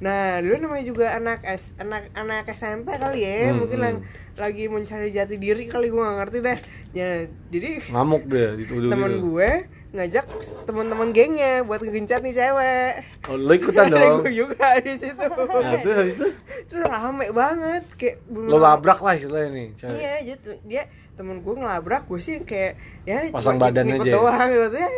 Nah 0.00 0.20
dulu 0.38 0.54
namanya 0.58 0.84
juga 0.84 1.06
anak 1.12 1.46
S 1.46 1.78
anak 1.78 2.10
anak 2.12 2.50
SMP 2.50 2.90
kali 2.92 3.22
ya 3.22 3.48
Hmm, 3.48 3.62
mungkin 3.62 3.78
hmm. 3.78 3.86
lang- 3.86 4.02
lagi 4.34 4.64
mencari 4.66 5.08
jati 5.08 5.36
diri 5.36 5.64
kali 5.66 5.86
gue 5.86 5.98
nggak 5.98 6.18
ngerti 6.18 6.38
deh 6.40 6.58
ya 6.92 7.10
jadi 7.46 7.70
ngamuk 7.86 8.26
dia 8.26 8.48
dituduh 8.52 8.90
temen 8.92 9.12
gitu. 9.12 9.24
gue 9.30 9.50
ngajak 9.92 10.24
teman-teman 10.64 11.12
gengnya 11.12 11.60
buat 11.60 11.78
ngegencat 11.78 12.20
nih 12.20 12.32
cewek. 12.32 12.92
Oh, 13.22 13.36
lo 13.36 13.52
ikutan 13.52 13.86
dong? 13.92 14.24
gue 14.24 14.32
juga 14.34 14.80
di 14.80 14.96
situ. 14.96 15.20
Nah 15.20 15.76
terus 15.78 15.94
habis 15.94 16.14
itu? 16.16 16.28
Terus 16.64 16.82
rame 16.82 17.28
banget 17.28 17.84
kayak 17.94 18.16
lo 18.26 18.56
labrak 18.56 18.98
lah 18.98 19.12
istilahnya 19.12 19.52
nih 19.52 19.68
cewek. 19.76 19.94
Iya 19.94 20.14
gitu 20.26 20.50
dia 20.64 20.82
temen 21.22 21.38
gue 21.38 21.54
ngelabrak 21.54 22.02
gue 22.04 22.18
sih 22.18 22.42
kayak 22.42 22.74
ya 23.02 23.30
Pasang 23.30 23.56
cuma 23.56 23.70
badan 23.70 23.86
aja 23.88 24.02
ya? 24.02 24.12
doang 24.12 24.48
gitu. 24.50 24.76
Ya, 24.76 24.90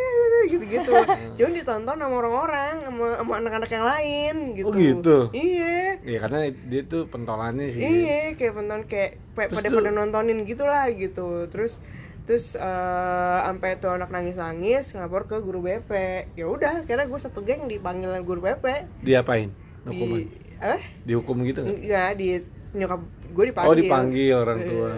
gitu 0.45 0.65
gitu 0.67 0.91
cuma 1.37 1.49
ditonton 1.51 1.97
sama 1.97 2.15
orang-orang 2.15 2.73
sama, 2.81 3.05
sama 3.15 3.33
anak-anak 3.39 3.69
yang 3.71 3.85
lain 3.85 4.33
gitu. 4.53 4.65
Oh, 4.65 4.73
gitu? 4.73 5.17
iya. 5.31 5.97
Iya 6.01 6.17
karena 6.19 6.39
dia 6.51 6.81
tuh 6.83 7.05
pentolannya 7.05 7.65
sih. 7.65 7.81
Iya 7.81 8.33
kayak 8.33 8.53
penonton 8.53 8.81
kayak 8.85 9.11
Terus 9.33 9.53
pada 9.53 9.67
tuh- 9.69 9.77
pada 9.81 9.91
nontonin 9.91 10.41
gitulah 10.43 10.85
gitu. 10.89 11.45
Terus 11.47 11.81
terus 12.25 12.53
eh, 12.53 13.39
sampai 13.41 13.77
tuh 13.77 13.93
anak 13.93 14.09
nangis 14.09 14.33
nangis 14.35 14.93
ngapor 14.93 15.25
ke 15.25 15.37
guru 15.39 15.61
BP 15.61 15.89
ya 16.33 16.45
udah 16.45 16.81
karena 16.83 17.05
gue 17.05 17.19
satu 17.21 17.41
geng 17.41 17.65
dipanggil 17.65 18.17
guru 18.21 18.41
BP 18.41 18.65
diapain? 19.01 19.53
Hukuman? 19.81 20.25
di 20.25 20.29
eh 20.55 20.81
dihukum 21.05 21.41
gitu 21.41 21.61
nggak? 21.61 21.77
enggak 21.79 22.09
di 22.17 22.27
nyokap 22.73 23.01
gue 23.29 23.45
dipanggil. 23.45 23.69
Oh 23.69 23.75
dipanggil 23.75 24.33
orang 24.35 24.59
tua 24.65 24.93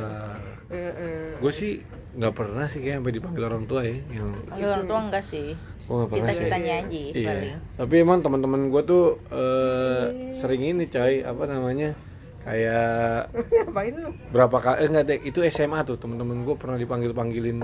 Heeh. 0.67 1.39
gue 1.39 1.51
sih 1.53 1.80
nggak 2.17 2.34
pernah 2.34 2.65
sih 2.67 2.84
kayak 2.84 2.99
sampai 2.99 3.13
dipanggil 3.15 3.43
orang 3.47 3.63
tua 3.69 3.82
ya 3.88 3.95
yang 4.12 4.30
Panggil 4.49 4.69
orang 4.73 4.88
tua 4.89 4.99
enggak 5.08 5.23
sih 5.23 5.53
sih 5.56 5.56
Cita-citanya 5.88 6.73
aja 6.84 6.99
Iya. 7.15 7.27
paling 7.32 7.56
Tapi 7.80 7.93
emang 8.03 8.19
teman-teman 8.19 8.67
gue 8.67 8.82
tuh 8.84 9.06
eh, 9.32 10.06
sering 10.36 10.60
ini 10.60 10.84
coy, 10.91 11.23
apa 11.23 11.43
namanya? 11.47 11.95
Kayak 12.43 13.32
ngapain 13.63 13.95
lu 13.95 14.12
berapa 14.36 14.58
kali 14.60 14.77
eh 14.84 14.88
enggak 14.91 15.06
deh, 15.08 15.19
itu 15.23 15.39
SMA 15.47 15.88
tuh 15.88 15.95
teman-teman 15.95 16.43
gue 16.43 16.56
pernah 16.60 16.75
dipanggil-panggilin 16.75 17.63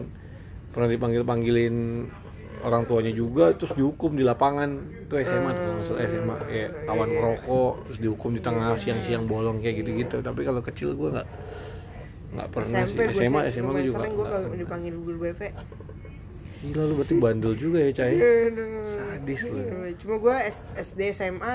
pernah 0.72 0.88
dipanggil-panggilin 0.88 1.76
orang 2.64 2.88
tuanya 2.88 3.12
juga 3.12 3.52
terus 3.52 3.76
dihukum 3.76 4.16
di 4.16 4.24
lapangan 4.24 4.72
itu 5.04 5.14
SMA 5.20 5.52
tuh 5.52 5.62
kalau 5.62 5.76
nggak 5.76 5.86
salah 5.86 6.04
SMA 6.08 6.36
kayak 6.48 6.70
tawan 6.88 7.10
merokok 7.12 7.74
terus 7.86 8.00
dihukum 8.00 8.32
di 8.32 8.40
tengah 8.40 8.80
siang-siang 8.80 9.28
bolong 9.28 9.60
kayak 9.60 9.84
gitu-gitu 9.84 10.24
tapi 10.24 10.48
kalau 10.48 10.64
kecil 10.64 10.96
gue 10.96 11.12
nggak 11.12 11.28
nggak 12.34 12.48
pernah 12.50 12.80
SMP 12.84 13.00
sih 13.14 13.26
SMA 13.30 13.42
SMA 13.54 13.72
gue 13.72 13.84
juga 13.86 13.98
sering 14.02 14.14
gue 14.18 14.58
dipanggil 14.60 14.94
guru 14.98 15.18
BP 15.30 15.42
gila 16.64 16.84
lu 16.88 16.94
berarti 16.96 17.16
bandel 17.20 17.54
juga 17.60 17.78
ya 17.84 17.92
cai 17.92 18.16
Aduh. 18.16 18.88
sadis 18.88 19.42
lu 19.52 19.60
cuma 20.00 20.16
gue 20.20 20.36
SD 20.80 21.00
SMA 21.12 21.54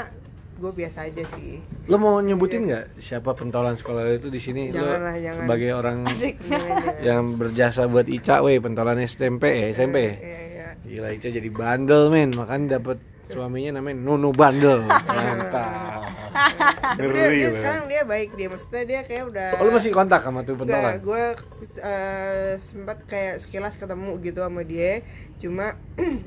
gue 0.59 0.73
biasa 0.75 1.07
aja 1.07 1.23
sih 1.23 1.63
Lo 1.87 1.97
mau 2.03 2.19
nyebutin 2.19 2.67
nggak 2.67 2.99
siapa 2.99 3.31
pentolan 3.31 3.79
sekolah 3.79 4.19
itu 4.19 4.27
di 4.29 4.43
sini? 4.43 4.75
Lo 4.75 4.83
Jangan 4.85 5.33
sebagai 5.33 5.71
orang 5.71 5.99
Asik. 6.05 6.35
yang 7.07 7.39
berjasa 7.39 7.87
buat 7.87 8.11
Ica, 8.11 8.43
weh 8.43 8.59
pentolan 8.59 8.99
SMP 9.07 9.55
ya, 9.55 9.67
SMP 9.71 9.97
ya. 10.03 10.15
iya 10.19 10.41
iya 10.51 10.69
Gila 10.83 11.09
Ica 11.15 11.31
jadi 11.31 11.49
bandel 11.49 12.11
men, 12.11 12.35
makanya 12.35 12.83
dapat 12.83 12.99
suaminya 13.31 13.79
namanya 13.79 13.97
Nunu 14.03 14.31
Bandel. 14.35 14.83
Mantap. 15.17 16.28
dia, 16.99 17.05
Ngeri 17.05 17.17
dia 17.17 17.27
banget. 17.41 17.55
sekarang 17.55 17.85
dia 17.87 18.03
baik 18.03 18.31
dia 18.33 18.49
maksudnya 18.49 18.83
dia 18.85 19.01
kayak 19.03 19.25
udah 19.27 19.49
Oh, 19.55 19.65
lo 19.65 19.71
masih 19.73 19.91
kontak 19.91 20.21
sama 20.21 20.41
tuh 20.43 20.55
pentolan? 20.55 20.99
gue 20.99 21.25
eh, 21.79 22.53
sempat 22.59 22.99
kayak 23.05 23.35
sekilas 23.39 23.75
ketemu 23.75 24.11
gitu 24.21 24.41
sama 24.41 24.63
dia 24.63 25.03
cuma 25.37 25.75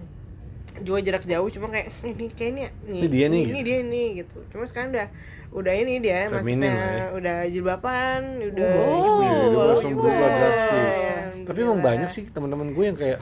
juga 0.82 1.00
jarak 1.02 1.26
jauh 1.26 1.50
cuma 1.50 1.68
kayak 1.68 1.88
ini 2.02 2.26
kayak 2.30 2.50
ini 2.50 2.62
ya, 2.62 2.70
nih 2.82 3.00
Ini 3.00 3.08
dia 3.08 3.26
nih, 3.28 3.42
ini 3.42 3.50
gitu. 3.52 3.62
dia 3.62 3.80
nih 3.84 4.08
gitu 4.18 4.38
cuma 4.50 4.64
sekarang 4.64 4.90
udah 4.92 5.08
udah 5.52 5.74
ini 5.76 5.94
dia 6.00 6.20
maksudnya 6.28 6.72
ya. 6.72 7.06
udah 7.12 7.38
jilbaban 7.46 8.22
udah 8.42 8.70
Oh, 8.72 9.20
dia 9.78 9.92
Oh, 9.92 10.32
drastis. 10.32 10.98
Ya, 10.98 11.44
Tapi 11.44 11.60
emang 11.60 11.80
banyak 11.80 12.08
sih 12.08 12.24
teman-teman 12.26 12.72
gue 12.72 12.86
yang 12.86 12.96
kayak 12.96 13.20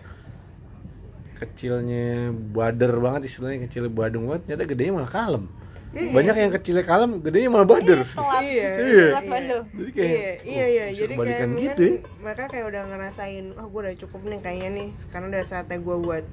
kecilnya 1.36 2.30
bader 2.52 2.99
banget 2.99 3.21
istilahnya 3.25 3.63
kecilnya 3.65 3.88
badung 3.89 4.28
banget 4.28 4.41
ternyata 4.45 4.63
gedenya 4.67 4.91
malah 4.93 5.08
kalem 5.10 5.45
banyak 5.89 6.36
yang 6.38 6.52
kecilnya 6.52 6.84
kalem 6.84 7.17
gedenya 7.19 7.49
malah 7.49 7.65
bader. 7.67 8.06
Iya. 8.39 8.69
Iya. 8.78 9.06
Telat 9.12 9.25
bandel. 9.28 9.60
jadi 9.73 9.91
kayak 9.91 10.13
iya 10.13 10.30
iya 10.45 10.65
iya 10.65 10.84
oh, 10.86 10.93
jadi 10.95 11.13
kayak 11.15 11.49
gitu 11.60 11.82
ya 11.82 11.93
mereka 12.19 12.43
kayak 12.45 12.65
udah 12.67 12.84
ngerasain 12.86 13.45
oh 13.54 13.65
gue 13.67 13.80
udah 13.82 13.95
cukup 13.97 14.21
nih 14.23 14.39
kayaknya 14.39 14.69
nih 14.71 14.88
sekarang 14.97 15.28
udah 15.30 15.43
saatnya 15.43 15.78
gue 15.78 15.97
buat 15.99 16.25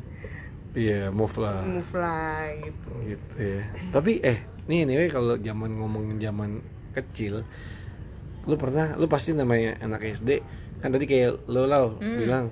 iya 0.72 1.08
move 1.08 1.36
lah 1.36 1.64
move 1.64 1.92
lah 1.94 2.52
gitu 2.54 2.88
gitu 3.06 3.36
ya 3.40 3.62
tapi 3.90 4.12
eh 4.20 4.38
nih 4.66 4.84
nih 4.84 5.08
kalau 5.08 5.34
zaman 5.36 5.70
ngomongin 5.74 6.16
zaman 6.18 6.60
kecil 6.92 7.40
lu 8.44 8.54
pernah 8.54 8.92
lu 8.94 9.08
pasti 9.08 9.32
namanya 9.32 9.80
anak 9.80 10.04
SD 10.04 10.44
kan 10.76 10.92
tadi 10.92 11.04
kayak 11.04 11.48
lo 11.48 11.64
lah 11.64 11.88
Hmm. 11.96 12.20
bilang 12.20 12.44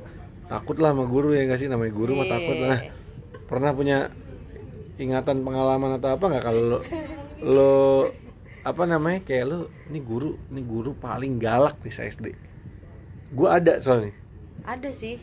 takut 0.45 0.81
lah 0.81 0.91
sama 0.91 1.05
guru 1.05 1.33
ya 1.33 1.45
nggak 1.45 1.61
sih 1.61 1.69
namanya 1.69 1.93
guru 1.93 2.17
mah 2.17 2.25
Iya. 2.25 2.33
takut 2.33 2.59
lah 2.59 2.79
pernah 3.45 3.71
punya 3.73 4.09
ingatan 4.97 5.43
pengalaman 5.43 5.99
atau 5.99 6.15
apa 6.15 6.25
nggak? 6.29 6.45
Kalau 6.45 6.63
lo 6.63 6.79
lo 7.41 7.73
apa 8.63 8.83
namanya 8.85 9.21
kayak 9.21 9.45
lo 9.45 9.59
ini 9.89 10.01
guru 10.01 10.41
ini 10.49 10.63
guru 10.63 10.97
paling 10.97 11.37
galak 11.37 11.77
di 11.81 11.91
SD 11.91 12.27
gue 13.31 13.49
ada 13.51 13.77
soalnya. 13.79 14.15
Ada 14.63 14.91
sih. 14.91 15.19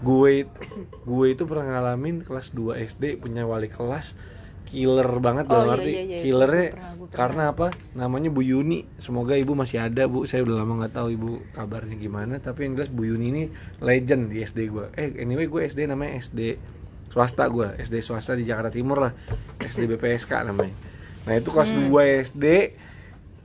gue 0.00 0.48
gue 1.04 1.26
itu 1.28 1.42
pernah 1.44 1.66
ngalamin 1.68 2.24
kelas 2.24 2.56
2 2.56 2.80
SD 2.80 3.20
punya 3.20 3.44
wali 3.44 3.68
kelas 3.68 4.16
killer 4.64 5.04
banget 5.20 5.44
Oh, 5.44 5.60
dalam 5.60 5.66
iya, 5.68 5.74
arti 5.76 5.90
iya, 5.92 6.02
iya. 6.06 6.18
killernya 6.22 6.66
Gue 6.66 6.72
pernah, 6.72 6.92
gue 6.96 7.08
pernah. 7.10 7.12
karena 7.12 7.42
apa? 7.52 7.66
Namanya 7.92 8.30
Bu 8.30 8.40
Yuni. 8.40 8.88
Semoga 8.96 9.36
ibu 9.36 9.52
masih 9.52 9.82
ada 9.82 10.08
bu. 10.08 10.24
Saya 10.24 10.40
udah 10.40 10.64
lama 10.64 10.80
nggak 10.80 10.94
tahu 10.94 11.08
ibu 11.12 11.30
kabarnya 11.52 11.96
gimana 11.96 12.40
tapi 12.40 12.64
yang 12.64 12.74
jelas 12.74 12.88
Bu 12.88 13.04
Yuni 13.04 13.26
ini 13.28 13.42
legend 13.78 14.32
di 14.32 14.40
SD 14.40 14.58
gue 14.66 14.88
eh 14.96 15.20
anyway 15.20 15.44
gue 15.44 15.60
SD 15.60 15.84
namanya 15.84 16.16
SD 16.16 16.56
swasta 17.10 17.44
gue 17.44 17.74
SD 17.76 18.00
swasta 18.00 18.32
di 18.32 18.42
Jakarta 18.42 18.70
Timur 18.70 18.98
lah 19.00 19.12
SD 19.58 19.84
BPSK 19.88 20.46
namanya 20.46 20.74
nah 21.20 21.34
itu 21.34 21.50
kelas 21.50 21.68
Hmm. 21.68 21.90
2 21.90 22.24
SD 22.24 22.44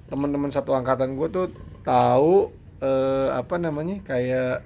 teman-teman 0.05 0.47
satu 0.47 0.71
angkatan 0.71 1.13
gue 1.13 1.27
tuh 1.27 1.47
tahu 1.81 2.53
eh, 2.77 3.29
apa 3.31 3.57
namanya 3.57 3.99
kayak 4.01 4.61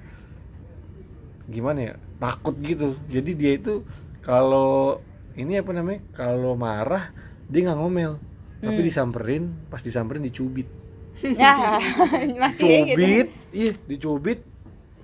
gimana 1.45 1.79
ya 1.81 1.93
takut 2.17 2.53
gitu 2.59 2.93
jadi 3.07 3.31
dia 3.31 3.51
itu 3.55 3.81
kalau 4.19 4.99
ini 5.33 5.55
apa 5.55 5.71
namanya 5.71 6.03
kalau 6.11 6.53
marah 6.53 7.09
dia 7.45 7.65
nggak 7.65 7.79
ngomel 7.79 8.13
Hmm. 8.59 8.75
tapi 8.75 8.83
disamperin 8.83 9.47
pas 9.65 9.79
disamperin 9.79 10.19
dicubit 10.19 10.67
Ya, 11.19 11.79
masih 12.43 12.67
ya 12.67 12.79
gitu. 12.85 12.91
cubit 12.93 13.27
iya 13.51 13.71
dicubit 13.87 14.39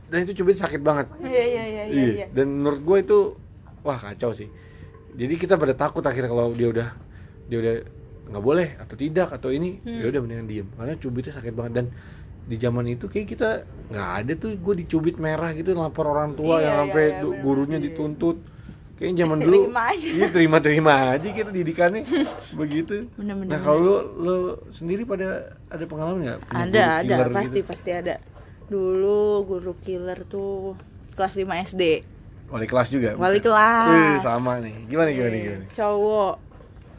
dan 0.05 0.23
itu 0.23 0.35
cubit 0.35 0.55
sakit 0.55 0.79
banget 0.79 1.07
Iya, 1.17 1.31
iya, 1.45 1.63
iya, 1.65 1.83
iya, 1.85 2.05
iya. 2.13 2.25
dan 2.29 2.51
menurut 2.51 2.83
gue 2.83 2.97
itu 2.99 3.19
wah 3.85 3.95
kacau 3.95 4.33
sih 4.33 4.49
jadi 5.13 5.33
kita 5.33 5.55
pada 5.55 5.71
takut 5.71 6.01
akhirnya 6.01 6.27
kalau 6.27 6.51
dia 6.51 6.67
udah 6.67 6.89
dia 7.45 7.57
udah 7.57 7.73
nggak 8.25 8.43
boleh 8.43 8.73
atau 8.75 8.95
tidak 8.95 9.29
atau 9.31 9.49
ini 9.49 9.77
Hmm. 9.79 10.01
ya 10.01 10.09
udah 10.09 10.19
mendingan 10.19 10.45
diem 10.45 10.67
karena 10.73 10.93
cubitnya 10.97 11.31
sakit 11.31 11.53
banget 11.53 11.73
dan 11.73 11.85
di 12.43 12.57
zaman 12.57 12.85
itu 12.87 13.05
kayak 13.05 13.27
kita 13.27 13.49
nggak 13.89 14.09
ada 14.19 14.33
tuh 14.35 14.53
gue 14.55 14.73
dicubit 14.75 15.17
merah 15.17 15.49
gitu 15.51 15.73
lapor 15.73 16.05
orang 16.07 16.33
tua 16.33 16.57
Iya, 16.57 16.61
yang 16.61 16.65
iya, 16.67 16.81
sampai 16.83 17.03
iya, 17.03 17.17
bener. 17.21 17.41
gurunya 17.41 17.77
dituntut 17.79 18.37
kayaknya 18.95 19.17
zaman 19.21 19.37
dulu 19.39 19.59
aja. 19.69 20.07
iya 20.09 20.27
terima 20.29 20.57
terima 20.59 20.93
aja 21.11 21.27
kita 21.27 21.49
didikannya 21.49 22.01
begitu 22.59 23.09
Bener-bener. 23.13 23.49
nah 23.49 23.59
kalau 23.59 23.79
lu, 23.79 23.95
lu 24.17 24.35
sendiri 24.71 25.03
pada 25.03 25.27
ada 25.67 25.83
pengalaman 25.83 26.19
nggak 26.23 26.39
ada 26.49 26.83
ada 27.01 27.15
pasti 27.29 27.59
gitu? 27.59 27.67
pasti 27.67 27.89
ada 27.91 28.15
dulu 28.65 29.21
guru 29.43 29.73
killer 29.77 30.23
tuh 30.23 30.73
kelas 31.13 31.33
5 31.35 31.45
SD 31.67 31.83
wali 32.47 32.65
kelas 32.65 32.89
juga 32.89 33.13
Wali 33.13 33.37
bukan? 33.37 33.49
kelas. 33.49 33.89
Eh, 33.89 34.15
sama 34.19 34.51
nih 34.59 34.75
gimana 34.85 35.09
gimana 35.09 35.35
gimana 35.35 35.65
cowok 35.69 36.33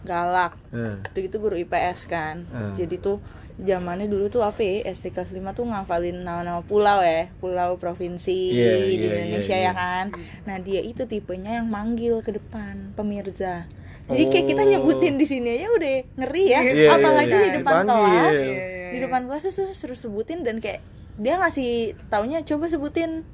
galak 0.02 0.52
Eh, 0.70 0.96
itu 1.20 1.36
guru 1.36 1.56
IPS 1.56 2.06
kan 2.06 2.46
Hmm. 2.46 2.74
jadi 2.74 2.96
tuh 2.96 3.18
zamannya 3.56 4.04
dulu 4.04 4.28
tuh 4.28 4.40
apa 4.40 4.60
ya 4.60 4.84
SD 4.86 5.10
kelas 5.10 5.32
5 5.32 5.40
tuh 5.50 5.64
ngafalin 5.64 6.20
nama-nama 6.20 6.60
pulau 6.60 7.00
ya 7.00 7.32
pulau 7.34 7.74
provinsi 7.74 8.52
Iya, 8.52 8.70
di 8.76 8.94
iya, 9.00 9.14
Indonesia 9.24 9.50
iya, 9.50 9.56
ya 9.56 9.64
iya. 9.64 9.72
kan 9.72 10.06
nah 10.44 10.56
dia 10.58 10.80
itu 10.80 11.02
tipenya 11.04 11.56
yang 11.56 11.66
manggil 11.66 12.20
ke 12.20 12.30
depan 12.32 12.92
pemirsa 12.92 13.64
jadi 14.06 14.24
kayak 14.28 14.46
kita 14.46 14.62
Oh. 14.62 14.68
nyebutin 14.68 15.14
di 15.14 15.24
sini 15.24 15.56
aja 15.56 15.66
udah 15.68 15.94
ngeri 16.16 16.44
ya 16.46 16.60
Iya, 16.60 16.72
iya, 16.76 16.88
apalagi 16.92 17.32
iya. 17.32 17.40
di 17.40 17.50
depan 17.56 17.72
Dipanggil. 17.80 17.96
kelas 17.96 18.36
Iya, 18.36 18.52
iya, 18.52 18.66
di 18.86 18.92
iya. 18.92 19.02
depan 19.02 19.20
kelas 19.24 19.42
tuh 19.42 19.52
suruh 19.72 19.98
sebutin 19.98 20.38
dan 20.42 20.56
kayak 20.58 20.84
dia 21.16 21.34
ngasih 21.34 21.70
taunya 22.06 22.44
coba 22.44 22.68
sebutin 22.68 23.24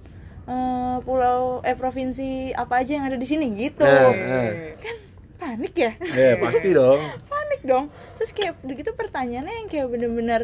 eh, 0.49 0.97
pulau 1.03 1.63
eh 1.63 1.77
provinsi 1.77 2.55
apa 2.55 2.83
aja 2.83 2.99
yang 2.99 3.07
ada 3.07 3.19
di 3.19 3.27
sini? 3.27 3.51
Gitu. 3.55 3.85
Nah, 3.85 4.11
nah. 4.11 4.51
kan 4.79 4.97
panik 5.43 5.75
ya? 5.75 5.93
Ya 6.15 6.39
pasti 6.39 6.71
dong. 6.71 7.01
Panik 7.33 7.61
dong. 7.67 7.85
Terus 8.15 8.31
kayak 8.31 8.63
begitu 8.63 8.95
pertanyaannya 8.95 9.55
yang 9.65 9.69
kayak 9.69 9.87
bener-bener 9.91 10.43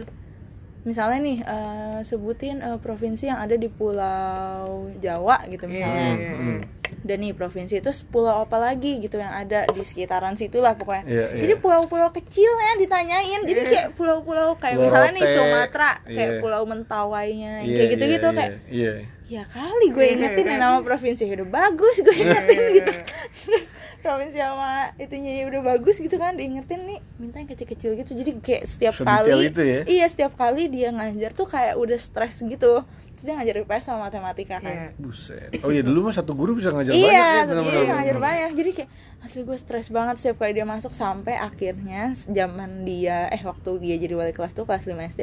misalnya 0.87 1.19
nih 1.21 1.39
eh, 1.43 1.99
sebutin 2.07 2.63
eh, 2.65 2.79
provinsi 2.81 3.31
yang 3.31 3.39
ada 3.43 3.55
di 3.55 3.69
pulau 3.71 4.91
Jawa 4.99 5.47
gitu 5.51 5.71
misalnya. 5.71 6.11
Iya, 6.19 6.35
Hmm. 6.39 6.61
dan 7.05 7.21
nih 7.21 7.37
provinsi 7.37 7.79
itu 7.79 7.93
pulau 8.09 8.43
apa 8.43 8.57
lagi 8.59 8.97
gitu 8.99 9.21
yang 9.21 9.31
ada 9.31 9.69
di 9.71 9.83
sekitaran 9.85 10.35
situ 10.35 10.59
lah 10.59 10.75
pokoknya. 10.75 11.05
Iya, 11.05 11.25
iya. 11.37 11.41
jadi 11.47 11.55
pulau-pulau 11.61 12.11
kecil 12.11 12.49
ya 12.49 12.81
ditanyain. 12.81 13.45
Jadi 13.45 13.61
kayak 13.69 13.87
pulau-pulau 13.95 14.57
kayak 14.57 14.81
Pulau 14.81 14.89
misalnya 14.89 15.13
nih 15.15 15.25
Rote, 15.29 15.35
Sumatera 15.37 15.93
kayak 16.09 16.31
iya. 16.33 16.41
pulau 16.41 16.63
Mentawainya 16.65 17.53
Iya, 17.63 17.77
kayak 17.77 17.89
gitu-gitu 17.95 18.29
iya, 18.29 18.35
kayak 18.35 18.53
iya, 18.73 18.93
ya 19.29 19.45
kali 19.45 19.93
gue 19.93 20.07
ingetin 20.17 20.45
ya 20.49 20.57
nama 20.57 20.81
provinsi. 20.81 21.29
Udah 21.29 21.49
bagus 21.49 22.01
gue 22.01 22.17
ingetin 22.17 22.61
gitu. 22.81 22.93
terus 23.29 23.69
provinsi 24.01 24.41
sama 24.41 24.97
itunya 24.97 25.45
ya 25.45 25.53
udah 25.53 25.63
bagus 25.77 26.01
gitu 26.01 26.17
kan 26.17 26.41
diingetin 26.41 26.89
nih. 26.89 26.99
Minta 27.21 27.45
yang 27.45 27.49
kecil-kecil 27.53 27.93
gitu. 28.01 28.17
Jadi 28.17 28.31
kayak 28.41 28.65
setiap 28.65 28.97
Sedetail 28.97 29.29
kali 29.29 29.53
itu 29.53 29.63
ya? 29.63 29.81
iya 29.85 30.07
setiap 30.09 30.33
kali 30.33 30.73
dia 30.73 30.89
ngajar 30.97 31.37
tuh 31.37 31.45
kayak 31.45 31.77
udah 31.77 31.99
stres 32.01 32.41
gitu. 32.41 32.83
Terus 32.89 33.25
dia 33.29 33.35
ngajar 33.37 33.55
IPS 33.69 33.85
sama 33.85 34.09
matematika 34.09 34.65
kan. 34.65 34.73
Iya. 34.73 34.89
buset. 34.97 35.53
Oh 35.61 35.71
iya 35.71 35.85
dulu 35.85 36.09
mah 36.09 36.15
satu 36.17 36.33
guru 36.33 36.57
bisa 36.57 36.73
ngajar 36.73 36.97
iya 36.97 37.05
banyak 37.05 37.21
ya 37.21 37.49
satu 37.53 37.63
guru 37.69 37.79
bisa 37.85 37.95
ngajar 38.01 38.17
banyak. 38.17 38.51
Jadi 38.57 38.71
kayak 38.81 38.91
asli 39.21 39.41
gue 39.45 39.59
stres 39.61 39.93
banget 39.93 40.17
setiap 40.17 40.41
kali 40.41 40.57
dia 40.57 40.65
masuk. 40.65 40.97
Sampai 40.97 41.37
akhirnya 41.37 42.17
zaman 42.17 42.89
dia 42.89 43.29
eh 43.29 43.45
waktu 43.45 43.77
dia 43.85 44.01
jadi 44.01 44.17
wali 44.17 44.33
kelas 44.33 44.57
tuh 44.57 44.65
kelas 44.65 44.89
5 44.89 44.97
SD 44.97 45.23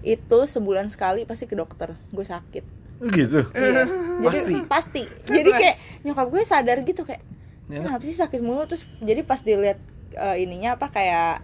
itu 0.00 0.38
sebulan 0.46 0.86
sekali 0.86 1.26
pasti 1.26 1.50
ke 1.50 1.58
dokter. 1.58 1.98
Gue 2.14 2.22
sakit 2.22 2.79
gitu 3.02 3.40
Iya. 3.50 3.82
Jadi 4.20 4.28
Pasti? 4.36 4.54
pasti. 4.66 5.02
Jadi 5.24 5.50
kayak 5.50 5.76
nyokap 6.02 6.26
gue 6.28 6.42
sadar 6.42 6.78
gitu 6.80 7.02
kayak 7.02 7.24
Ya, 7.66 7.80
kenapa 7.80 8.02
sih 8.02 8.12
sakit 8.12 8.40
mulu 8.40 8.66
terus 8.66 8.82
jadi 8.98 9.22
pas 9.22 9.40
dilihat 9.40 9.78
eh, 10.12 10.36
ininya 10.38 10.74
apa 10.74 10.90
kayak 10.90 11.38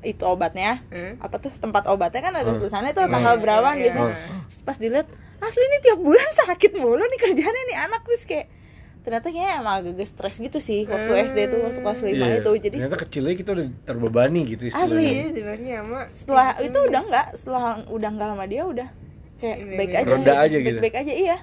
itu 0.00 0.24
obatnya 0.24 0.80
Eh? 0.88 1.14
apa 1.16 1.36
tuh 1.36 1.52
tempat 1.54 1.84
obatnya 1.86 2.22
kan 2.22 2.32
ada 2.34 2.48
Hmm. 2.48 2.58
tulisannya 2.58 2.90
tuh 2.90 3.04
tanggal 3.06 3.36
berapa 3.36 3.68
Iya, 3.70 3.80
biasanya 3.84 4.08
iya. 4.08 4.56
Pas 4.58 4.74
dilihat 4.74 5.04
asli 5.38 5.60
ini 5.60 5.78
tiap 5.80 6.00
bulan 6.00 6.24
sakit 6.40 6.72
mulu 6.74 6.98
nih 6.98 7.20
kerjaannya 7.20 7.62
nih 7.66 7.78
anak 7.78 8.00
terus 8.02 8.24
kayak 8.24 8.48
ternyata 9.00 9.26
kayaknya 9.26 9.52
emang 9.58 9.74
agak 9.82 10.04
stres 10.06 10.36
gitu 10.38 10.58
sih 10.58 10.84
waktu 10.84 11.12
SD 11.26 11.38
tuh 11.46 11.60
waktu 11.62 11.78
kelas 11.78 12.00
5 12.00 12.08
Iya. 12.10 12.26
itu 12.38 12.50
jadi 12.58 12.76
ternyata 12.78 12.98
kecilnya 12.98 13.34
kita 13.34 13.50
udah 13.52 13.66
terbebani 13.82 14.40
gitu 14.46 14.62
Asli. 14.64 14.72
istilahnya 14.74 15.12
Iya, 15.12 15.26
sebenarnya 15.30 15.74
sama 15.78 16.00
setelah 16.10 16.48
itu 16.58 16.78
udah 16.82 17.00
enggak 17.02 17.26
setelah 17.34 17.62
udah 17.86 18.08
enggak 18.10 18.28
sama 18.30 18.44
dia 18.46 18.62
udah 18.64 18.88
kayak 19.40 19.56
Ini 19.58 19.74
baik 19.74 19.88
nih. 19.88 19.98
aja 19.98 20.12
Reda 20.12 20.34
aja 20.38 20.56
gitu. 20.56 20.68
baik, 20.70 20.84
baik 20.84 20.96
aja 20.96 21.12
iya 21.14 21.36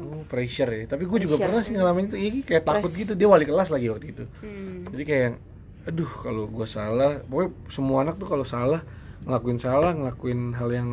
Oh, 0.00 0.22
pressure 0.24 0.70
ya. 0.70 0.84
Tapi 0.86 1.04
gue 1.04 1.18
juga 1.20 1.34
Pressure. 1.34 1.44
pernah 1.44 1.62
sih 1.62 1.72
ngalamin 1.74 2.04
itu. 2.06 2.16
Iya, 2.16 2.30
kayak 2.40 2.62
Stress. 2.62 2.68
takut 2.72 2.92
gitu. 2.94 3.12
Dia 3.14 3.28
wali 3.28 3.44
kelas 3.44 3.68
lagi 3.68 3.86
waktu 3.88 4.06
itu. 4.08 4.24
Hmm. 4.40 4.86
Jadi 4.88 5.02
kayak 5.02 5.22
yang, 5.24 5.36
aduh 5.84 6.10
kalau 6.16 6.44
gue 6.46 6.66
salah, 6.66 7.12
pokoknya 7.22 7.50
semua 7.66 7.98
anak 8.02 8.14
tuh 8.16 8.28
kalau 8.28 8.44
salah 8.44 8.80
ngelakuin 9.20 9.58
salah, 9.58 9.92
ngelakuin 9.92 10.40
hal 10.52 10.70
yang 10.70 10.88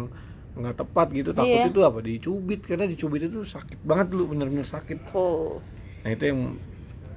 nggak 0.53 0.75
tepat 0.77 1.07
gitu, 1.11 1.29
takut 1.31 1.51
Iya. 1.53 1.67
itu 1.67 1.81
apa? 1.81 1.99
Dicubit 1.99 2.61
karena 2.63 2.85
dicubit 2.85 3.21
itu 3.23 3.43
sakit 3.43 3.79
banget 3.81 4.07
dulu, 4.09 4.31
bener-bener 4.31 4.63
sakit. 4.63 5.03
full 5.05 5.59
Nah 6.01 6.09
itu 6.09 6.23
yang 6.25 6.55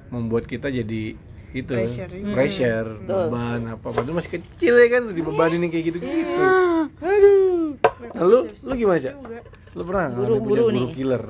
membuat 0.09 0.43
kita 0.43 0.67
jadi 0.67 1.15
itu 1.51 1.71
Pressure. 1.71 2.11
pressure, 2.29 2.87
Betul. 2.99 3.25
beban 3.27 3.61
apa 3.69 3.87
padahal 3.87 4.15
masih 4.15 4.31
kecil 4.35 4.73
ya 4.75 4.87
kan 4.89 5.03
dibebanin 5.09 5.59
nih 5.59 5.69
kayak 5.71 5.85
gitu-gitu. 5.87 6.43
Aduh. 7.01 7.73
Nah, 8.09 8.23
lu 8.23 8.37
lu 8.45 8.73
gimana, 8.75 8.99
Cak? 8.99 9.13
juga 9.15 9.39
Lu 9.71 9.81
pernah 9.83 10.05
Guru- 10.09 10.37
guru 10.37 10.37
guru 10.39 10.65
nih. 10.71 10.87
killer? 10.91 11.23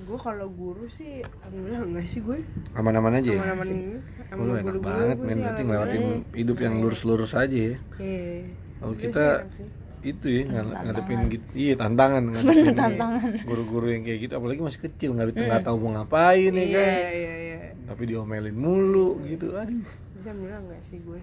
gue 0.00 0.18
kalau 0.18 0.50
guru 0.50 0.90
sih 0.90 1.22
alhamdulillah 1.22 1.86
enggak 1.86 2.02
sih 2.04 2.18
gue 2.18 2.42
Aman-aman 2.72 3.14
aja 3.14 3.30
ya? 3.30 3.38
aman-aman 3.38 3.66
ini 3.68 3.94
Oh, 4.28 4.42
lu 4.42 4.52
enak 4.56 4.74
banget 4.76 5.16
men 5.18 5.38
berarti 5.38 5.62
ngelewatin 5.62 6.02
hidup 6.32 6.56
yang 6.58 6.74
lurus-lurus 6.78 7.32
aja 7.32 7.54
ya. 7.68 7.76
iya 7.96 8.42
Kalau 8.76 8.94
kita 8.96 9.26
sih 9.48 9.62
sih. 9.62 9.68
itu 10.08 10.26
ya 10.32 10.42
ngade- 10.50 10.76
ngadepin 10.82 11.20
gitu. 11.28 11.46
Iya, 11.52 11.74
tantangan 11.76 12.22
ngadepin 12.26 12.74
tantangan. 12.82 13.30
guru-guru 13.44 13.86
yang 13.88 14.02
kayak 14.02 14.18
gitu 14.20 14.32
apalagi 14.34 14.60
masih 14.60 14.80
kecil 14.82 15.10
nggak 15.12 15.30
nggak 15.32 15.62
tahu 15.62 15.76
mau 15.78 15.90
ngapain 15.94 16.48
ya 16.50 16.66
kan. 16.66 16.90
iya 16.90 17.10
iya 17.12 17.32
iya 17.38 17.49
Tapi 17.90 18.02
diomelin 18.06 18.54
mulu 18.54 19.18
gitu. 19.26 19.58
Aduh. 19.58 19.82
bisa 20.14 20.30
alhamdulillah 20.30 20.60
enggak 20.62 20.82
sih 20.84 20.98
gue 21.02 21.20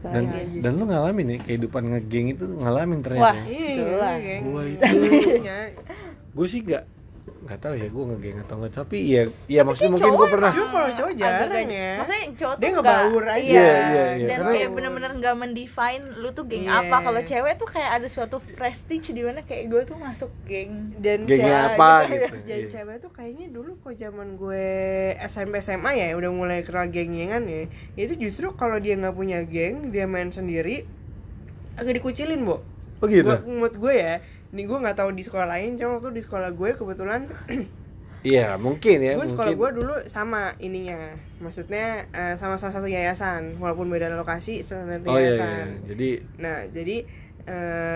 Dan 0.00 0.24
supaya 0.26 0.60
dan 0.60 0.72
lu 0.76 0.84
ngalamin 0.88 1.26
ya 1.34 1.38
kehidupan 1.44 1.82
ngegeng 1.92 2.26
itu 2.32 2.44
ngalamin 2.46 2.98
Wah. 2.98 3.04
ternyata. 3.04 3.36
ya. 3.36 3.44
iya 3.46 3.68
Jelas. 3.76 4.18
iya, 4.18 4.36
Gua 4.40 4.62
kayak 4.64 4.80
itu. 5.36 5.64
Gue 6.30 6.46
sih 6.48 6.60
nggak 6.64 6.84
nggak 7.40 7.56
tahu 7.58 7.72
ya 7.72 7.86
gue 7.86 8.04
ngegeng 8.06 8.38
atau 8.38 8.54
enggak 8.54 8.72
tapi 8.76 8.96
ya 9.02 9.22
ya 9.46 9.60
maksudnya 9.62 9.90
mungkin 9.90 10.12
gue 10.12 10.28
pernah 10.28 10.52
cuma 10.52 10.68
kalau 10.70 10.90
cowok 10.92 11.12
jarang 11.14 11.50
ya 11.66 11.90
maksudnya 11.96 12.24
cowok 12.30 12.54
Dia 12.54 12.60
tuh 12.60 12.74
ngebaur 12.74 13.08
nggak- 13.22 13.32
aja. 13.32 13.40
iya, 13.40 13.56
Iya, 13.56 13.64
iya, 13.64 14.04
iya. 14.12 14.26
dan 14.26 14.38
Karena- 14.38 14.52
kayak 14.52 14.68
bener-bener 14.70 15.10
nggak 15.16 15.34
mendefine 15.36 16.04
lu 16.14 16.28
tuh 16.30 16.44
geng 16.44 16.62
Iya. 16.62 16.78
apa 16.78 16.96
kalau 17.00 17.20
cewek 17.22 17.52
tuh 17.56 17.68
kayak 17.70 17.90
ada 17.92 18.06
suatu 18.06 18.36
prestige 18.50 19.06
di 19.08 19.22
mana 19.22 19.40
kayak 19.40 19.64
gue 19.66 19.82
tuh 19.84 19.96
masuk 19.96 20.30
geng 20.44 20.72
dan 20.96 21.18
gengnya 21.22 21.48
cewek- 21.48 21.68
apa 21.74 21.90
gitu. 22.02 22.12
gitu. 22.12 22.36
jadi 22.44 22.60
Iya. 22.60 22.70
cewek 22.70 22.96
tuh 22.98 23.10
kayaknya 23.10 23.46
dulu 23.48 23.70
kok 23.78 23.94
zaman 23.94 24.28
gue 24.34 24.66
SMP 25.22 25.54
SMA 25.58 25.90
ya 25.94 26.06
udah 26.14 26.30
mulai 26.30 26.60
kenal 26.60 26.86
geng-gengan 26.86 27.42
ya 27.42 27.64
itu 27.96 28.14
justru 28.18 28.52
kalau 28.52 28.76
dia 28.76 28.94
nggak 28.94 29.12
punya 29.12 29.40
geng 29.42 29.88
dia 29.88 30.04
main 30.04 30.28
sendiri 30.28 30.84
agak 31.74 31.96
dikucilin 31.96 32.42
bu 32.42 32.60
Oh 33.00 33.08
gitu. 33.08 33.24
Gua- 33.26 33.40
menurut 33.42 33.74
gue 33.74 33.94
ya 33.96 34.14
nih 34.50 34.64
gue 34.66 34.78
nggak 34.82 34.98
tahu 34.98 35.10
di 35.14 35.22
sekolah 35.22 35.46
lain 35.46 35.78
cuma 35.78 35.98
waktu 35.98 36.10
di 36.10 36.22
sekolah 36.22 36.50
gue 36.54 36.70
kebetulan 36.74 37.26
Iya, 38.20 38.60
mungkin 38.60 39.00
ya, 39.00 39.16
gue 39.16 39.32
sekolah 39.32 39.56
gue 39.56 39.70
dulu 39.80 39.94
sama 40.04 40.52
ininya 40.60 41.16
maksudnya 41.40 42.04
eh, 42.12 42.36
sama 42.36 42.60
sama 42.60 42.68
satu 42.68 42.84
yayasan 42.84 43.56
walaupun 43.56 43.88
beda 43.88 44.12
lokasi 44.12 44.60
sama 44.60 44.92
satu 44.92 45.08
Oh 45.08 45.16
iya, 45.16 45.32
yayasan 45.32 45.64
iya. 45.64 45.88
Jadi 45.88 46.08
nah 46.36 46.56
jadi 46.68 46.96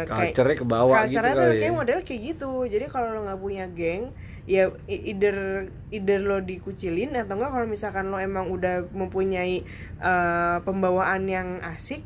kayak 0.08 0.32
culture-nya 0.32 0.56
ke 0.56 0.66
bawah 0.66 0.96
gitu 1.04 1.20
culture-nya 1.20 1.34
tuh 1.36 1.44
kali 1.44 1.52
ya. 1.52 1.60
kayak 1.60 1.74
model 1.76 1.98
kayak 2.00 2.20
gitu 2.24 2.52
jadi 2.64 2.84
kalau 2.88 3.08
lo 3.12 3.20
nggak 3.28 3.40
punya 3.44 3.64
geng 3.76 4.02
ya 4.48 4.64
either 4.88 5.68
either 5.92 6.20
lo 6.20 6.40
dikucilin 6.40 7.12
atau 7.16 7.36
enggak 7.36 7.52
kalau 7.52 7.66
misalkan 7.68 8.08
lo 8.08 8.16
emang 8.16 8.48
udah 8.48 8.88
mempunyai 8.96 9.60
eh, 10.00 10.56
pembawaan 10.64 11.28
yang 11.28 11.60
asik 11.60 12.00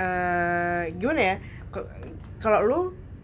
eh 0.00 0.96
gimana 0.96 1.20
ya 1.20 1.36
kalau 2.40 2.60
lo 2.64 2.80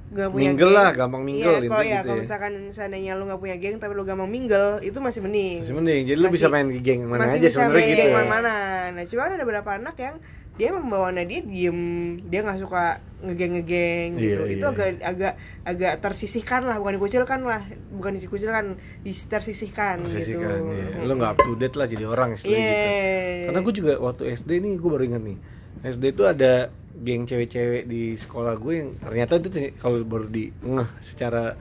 nggak 0.07 0.28
punya 0.30 0.44
Mingle 0.46 0.70
geng, 0.70 0.78
lah, 0.78 0.88
gampang 0.92 1.22
mingle 1.22 1.50
iya, 1.52 1.66
kalau 1.66 1.82
ya 1.82 1.90
gitu 1.92 2.07
kalau 2.07 2.14
ya. 2.14 2.22
misalkan 2.22 2.52
seandainya 2.70 3.12
lo 3.12 3.26
nggak 3.26 3.40
punya 3.40 3.57
geng 3.57 3.76
tapi 3.76 3.92
lo 3.92 4.02
gampang 4.02 4.26
mingle 4.26 4.78
itu 4.80 4.98
masih 4.98 5.20
mending 5.20 5.59
Masih 5.61 5.74
mending. 5.74 6.02
Jadi 6.04 6.16
lu 6.16 6.22
Masih- 6.22 6.36
bisa 6.36 6.46
main 6.46 6.66
geng 6.70 7.00
mana 7.04 7.20
masih 7.22 7.32
aja 7.32 7.42
bisa 7.42 7.57
sebenarnya 7.57 7.74
main 7.76 7.86
gitu. 7.86 7.98
geng 7.98 8.07
ya. 8.07 8.14
mana-mana. 8.16 8.54
Nah, 8.92 9.04
cuma 9.04 9.22
ada 9.24 9.34
beberapa 9.36 9.70
anak 9.72 9.96
yang 9.96 10.16
dia 10.57 10.72
membawaannya 10.72 11.24
dia 11.26 11.40
diem, 11.42 11.80
dia 12.24 12.40
nggak 12.40 12.59
suka 12.59 12.84
ngegeng-ngegeng 13.20 14.16
gitu. 14.16 14.42
Iya, 14.42 14.57
Itu 14.57 14.64
iya. 14.64 14.72
agak 14.72 14.88
agak 15.02 15.32
agak 15.64 15.92
tersisihkan 16.00 16.62
lah, 16.64 16.76
bukan 16.78 16.96
dikucilkan 16.96 17.40
lah, 17.42 17.61
bukan 17.90 18.16
dikucilkan, 18.16 18.64
dis- 19.02 19.26
tersisihkan 19.26 20.07
sih 20.07 20.24
gitu. 20.24 20.40
Iya. 20.40 21.04
Lu 21.04 21.12
nggak 21.14 21.30
up 21.30 21.38
to 21.38 21.52
date 21.54 21.74
lah 21.74 21.84
jadi 21.84 22.04
orang 22.04 22.32
istilahnya 22.32 22.57
Iya. 22.57 22.72
gitu. 22.72 23.44
Karena 23.44 23.59
gue 23.61 23.74
juga 23.74 23.92
waktu 24.00 24.22
SD 24.32 24.50
nih 24.59 24.72
gue 24.76 24.88
baru 24.88 25.04
ingat 25.04 25.22
nih. 25.22 25.38
SD 25.84 26.04
tuh 26.14 26.24
ada 26.24 26.72
geng 27.05 27.28
cewek-cewek 27.28 27.84
di 27.84 28.16
sekolah 28.16 28.57
gue 28.57 28.74
yang 28.80 28.90
ternyata 28.97 29.36
itu 29.36 29.76
kalau 29.76 30.01
baru 30.07 30.26
di 30.28 30.49
ngeh 30.64 30.90
secara 31.05 31.57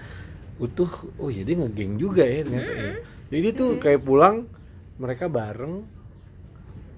utuh, 0.56 0.88
oh 1.20 1.28
iya 1.28 1.44
dia 1.44 1.60
ngegeng 1.60 2.00
juga 2.00 2.24
ya 2.24 2.48
ternyata. 2.48 2.72
ya. 2.72 2.94
Jadi 3.28 3.40
dia 3.44 3.54
tuh 3.54 3.70
kayak 3.76 4.02
pulang 4.06 4.48
mereka 4.96 5.28
bareng 5.28 5.84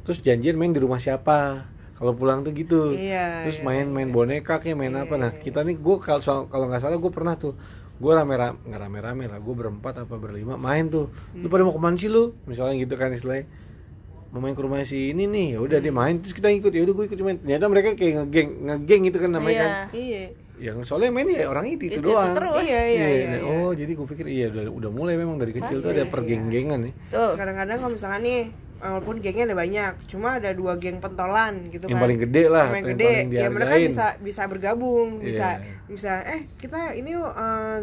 terus 0.06 0.22
janjian 0.22 0.56
main 0.56 0.72
di 0.72 0.82
rumah 0.82 1.02
siapa. 1.02 1.66
Kalau 1.98 2.14
pulang 2.14 2.46
tuh 2.46 2.54
gitu. 2.54 2.94
Iya, 2.94 3.42
terus 3.42 3.58
iya, 3.58 3.66
main-main 3.66 4.14
boneka 4.14 4.62
kayak 4.62 4.78
main 4.78 4.94
apa. 4.94 5.18
Nah 5.18 5.34
kita 5.34 5.66
nih 5.66 5.82
gue 5.82 5.98
kalau 5.98 6.46
kalau 6.46 6.70
nggak 6.70 6.82
salah 6.86 7.02
gue 7.02 7.10
pernah 7.10 7.34
tuh 7.34 7.58
gue 7.98 8.12
rame-rame 8.14 8.62
nggak 8.70 8.82
rame-rame 8.86 9.26
lah 9.26 9.42
gue 9.42 9.56
berempat 9.58 10.06
apa 10.06 10.16
berlima 10.22 10.62
main 10.62 10.86
tuh. 10.94 11.10
Lu 11.34 11.50
pada 11.50 11.66
mau 11.66 11.74
ke 11.74 11.82
mana 11.82 11.98
sih 11.98 12.06
lu? 12.06 12.38
Misalnya 12.46 12.78
gitu 12.78 12.94
kan 12.94 13.10
istilahnya 13.10 13.50
mau 14.30 14.40
main 14.40 14.52
ke 14.52 14.60
rumah 14.60 14.82
si 14.82 15.12
ini 15.12 15.24
nih 15.26 15.48
ya 15.54 15.60
udah 15.60 15.78
dia 15.78 15.90
main 15.90 16.18
terus 16.18 16.32
kita 16.32 16.48
ikut 16.50 16.70
ya 16.70 16.82
udah 16.82 16.94
gue 16.94 17.06
ikut 17.08 17.20
main 17.20 17.38
ternyata 17.38 17.66
mereka 17.66 17.88
kayak 17.94 18.14
ngegeng 18.22 18.50
ngegeng 18.62 19.02
gitu 19.06 19.18
kan 19.18 19.32
namanya 19.32 19.58
kan 19.58 19.72
Iya. 19.90 19.96
iya 19.96 20.24
yang 20.58 20.82
soalnya 20.82 21.10
main 21.10 21.28
ya 21.28 21.46
orang 21.46 21.66
itu 21.66 21.86
itu, 21.86 21.96
Itu- 21.96 22.02
itu 22.02 22.10
doang 22.10 22.34
terus. 22.34 22.60
iya 22.60 22.82
iya 22.82 22.82
Iya, 22.90 23.08
iya, 23.08 23.26
iya. 23.32 23.40
oh 23.46 23.72
jadi 23.72 23.92
gue 23.94 24.08
pikir 24.08 24.26
iya 24.26 24.46
udah, 24.50 24.64
udah 24.70 24.90
mulai 24.90 25.14
memang 25.14 25.38
dari 25.38 25.52
kecil 25.52 25.78
tuh 25.78 25.90
Pasti, 25.90 25.96
ada 25.96 26.06
pergeng-gengan 26.08 26.80
nih 26.82 26.94
Tuh. 27.08 27.34
kadang-kadang 27.34 27.78
kalau 27.78 27.94
misalkan 27.94 28.22
nih 28.22 28.42
walaupun 28.78 29.16
gengnya 29.18 29.44
ada 29.44 29.56
banyak 29.56 29.94
cuma 30.06 30.38
ada 30.38 30.50
dua 30.52 30.76
geng 30.76 30.98
pentolan 30.98 31.66
gitu 31.68 31.86
yang 31.86 31.98
kan 31.98 32.04
paling 32.04 32.20
gede 32.20 32.44
lah 32.46 32.66
yang 32.68 32.76
atau 32.76 32.90
gede 32.92 33.06
paling 33.08 33.30
ya 33.32 33.48
mereka 33.50 33.74
bisa 33.82 34.06
bisa 34.20 34.42
bergabung 34.46 35.08
bisa 35.20 35.48
Iya. 35.56 35.74
bisa 35.88 36.12
eh 36.26 36.42
kita 36.58 36.94
ini 36.94 37.10
yuk 37.12 37.26
eh, 37.26 37.78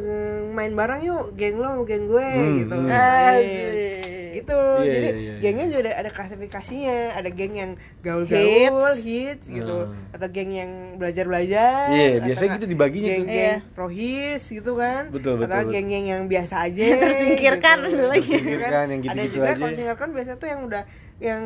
main 0.50 0.70
bareng 0.72 1.02
yuk 1.02 1.24
geng 1.34 1.56
lo 1.56 1.82
geng 1.82 2.06
gue 2.06 2.28
Hmm, 2.28 2.56
gitu 2.60 2.76
hmm. 2.76 2.90
Asik. 2.90 4.23
Gitu 4.34 4.58
Iya, 4.76 4.90
jadi 4.90 5.08
iya, 5.08 5.14
iya, 5.16 5.34
gengnya 5.38 5.66
juga 5.66 5.80
ada, 5.80 5.92
ada 5.96 6.10
klasifikasinya 6.10 6.96
ada 7.14 7.28
geng 7.28 7.54
yang 7.54 7.70
gaul-gaul 8.00 8.82
Hits. 8.90 9.00
hits, 9.00 9.46
gitu 9.48 9.78
Hmm. 9.84 10.10
atau 10.10 10.28
geng 10.28 10.50
yang 10.50 10.70
belajar-belajar 10.96 11.88
Iya, 11.88 12.08
atau 12.12 12.26
biasanya 12.26 12.50
gitu 12.52 12.66
dibaginya 12.66 13.08
geng, 13.08 13.20
tuh. 13.20 13.28
geng 13.28 13.38
Iya. 13.54 13.56
rohis 13.74 14.42
gitu 14.44 14.72
kan 14.74 15.02
Betul, 15.08 15.32
betul, 15.36 15.46
atau 15.46 15.58
betul. 15.62 15.72
geng 15.72 15.88
yang 15.88 16.04
yang 16.06 16.22
biasa 16.24 16.54
aja 16.62 16.84
Tersingkirkan 17.04 17.76
gitu. 17.84 18.04
lagi. 18.04 18.20
Tersingkirkan, 18.24 18.84
yang 18.84 19.00
ada 19.00 19.04
gitu-gitu 19.04 19.34
juga 19.34 19.46
aja. 19.46 19.56
kalau 19.56 19.72
singkirkan 19.72 20.08
biasanya 20.10 20.36
tuh 20.36 20.48
yang 20.48 20.62
udah 20.62 20.82
yang 21.16 21.42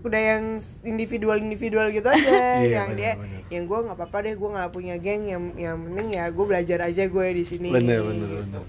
udah 0.00 0.20
yang 0.24 0.42
individual 0.82 1.36
individual 1.36 1.86
gitu 1.88 2.08
aja 2.08 2.32
Iya, 2.58 2.80
yang 2.80 2.88
benar, 2.88 2.96
dia 2.96 3.12
benar. 3.14 3.40
yang 3.50 3.64
gue 3.66 3.78
nggak 3.82 3.96
apa-apa 3.98 4.18
deh 4.18 4.34
gue 4.34 4.50
nggak 4.50 4.70
punya 4.70 4.94
geng 4.96 5.22
yang 5.26 5.42
yang 5.54 5.76
penting 5.78 6.08
ya 6.10 6.24
gue 6.26 6.44
belajar 6.46 6.78
aja 6.82 7.04
gue 7.04 7.26
di 7.30 7.44
sini 7.44 7.68
bener 7.68 8.00
bener 8.00 8.24
Gitu. 8.24 8.40
bener 8.42 8.64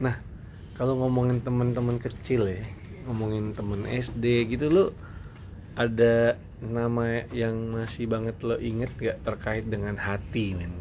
nah 0.00 0.14
kalau 0.72 0.96
ngomongin 0.96 1.38
teman-teman 1.38 1.96
kecil 1.98 2.48
ya 2.48 2.64
ngomongin 3.04 3.52
temen 3.52 3.84
SD 3.84 4.48
gitu 4.56 4.66
lu 4.72 4.84
ada 5.74 6.38
nama 6.64 7.26
yang 7.34 7.54
masih 7.74 8.08
banget 8.08 8.40
lo 8.40 8.56
inget 8.56 8.90
gak 8.96 9.20
terkait 9.26 9.66
dengan 9.68 9.98
hati 9.98 10.56
men 10.56 10.72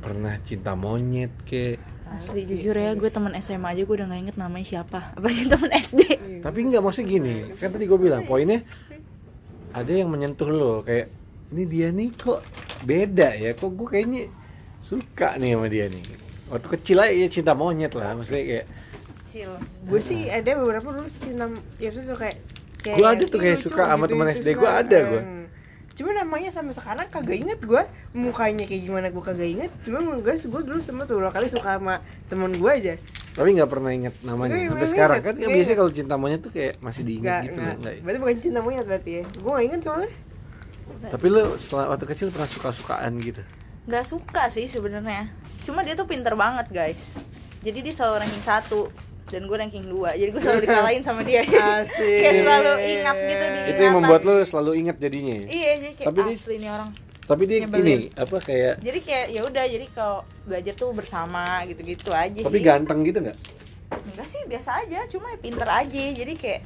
pernah 0.00 0.40
cinta 0.42 0.72
monyet 0.74 1.30
ke 1.44 1.76
Asli 2.10 2.42
jujur 2.42 2.74
ya, 2.74 2.90
gue 2.98 3.06
teman 3.06 3.30
SMA 3.38 3.70
aja 3.70 3.86
gue 3.86 3.94
udah 3.94 4.10
gak 4.10 4.18
inget 4.18 4.34
namanya 4.34 4.66
siapa. 4.66 5.14
Apalagi 5.14 5.46
teman 5.46 5.70
SD. 5.70 6.00
tapi 6.42 6.58
nggak 6.66 6.82
maksudnya 6.82 7.06
gini 7.06 7.36
kan 7.54 7.70
tadi 7.70 7.84
gue 7.86 8.00
bilang 8.00 8.24
poinnya 8.24 8.64
ada 9.70 9.92
yang 9.92 10.10
menyentuh 10.10 10.50
lo 10.50 10.82
kayak 10.82 11.12
ini 11.52 11.62
dia 11.68 11.88
nih 11.92 12.10
kok 12.16 12.40
beda 12.88 13.36
ya 13.36 13.52
kok 13.54 13.70
gue 13.76 13.86
kayaknya 13.86 14.32
suka 14.80 15.36
nih 15.36 15.54
sama 15.54 15.68
dia 15.68 15.86
nih 15.92 16.02
waktu 16.48 16.66
kecil 16.80 16.98
aja 17.04 17.12
ya 17.12 17.28
cinta 17.28 17.52
monyet 17.52 17.92
lah 17.94 18.16
maksudnya 18.16 18.42
kayak 18.42 18.66
Kecil. 19.30 19.50
gue 19.86 20.00
sih 20.02 20.26
ada 20.26 20.50
beberapa 20.58 20.90
dulu 20.90 21.06
cinta 21.06 21.46
ya 21.78 21.88
terus 21.94 22.10
kayak 22.10 22.36
kayak 22.80 22.96
Gua 22.98 23.08
ada 23.14 23.24
tuh 23.24 23.38
"Ih, 23.38 23.42
kayak 23.46 23.56
lucu," 23.56 23.66
suka 23.70 23.82
sama 23.86 24.04
temen 24.04 24.26
terus 24.26 24.38
SD 24.40 24.48
gua 24.52 24.62
suka. 24.66 24.80
ada 24.82 24.98
gua. 25.06 25.20
Hmm. 25.22 25.44
cuma 25.90 26.10
namanya 26.16 26.48
sampai 26.48 26.72
sekarang 26.72 27.06
kagak 27.12 27.36
inget 27.38 27.60
gue 27.60 27.82
mukanya 28.10 28.64
kayak 28.64 28.82
gimana 28.88 29.06
gue 29.06 29.20
kagak 29.20 29.50
inget 29.52 29.70
cuma 29.84 30.00
gue 30.00 30.16
gue 30.34 30.60
dulu 30.64 30.80
sempat 30.80 31.04
tuh 31.06 31.20
kali 31.20 31.46
suka 31.46 31.76
sama 31.76 32.00
temen 32.26 32.56
gue 32.56 32.70
aja 32.72 32.94
tapi 33.30 33.48
nggak 33.52 33.68
pernah 33.68 33.90
inget 33.92 34.14
namanya 34.24 34.56
Nggak, 34.56 34.64
sampai 34.64 34.80
nggak 34.80 34.90
sekarang 34.90 35.16
inget, 35.16 35.26
kan 35.28 35.34
kan 35.36 35.40
nggak 35.44 35.54
biasanya 35.54 35.76
kalau 35.76 35.92
cinta 35.92 36.14
monyet 36.16 36.40
tuh 36.40 36.50
kayak 36.50 36.72
masih 36.80 37.02
diinget 37.04 37.28
Nggak, 37.28 37.42
gitu 37.44 37.52
nggak. 37.52 37.68
loh 37.68 37.76
nggak 37.78 37.92
ya? 37.92 38.00
berarti 38.00 38.18
bukan 38.18 38.36
cinta 38.40 38.58
monyet 38.58 38.86
berarti 38.88 39.10
ya 39.12 39.22
gue 39.28 39.50
gak 39.52 39.64
inget 39.68 39.80
soalnya 39.84 40.10
tapi 41.00 41.26
lo 41.28 41.42
setelah 41.54 41.84
waktu 41.86 42.06
kecil 42.08 42.26
pernah 42.32 42.48
suka 42.48 42.68
sukaan 42.72 43.12
gitu 43.20 43.42
Gak 43.88 44.04
suka 44.06 44.46
sih 44.52 44.68
sebenarnya. 44.68 45.32
Cuma 45.64 45.80
dia 45.82 45.96
tuh 45.96 46.04
pinter 46.04 46.36
banget 46.36 46.68
guys. 46.70 47.16
Jadi 47.60 47.80
dia 47.80 47.90
selalu 47.90 48.22
ranking 48.22 48.44
satu 48.44 48.86
dan 49.30 49.42
gue 49.42 49.56
ranking 49.56 49.84
2 49.84 49.94
Jadi 50.12 50.28
gue 50.28 50.42
selalu 50.42 50.60
dikalahin 50.60 51.02
sama 51.02 51.22
dia. 51.22 51.40
Asik. 51.78 52.18
kayak 52.18 52.34
selalu 52.36 52.72
ingat 52.84 53.16
gitu 53.20 53.44
di 53.46 53.60
itu 53.68 53.80
yang 53.80 53.94
membuat 53.96 54.20
lo 54.22 54.32
selalu 54.40 54.70
inget 54.76 54.96
jadinya 54.98 55.32
ya? 55.32 55.46
Iya, 55.46 55.70
jadi 55.78 55.92
kayak 55.94 56.08
Tapi 56.08 56.20
asli 56.28 56.56
nih 56.56 56.68
orang. 56.68 56.90
tapi 57.22 57.42
dia 57.46 57.58
Nyebelin. 57.62 57.86
ini 57.86 57.94
apa 58.12 58.36
kayak 58.40 58.74
Jadi 58.80 58.98
kayak 59.00 59.26
ya 59.30 59.40
udah, 59.44 59.64
jadi 59.64 59.86
kalau 59.88 60.18
belajar 60.42 60.74
tuh 60.74 60.90
bersama 60.90 61.42
gitu-gitu 61.64 62.10
aja 62.10 62.40
tapi 62.40 62.58
sih. 62.58 62.64
ganteng 62.64 62.98
gitu 63.00 63.18
nggak 63.20 63.38
Enggak 63.90 64.26
sih, 64.26 64.42
biasa 64.44 64.70
aja, 64.80 64.98
cuma 65.06 65.26
ya 65.28 65.38
pinter 65.38 65.66
aja. 65.66 66.04
Jadi 66.12 66.34
kayak 66.34 66.62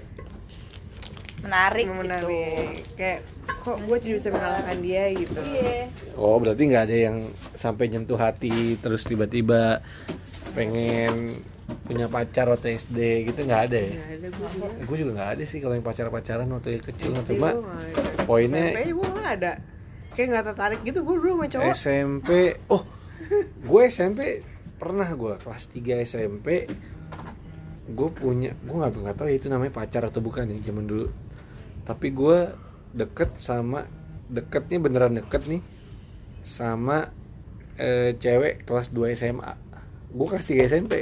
menarik, 1.40 1.84
gitu. 1.84 1.96
menarik 1.98 2.72
kayak 2.94 3.20
kok 3.44 3.76
gue 3.78 3.96
tidak 3.98 4.16
bisa 4.16 4.28
mengalahkan 4.30 4.76
dia 4.78 5.04
gitu 5.10 5.36
Iya. 5.38 5.92
oh 6.16 6.36
berarti 6.36 6.62
nggak 6.64 6.84
ada 6.84 6.96
yang 6.98 7.16
sampai 7.52 7.84
nyentuh 7.86 8.16
hati 8.16 8.76
terus 8.78 9.04
tiba-tiba 9.04 9.84
pengen 10.52 11.40
punya 11.84 12.06
pacar 12.06 12.46
waktu 12.46 12.76
SD 12.76 12.98
gitu 13.26 13.40
nggak 13.42 13.62
ada 13.68 13.78
ya? 13.78 13.90
Nggak 13.90 14.08
ada 14.10 14.28
gue 14.28 14.48
juga. 14.48 14.66
Gue 14.84 14.96
juga 14.96 15.10
nggak 15.14 15.30
ada 15.32 15.42
sih 15.44 15.58
kalau 15.60 15.74
yang 15.74 15.84
pacar-pacaran 15.84 16.48
waktu 16.48 16.80
kecil 16.80 17.10
cuma 17.16 17.48
gua 17.50 17.62
nggak 17.62 17.80
ada. 17.82 18.24
poinnya- 18.24 18.72
SMP 18.72 18.80
gue 18.90 19.08
nggak 19.10 19.30
ada. 19.34 19.52
Kayak 20.12 20.26
nggak 20.30 20.44
tertarik 20.46 20.80
gitu 20.82 20.98
gue 21.00 21.16
dulu 21.16 21.32
sama 21.34 21.46
cowok. 21.48 21.72
SMP 21.74 22.28
oh 22.68 22.82
gue 23.60 23.82
SMP 23.86 24.20
pernah 24.74 25.08
gue 25.08 25.32
kelas 25.38 25.64
3 25.70 26.04
SMP 26.04 26.48
gue 27.84 28.08
punya 28.10 28.56
gue 28.56 28.74
nggak 28.74 28.92
nggak 28.94 29.16
tahu 29.16 29.28
ya 29.28 29.36
itu 29.36 29.48
namanya 29.48 29.72
pacar 29.74 30.02
atau 30.04 30.20
bukan 30.20 30.48
ya 30.48 30.58
zaman 30.62 30.84
dulu. 30.84 31.08
Tapi 31.84 32.08
gue 32.10 32.38
deket 32.92 33.36
sama 33.38 33.84
deketnya 34.24 34.78
beneran 34.80 35.12
deket 35.14 35.44
nih 35.46 35.60
sama 36.40 37.08
eh, 37.74 38.12
cewek 38.14 38.64
kelas 38.64 38.88
2 38.88 39.12
SMA 39.12 39.52
gue 40.10 40.26
kelas 40.26 40.46
3 40.46 40.70
SMP 40.70 40.92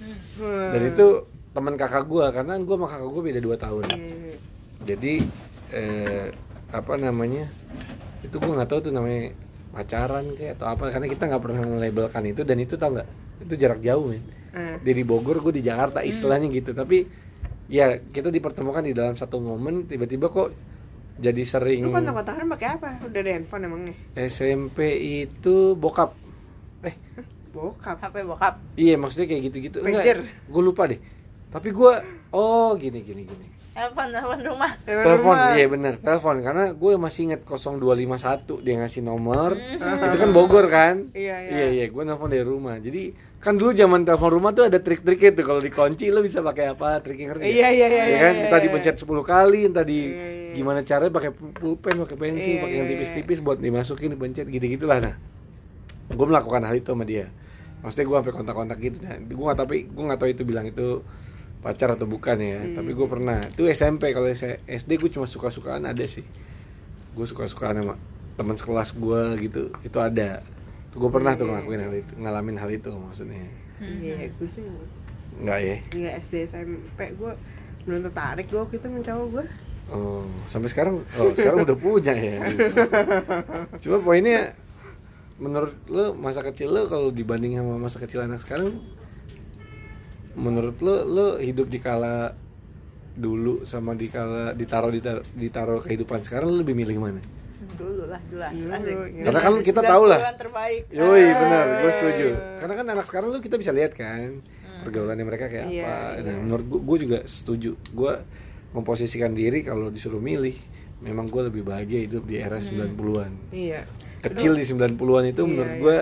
Hmm. 0.00 0.70
dan 0.72 0.82
itu 0.88 1.06
teman 1.50 1.74
kakak 1.76 2.06
gue 2.06 2.24
karena 2.32 2.54
gue 2.56 2.76
sama 2.78 2.88
kakak 2.88 3.10
gue 3.10 3.22
beda 3.26 3.40
2 3.42 3.64
tahun. 3.64 3.84
Iya. 3.90 4.34
jadi 4.80 5.14
eh, 5.76 6.26
apa 6.70 6.94
namanya 6.96 7.50
itu 8.22 8.36
gue 8.38 8.52
nggak 8.52 8.70
tahu 8.70 8.80
tuh 8.88 8.92
namanya 8.94 9.34
pacaran 9.70 10.24
kayak 10.34 10.58
atau 10.58 10.66
apa 10.70 10.90
karena 10.90 11.06
kita 11.10 11.22
nggak 11.26 11.42
pernah 11.42 11.62
melabelkan 11.66 12.22
itu. 12.26 12.42
Dan 12.46 12.62
itu 12.62 12.78
tau 12.78 12.94
nggak 12.94 13.08
itu 13.44 13.54
jarak 13.58 13.80
jauh 13.82 14.08
men. 14.08 14.22
Eh, 14.50 14.76
dia 14.82 14.94
di 14.94 15.04
Bogor 15.06 15.42
gue 15.42 15.58
di 15.58 15.62
Jakarta 15.64 16.02
istilahnya 16.02 16.46
gitu. 16.50 16.70
Tapi 16.70 17.06
ya 17.70 17.98
kita 17.98 18.30
dipertemukan 18.30 18.82
di 18.82 18.94
dalam 18.94 19.14
satu 19.14 19.38
momen 19.38 19.86
tiba-tiba 19.86 20.26
kok 20.26 20.50
jadi 21.20 21.42
sering 21.44 21.84
lu 21.84 21.92
kontak-kontakan 21.92 22.46
pakai 22.56 22.68
apa? 22.80 22.88
Udah 23.04 23.20
ada 23.20 23.30
handphone 23.36 23.62
emangnya? 23.68 23.94
SMP 24.16 24.96
itu 25.26 25.76
bokap. 25.76 26.16
Eh 26.86 26.96
bokap. 27.50 27.96
HP 28.00 28.16
bokap. 28.24 28.54
iya 28.78 28.94
maksudnya 28.96 29.26
kayak 29.30 29.42
gitu-gitu. 29.50 29.78
Pager. 29.82 30.18
gue 30.26 30.62
lupa 30.62 30.86
deh. 30.86 31.00
Tapi 31.50 31.68
gue 31.74 31.92
oh 32.30 32.72
gini 32.78 33.02
gini 33.02 33.22
gini. 33.26 33.46
Telepon, 33.70 34.10
telepon 34.10 34.38
rumah. 34.50 34.72
telepon 34.82 35.36
iya 35.54 35.66
bener 35.70 35.94
telepon. 36.02 36.42
Karena 36.42 36.74
gue 36.74 36.92
masih 36.98 37.30
inget 37.30 37.40
0251 37.46 38.66
dia 38.66 38.74
ngasih 38.82 39.02
nomor. 39.06 39.54
Itu 39.54 40.16
kan 40.18 40.30
Bogor 40.34 40.66
kan? 40.66 41.14
Iya, 41.14 41.36
iya. 41.46 41.50
iya 41.54 41.66
iya 41.70 41.84
gue 41.86 42.02
nelfon 42.02 42.30
dari 42.30 42.42
rumah. 42.42 42.82
Jadi 42.82 43.14
kan 43.40 43.56
dulu 43.56 43.70
zaman 43.72 44.02
telepon 44.02 44.30
rumah 44.36 44.50
tuh 44.52 44.66
ada 44.66 44.82
trik-triknya 44.82 45.38
tuh. 45.38 45.44
Kalau 45.46 45.60
dikunci 45.62 46.10
lo 46.10 46.20
bisa 46.20 46.42
pakai 46.42 46.74
apa? 46.74 46.98
Triknya 46.98 47.32
ngerti? 47.32 47.46
Iya, 47.46 47.68
iya, 47.70 47.86
iya, 47.86 47.86
Ya 47.86 48.04
iya, 48.10 48.18
kan? 48.18 48.34
iya, 48.34 48.44
entah 48.50 48.58
iya. 48.58 48.66
dipencet 48.68 48.96
10 49.00 49.06
kali 49.22 49.60
entah 49.70 49.86
di 49.86 50.00
Iya, 50.10 50.28
iya. 50.50 50.54
gimana 50.58 50.82
caranya 50.82 51.12
pakai 51.14 51.30
pulpen 51.30 51.94
pakai 52.02 52.16
pensil 52.18 52.52
Iya, 52.58 52.62
pakai 52.66 52.76
yang 52.82 52.88
iya, 52.90 52.94
tipis-tipis 52.98 53.38
buat 53.38 53.62
dimasukin 53.62 54.18
dipencet 54.18 54.50
gitu 54.50 54.66
gitulah 54.66 54.98
nah 54.98 55.14
gue 56.10 56.26
melakukan 56.26 56.62
hal 56.66 56.74
itu 56.74 56.90
sama 56.92 57.04
dia. 57.06 57.30
Maksudnya 57.80 58.06
gue 58.06 58.16
sampai 58.20 58.34
kontak-kontak 58.34 58.78
gitu. 58.82 58.96
Nah, 59.00 59.16
gue 59.16 59.44
nggak 59.46 59.58
tapi 59.58 59.76
gue 59.88 60.04
nggak 60.04 60.20
tahu 60.20 60.30
itu 60.30 60.42
bilang 60.44 60.66
itu 60.68 61.00
pacar 61.60 61.92
atau 61.92 62.08
bukan 62.08 62.40
ya. 62.40 62.56
Hmm. 62.56 62.72
tapi 62.72 62.96
gue 62.96 63.04
pernah 63.04 63.38
itu 63.44 63.68
SMP 63.68 64.16
kalau 64.16 64.32
saya 64.32 64.64
SD 64.64 64.96
gue 64.96 65.10
cuma 65.12 65.28
suka-sukaan 65.28 65.84
ada 65.84 66.04
sih. 66.04 66.24
Gue 67.16 67.26
suka-sukaan 67.28 67.80
sama 67.80 67.94
teman 68.36 68.56
sekelas 68.56 68.96
gue 68.96 69.22
gitu 69.44 69.62
itu 69.84 69.98
ada. 70.00 70.40
Gue 70.90 71.10
pernah 71.12 71.36
tuh 71.36 71.46
ngelakuin 71.46 71.80
hal 71.80 71.94
itu 71.94 72.12
ngalamin 72.18 72.56
hal 72.58 72.70
itu 72.72 72.90
maksudnya. 72.90 73.46
Iya 73.80 74.28
gue 74.28 74.48
sih 74.48 74.64
nggak. 75.40 75.58
Ya? 75.60 75.76
Nggak 75.92 76.14
SD 76.26 76.34
SMP 76.48 77.00
gue 77.16 77.32
belum 77.88 78.00
tertarik 78.08 78.46
gue 78.48 78.78
sama 78.80 79.00
cowok 79.00 79.28
gue 79.40 79.46
Oh, 79.90 80.22
sampai 80.46 80.70
sekarang 80.70 81.02
oh 81.18 81.34
sekarang 81.34 81.66
udah 81.66 81.74
punya 81.74 82.14
ya. 82.14 82.46
Cuma 83.82 83.98
poinnya 83.98 84.54
menurut 85.40 85.74
lo 85.88 86.12
masa 86.12 86.44
kecil 86.44 86.70
lo 86.70 86.84
kalau 86.84 87.08
dibanding 87.08 87.56
sama 87.56 87.80
masa 87.80 87.96
kecil 87.96 88.20
anak 88.20 88.44
sekarang 88.44 88.76
menurut 90.36 90.76
lo 90.84 91.02
lo 91.02 91.26
hidup 91.40 91.66
di 91.66 91.80
kala 91.80 92.36
dulu 93.16 93.66
sama 93.66 93.96
di 93.98 94.06
kala 94.06 94.54
ditaruh 94.54 94.92
ditaruh, 94.92 95.24
ditaruh 95.34 95.80
kehidupan 95.82 96.22
sekarang 96.22 96.52
lo 96.52 96.62
lebih 96.62 96.76
milih 96.78 97.02
mana? 97.02 97.20
Dulu 97.76 98.08
lah, 98.08 98.20
jelas. 98.28 98.52
Asik. 98.52 98.96
iya. 99.12 99.24
Karena 99.28 99.40
kan 99.40 99.52
kita 99.60 99.80
tahu 99.84 100.04
lah. 100.08 100.18
90-an 100.20 100.36
terbaik. 100.40 100.82
Yoi 100.92 101.26
benar, 101.32 101.64
gue 101.84 101.92
setuju. 101.92 102.26
Karena 102.56 102.74
kan 102.76 102.86
anak 102.88 103.06
sekarang 103.08 103.28
lo 103.32 103.38
kita 103.40 103.56
bisa 103.60 103.72
lihat 103.72 103.92
kan 103.92 104.40
pergaulannya 104.80 105.24
mereka 105.24 105.48
kayak 105.48 105.68
Iya, 105.68 105.84
apa. 105.84 105.96
iya. 106.16 106.22
Nah, 106.24 106.36
menurut 106.40 106.64
gue, 106.66 106.80
gue 106.80 106.98
juga 107.04 107.18
setuju. 107.28 107.76
Gue 107.92 108.14
memposisikan 108.72 109.34
diri 109.34 109.66
kalau 109.66 109.90
disuruh 109.90 110.22
milih 110.22 110.54
memang 111.00 111.26
gue 111.26 111.42
lebih 111.48 111.64
bahagia 111.64 112.04
hidup 112.04 112.28
di 112.28 112.36
era 112.38 112.60
90-an 112.60 113.32
iya 113.50 113.88
kecil 114.20 114.52
di 114.52 114.62
90-an 114.62 114.96
itu 115.26 115.40
Iya, 115.40 115.48
menurut 115.48 115.70
iya. 115.70 115.80
gue 115.80 115.98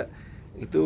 itu 0.59 0.83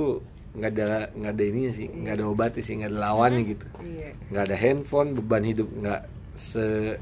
nggak 0.52 0.70
ada 0.70 0.88
nggak 1.10 1.32
ada 1.32 1.44
ininya 1.44 1.72
sih 1.72 1.86
nggak 1.88 2.14
ada 2.14 2.24
obatnya 2.26 2.60
sih 2.60 2.74
nggak 2.76 2.90
ada 2.90 2.98
lawannya 3.02 3.42
gitu. 3.46 3.64
iya. 3.82 4.10
Nggak 4.28 4.44
ada 4.44 4.56
handphone 4.58 5.08
beban 5.12 5.42
hidup 5.42 5.68
nggak 5.70 6.00
se 6.34 6.96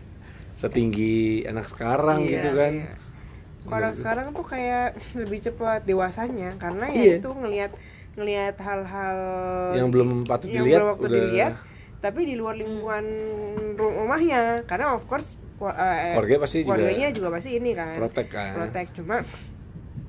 setinggi 0.53 1.19
anak 1.45 1.67
sekarang 1.67 2.23
Iya, 2.23 2.31
gitu 2.33 2.49
kan. 2.53 2.73
iya. 2.81 2.95
Orang 3.63 3.93
sekarang 3.93 4.27
tuh 4.31 4.45
kayak 4.45 4.89
lebih 5.21 5.39
cepat 5.41 5.83
dewasanya 5.83 6.55
karena 6.57 6.87
ya 6.89 6.97
Iya. 6.97 7.17
itu 7.19 7.31
ngelihat 7.31 7.73
ngelihat 8.11 8.57
hal-hal 8.59 9.19
yang 9.73 9.89
belum 9.89 10.27
patut 10.27 10.47
yang 10.47 10.63
dilihat 10.63 10.81
belum 10.81 10.91
waktu 10.93 11.07
udah. 11.07 11.15
dilihat 11.21 11.53
tapi 12.01 12.21
di 12.25 12.35
luar 12.35 12.55
lingkungan 12.55 13.05
ru- 13.75 13.95
rumahnya. 13.99 14.65
Karena 14.65 14.95
of 14.95 15.05
course 15.05 15.35
eh, 15.61 16.17
Keluarganya 16.17 16.41
pasti 16.41 16.59
juga 16.61 16.71
keluarganya 16.73 17.09
juga, 17.13 17.29
pasti 17.31 17.51
ini 17.53 17.71
kan 17.73 17.97
protek 17.99 18.29
kan. 18.29 18.53
protect 18.57 18.91
cuma 18.97 19.17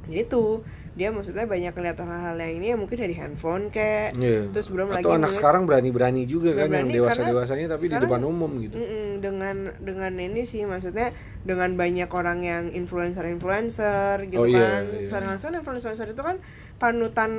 ya 0.10 0.24
itu 0.24 0.66
dia 0.92 1.08
maksudnya 1.08 1.48
banyak 1.48 1.72
kelihatan 1.72 2.04
hal-hal 2.04 2.36
yang 2.36 2.54
ini 2.60 2.66
ya 2.74 2.76
mungkin 2.76 3.00
dari 3.00 3.16
handphone 3.16 3.72
kayak 3.72 4.12
Iya. 4.20 4.52
terus 4.52 4.68
belum 4.68 4.92
lagi 4.92 5.08
atau 5.08 5.16
anak 5.16 5.32
sekarang 5.32 5.64
berani-berani 5.64 6.28
juga 6.28 6.52
kan 6.52 6.68
yang 6.68 6.92
dewasa 6.92 7.24
dewasanya 7.24 7.68
tapi 7.72 7.88
di 7.88 7.96
depan 7.96 8.22
umum 8.28 8.52
gitu 8.60 8.76
Mm-mm, 8.76 9.24
dengan 9.24 9.56
dengan 9.80 10.12
ini 10.20 10.44
sih 10.44 10.68
maksudnya 10.68 11.16
dengan 11.48 11.80
banyak 11.80 12.12
orang 12.12 12.44
yang 12.44 12.64
influencer 12.76 13.24
influencer 13.24 14.28
gitu 14.28 14.44
Oh, 14.44 14.48
iya, 14.52 14.60
kan 14.60 14.84
iya. 14.92 15.08
secara 15.08 15.26
langsung 15.32 15.56
influencer 15.56 16.08
itu 16.12 16.22
kan 16.22 16.44
panutan 16.82 17.32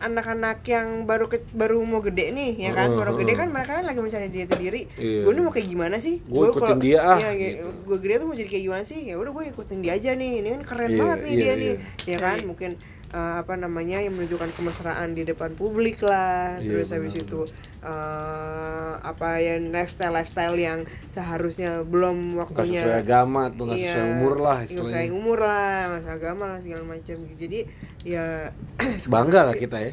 anak-anak 0.00 0.64
yang 0.64 1.04
baru 1.04 1.28
ke, 1.28 1.44
baru 1.52 1.84
mau 1.84 2.00
gede 2.00 2.32
nih 2.32 2.56
ya 2.56 2.70
kan? 2.72 2.96
Heeh, 2.96 2.98
baru 2.98 3.12
gede 3.20 3.32
kan 3.36 3.52
mereka 3.52 3.76
kan 3.76 3.84
lagi 3.84 4.00
mencari 4.00 4.32
jati 4.32 4.56
diri 4.56 4.82
Iya. 4.96 5.20
gue 5.28 5.32
nih 5.36 5.42
mau 5.44 5.52
kayak 5.52 5.68
gimana 5.68 5.96
sih? 6.00 6.24
Gua 6.24 6.48
ikutin 6.48 6.80
dia 6.80 6.98
ah, 7.04 7.20
ya, 7.20 7.30
gitu. 7.36 7.68
gue 7.68 7.96
gede 8.00 8.14
tuh 8.24 8.26
mau 8.32 8.36
jadi 8.40 8.48
kayak 8.48 8.64
gimana 8.72 8.84
sih? 8.88 9.00
Ya 9.04 9.14
udah 9.20 9.32
gue 9.36 9.44
ikutin 9.52 9.78
dia 9.84 9.92
aja 10.00 10.10
nih. 10.16 10.32
Ini 10.40 10.48
kan 10.56 10.62
keren 10.64 10.88
Iya, 10.88 10.98
banget 11.04 11.18
nih 11.20 11.32
iya, 11.32 11.36
dia 11.36 11.44
iya. 11.44 11.54
nih. 11.60 11.74
Ya 12.08 12.16
kan? 12.16 12.36
Mungkin 12.48 12.70
eh, 13.08 13.34
apa 13.38 13.54
namanya 13.54 13.98
yang 13.98 14.12
menunjukkan 14.12 14.50
kemesraan 14.52 15.12
di 15.12 15.22
depan 15.22 15.52
publik 15.52 16.02
lah 16.02 16.56
Iya, 16.56 16.66
terus 16.66 16.88
habis 16.90 17.12
benar. 17.12 17.24
itu 17.24 17.40
eh, 17.80 18.92
apa 18.98 19.28
yang 19.38 19.70
lifestyle 19.70 20.12
lifestyle 20.12 20.54
yang 20.54 20.80
seharusnya 21.06 21.80
belum 21.82 22.34
waktunya 22.36 22.82
sesuai 22.82 22.98
agama 23.00 23.42
tuh 23.48 23.64
nggak 23.66 23.78
Iya, 23.78 23.86
sesuai 23.88 24.06
umur 24.12 24.34
lah 24.36 24.56
nggak 24.56 24.68
sesuai 24.68 24.86
istilahnya 24.86 25.12
umur 25.12 25.38
lah 25.40 25.74
nggak 25.86 26.00
sesuai 26.00 26.16
agama 26.16 26.44
lah 26.46 26.58
segala 26.58 26.82
macam 26.84 27.16
jadi 27.34 27.58
ya 28.02 28.26
bangga 29.14 29.40
lah 29.44 29.54
kita 29.54 29.76
ya. 29.80 29.92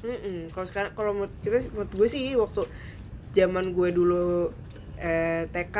Mm-mm. 0.00 0.48
kalau 0.50 0.66
sekarang 0.66 0.92
kalau 0.94 1.10
menurut 1.12 1.34
kita 1.40 1.60
menurut 1.70 1.92
gue 1.92 2.08
sih 2.08 2.32
waktu 2.32 2.62
zaman 3.30 3.70
gue 3.70 3.88
dulu 3.90 4.48
eh, 5.00 5.42
TK 5.46 5.76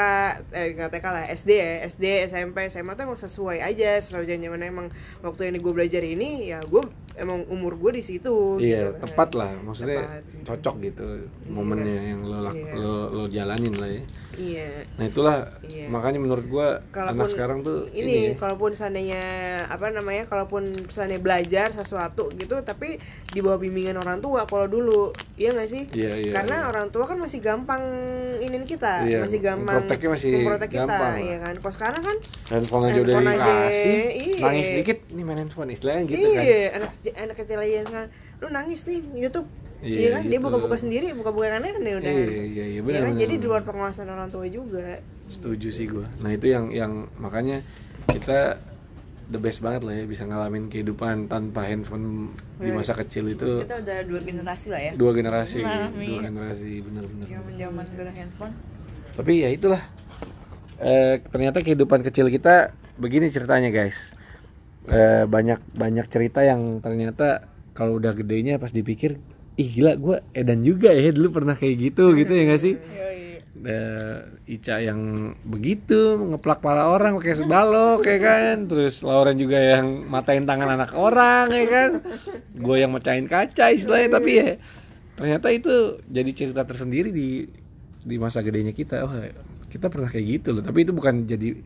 eh 0.51 0.67
nggak 0.73 0.91
TK 0.91 1.07
lah 1.07 1.25
SD 1.29 1.51
ya 1.53 1.71
SD 1.85 2.05
SMP 2.27 2.57
SMA 2.67 2.93
tuh 2.93 3.05
emang 3.05 3.19
sesuai 3.19 3.61
aja 3.61 3.97
sesuai 3.97 4.25
zaman 4.27 4.61
emang 4.63 4.87
waktu 5.21 5.49
ini 5.49 5.59
gue 5.59 5.71
belajar 5.71 6.01
ini 6.01 6.49
ya 6.49 6.59
gue 6.63 6.83
emang 7.15 7.45
umur 7.47 7.77
gue 7.77 7.95
di 7.95 8.03
situ 8.03 8.57
iya 8.59 8.89
gitu 8.89 8.93
kan. 8.95 9.01
tepat 9.05 9.31
lah 9.35 9.53
maksudnya 9.61 10.01
Tepat. 10.01 10.45
cocok 10.47 10.75
gitu 10.81 11.05
momennya 11.47 11.97
yang 12.09 12.21
lo, 12.23 12.39
lak- 12.43 12.57
Iya. 12.57 12.73
lo 12.75 12.95
lo 13.11 13.25
jalanin 13.29 13.75
lah 13.77 13.91
ya 13.91 14.03
iya 14.41 14.89
nah 14.97 15.05
itulah 15.05 15.37
Iya. 15.61 15.87
makanya 15.87 16.19
menurut 16.19 16.47
gua 16.49 16.69
kalaupun 16.89 17.21
anak 17.21 17.29
sekarang 17.31 17.59
tuh 17.61 17.85
ini, 17.93 18.33
ini, 18.33 18.35
kalaupun 18.35 18.73
seandainya 18.73 19.21
apa 19.69 19.93
namanya 19.93 20.25
kalaupun 20.27 20.73
seandainya 20.89 21.21
belajar 21.21 21.69
sesuatu 21.71 22.33
gitu 22.35 22.57
tapi 22.65 22.97
di 23.31 23.39
bawah 23.39 23.61
bimbingan 23.61 24.01
orang 24.01 24.19
tua 24.19 24.49
kalau 24.49 24.67
dulu 24.67 25.13
iya 25.37 25.53
nggak 25.53 25.69
sih 25.69 25.83
Iya, 25.93 26.13
iya, 26.17 26.33
karena 26.33 26.57
iya. 26.65 26.69
orang 26.69 26.87
tua 26.89 27.05
kan 27.05 27.21
masih 27.21 27.39
gampang 27.39 27.83
inin 28.41 28.65
kita 28.65 29.05
Iya, 29.05 29.21
masih 29.23 29.39
gampang 29.39 29.85
memproteknya 29.85 30.09
masih 30.11 30.31
memprotek 30.35 30.69
kita 30.71 30.81
gampang 30.89 31.13
lah. 31.13 31.21
iya 31.21 31.37
kan 31.39 31.55
kalau 31.61 31.75
sekarang 31.77 32.03
kan 32.03 32.17
handphone 32.51 32.85
aja 32.89 32.99
udah 33.01 33.15
dikasih 33.15 34.01
iya. 34.17 34.43
nangis 34.43 34.69
dikit 34.73 34.99
nih 35.13 35.25
main 35.25 35.39
handphone 35.39 35.71
istilahnya 35.71 36.03
gitu 36.09 36.27
kan 36.27 36.43
iya 36.43 36.59
anak 36.75 36.91
anak 37.15 37.37
kecil 37.37 37.59
aja 37.61 37.79
sekarang 37.85 38.11
lu 38.41 38.47
nangis 38.49 38.81
nih 38.89 39.01
YouTube 39.15 39.47
Iya, 39.81 39.97
iya 39.97 40.09
kan? 40.13 40.23
Dia 40.23 40.33
gitu. 40.33 40.45
buka-buka 40.45 40.77
sendiri 40.77 41.07
buka-buka 41.17 41.47
aneh 41.51 41.73
aneh 41.73 41.93
udah. 41.97 42.11
Iya 42.11 42.25
iya 42.25 42.45
iya 42.45 42.65
Iya 42.69 42.81
benar 42.81 43.01
kan? 43.01 43.09
benar, 43.09 43.21
jadi 43.21 43.35
di 43.35 43.47
luar 43.47 43.63
pengawasan 43.65 44.07
orang 44.07 44.29
tua 44.29 44.47
juga. 44.47 45.01
Setuju 45.27 45.69
sih 45.73 45.87
gua. 45.89 46.05
Nah 46.21 46.31
itu 46.33 46.47
yang 46.49 46.69
yang 46.69 46.93
makanya 47.17 47.65
kita 48.07 48.61
the 49.31 49.39
best 49.39 49.63
banget 49.63 49.87
lah 49.87 49.95
ya 49.95 50.05
bisa 50.05 50.27
ngalamin 50.27 50.67
kehidupan 50.67 51.31
tanpa 51.31 51.65
handphone 51.65 52.35
di 52.59 52.69
Iya. 52.69 52.75
masa 52.75 52.93
kecil 52.93 53.31
itu. 53.31 53.63
Kita 53.63 53.79
udah 53.79 53.97
dua 54.05 54.21
generasi 54.21 54.67
lah 54.69 54.81
ya. 54.83 54.93
Dua 54.99 55.11
generasi 55.15 55.59
Nah, 55.63 55.89
dua 55.89 56.21
generasi 56.21 56.71
bener-bener 56.83 57.27
zaman 57.31 57.53
zaman 57.55 57.85
gak 57.95 58.17
handphone. 58.19 58.53
Tapi 59.15 59.33
ya 59.41 59.49
itulah. 59.49 59.83
Eh, 60.81 61.21
ternyata 61.23 61.61
kehidupan 61.61 62.01
kecil 62.03 62.27
kita 62.27 62.73
begini 62.97 63.29
ceritanya 63.29 63.69
guys. 63.69 64.13
Eh, 64.89 65.25
banyak 65.25 65.61
banyak 65.73 66.09
cerita 66.09 66.41
yang 66.43 66.81
ternyata 66.81 67.47
kalau 67.73 68.01
udah 68.01 68.13
gedenya 68.13 68.57
pas 68.57 68.73
dipikir 68.73 69.21
ih 69.61 69.69
gila 69.69 69.93
gue 70.01 70.17
edan 70.33 70.65
juga 70.65 70.89
ya 70.97 71.13
dulu 71.13 71.37
pernah 71.43 71.53
kayak 71.53 71.77
gitu 71.93 72.17
gitu 72.17 72.33
ya 72.33 72.43
gak 72.49 72.63
sih? 72.65 72.75
Eh, 73.61 74.19
Ica 74.57 74.81
yang 74.81 75.33
begitu 75.45 76.17
ngeplak 76.17 76.65
para 76.65 76.89
orang 76.89 77.21
pakai 77.21 77.37
sebalok 77.37 78.01
ya 78.09 78.17
kan? 78.17 78.65
Terus 78.65 79.05
Lauren 79.05 79.37
juga 79.37 79.61
yang 79.61 80.09
matain 80.09 80.49
tangan 80.49 80.81
anak 80.81 80.97
orang 80.97 81.53
ya 81.53 81.67
kan? 81.69 81.91
Gue 82.57 82.81
yang 82.81 82.97
mecahin 82.97 83.29
kaca 83.29 83.69
istilahnya 83.69 84.17
tapi 84.17 84.31
ya 84.41 84.51
ternyata 85.21 85.53
itu 85.53 86.01
jadi 86.09 86.31
cerita 86.33 86.65
tersendiri 86.65 87.13
di 87.13 87.45
di 88.01 88.17
masa 88.17 88.41
gedenya 88.41 88.73
kita. 88.73 89.05
Oh 89.05 89.13
kita 89.69 89.93
pernah 89.93 90.09
kayak 90.09 90.27
gitu 90.41 90.49
loh 90.57 90.65
tapi 90.65 90.89
itu 90.89 90.97
bukan 90.97 91.29
jadi 91.29 91.61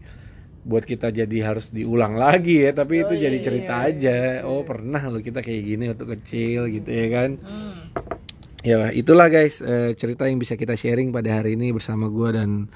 buat 0.64 0.88
kita 0.88 1.12
jadi 1.12 1.38
harus 1.44 1.68
diulang 1.68 2.16
lagi 2.16 2.64
ya 2.64 2.72
tapi 2.72 3.04
itu 3.04 3.14
jadi 3.14 3.38
cerita 3.38 3.84
aja. 3.84 4.42
oh 4.48 4.64
pernah 4.64 5.00
loh 5.12 5.20
kita 5.20 5.44
kayak 5.44 5.62
gini 5.62 5.84
waktu 5.92 6.06
kecil 6.18 6.60
gitu 6.72 6.88
ya 6.88 7.06
kan? 7.12 7.30
Ya 8.64 8.88
itulah 8.90 9.28
guys 9.28 9.60
eh, 9.60 9.92
cerita 9.92 10.24
yang 10.24 10.40
bisa 10.40 10.56
kita 10.56 10.72
sharing 10.72 11.12
pada 11.12 11.40
hari 11.40 11.60
ini 11.60 11.70
bersama 11.70 12.08
gua 12.08 12.32
dan 12.32 12.72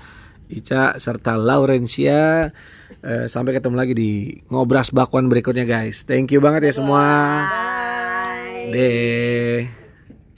Ica 0.48 1.00
serta 1.00 1.36
Laurencia 1.36 2.52
Eh, 2.98 3.30
sampai 3.30 3.54
ketemu 3.54 3.76
lagi 3.78 3.94
di 3.94 4.10
ngobras 4.50 4.90
bakwan 4.90 5.30
berikutnya 5.30 5.62
guys. 5.62 6.02
Thank 6.02 6.34
you 6.34 6.42
banget 6.42 6.66
ya 6.66 6.82
semua. 6.82 7.06
Bye. 7.46 8.74
deh 8.74 9.87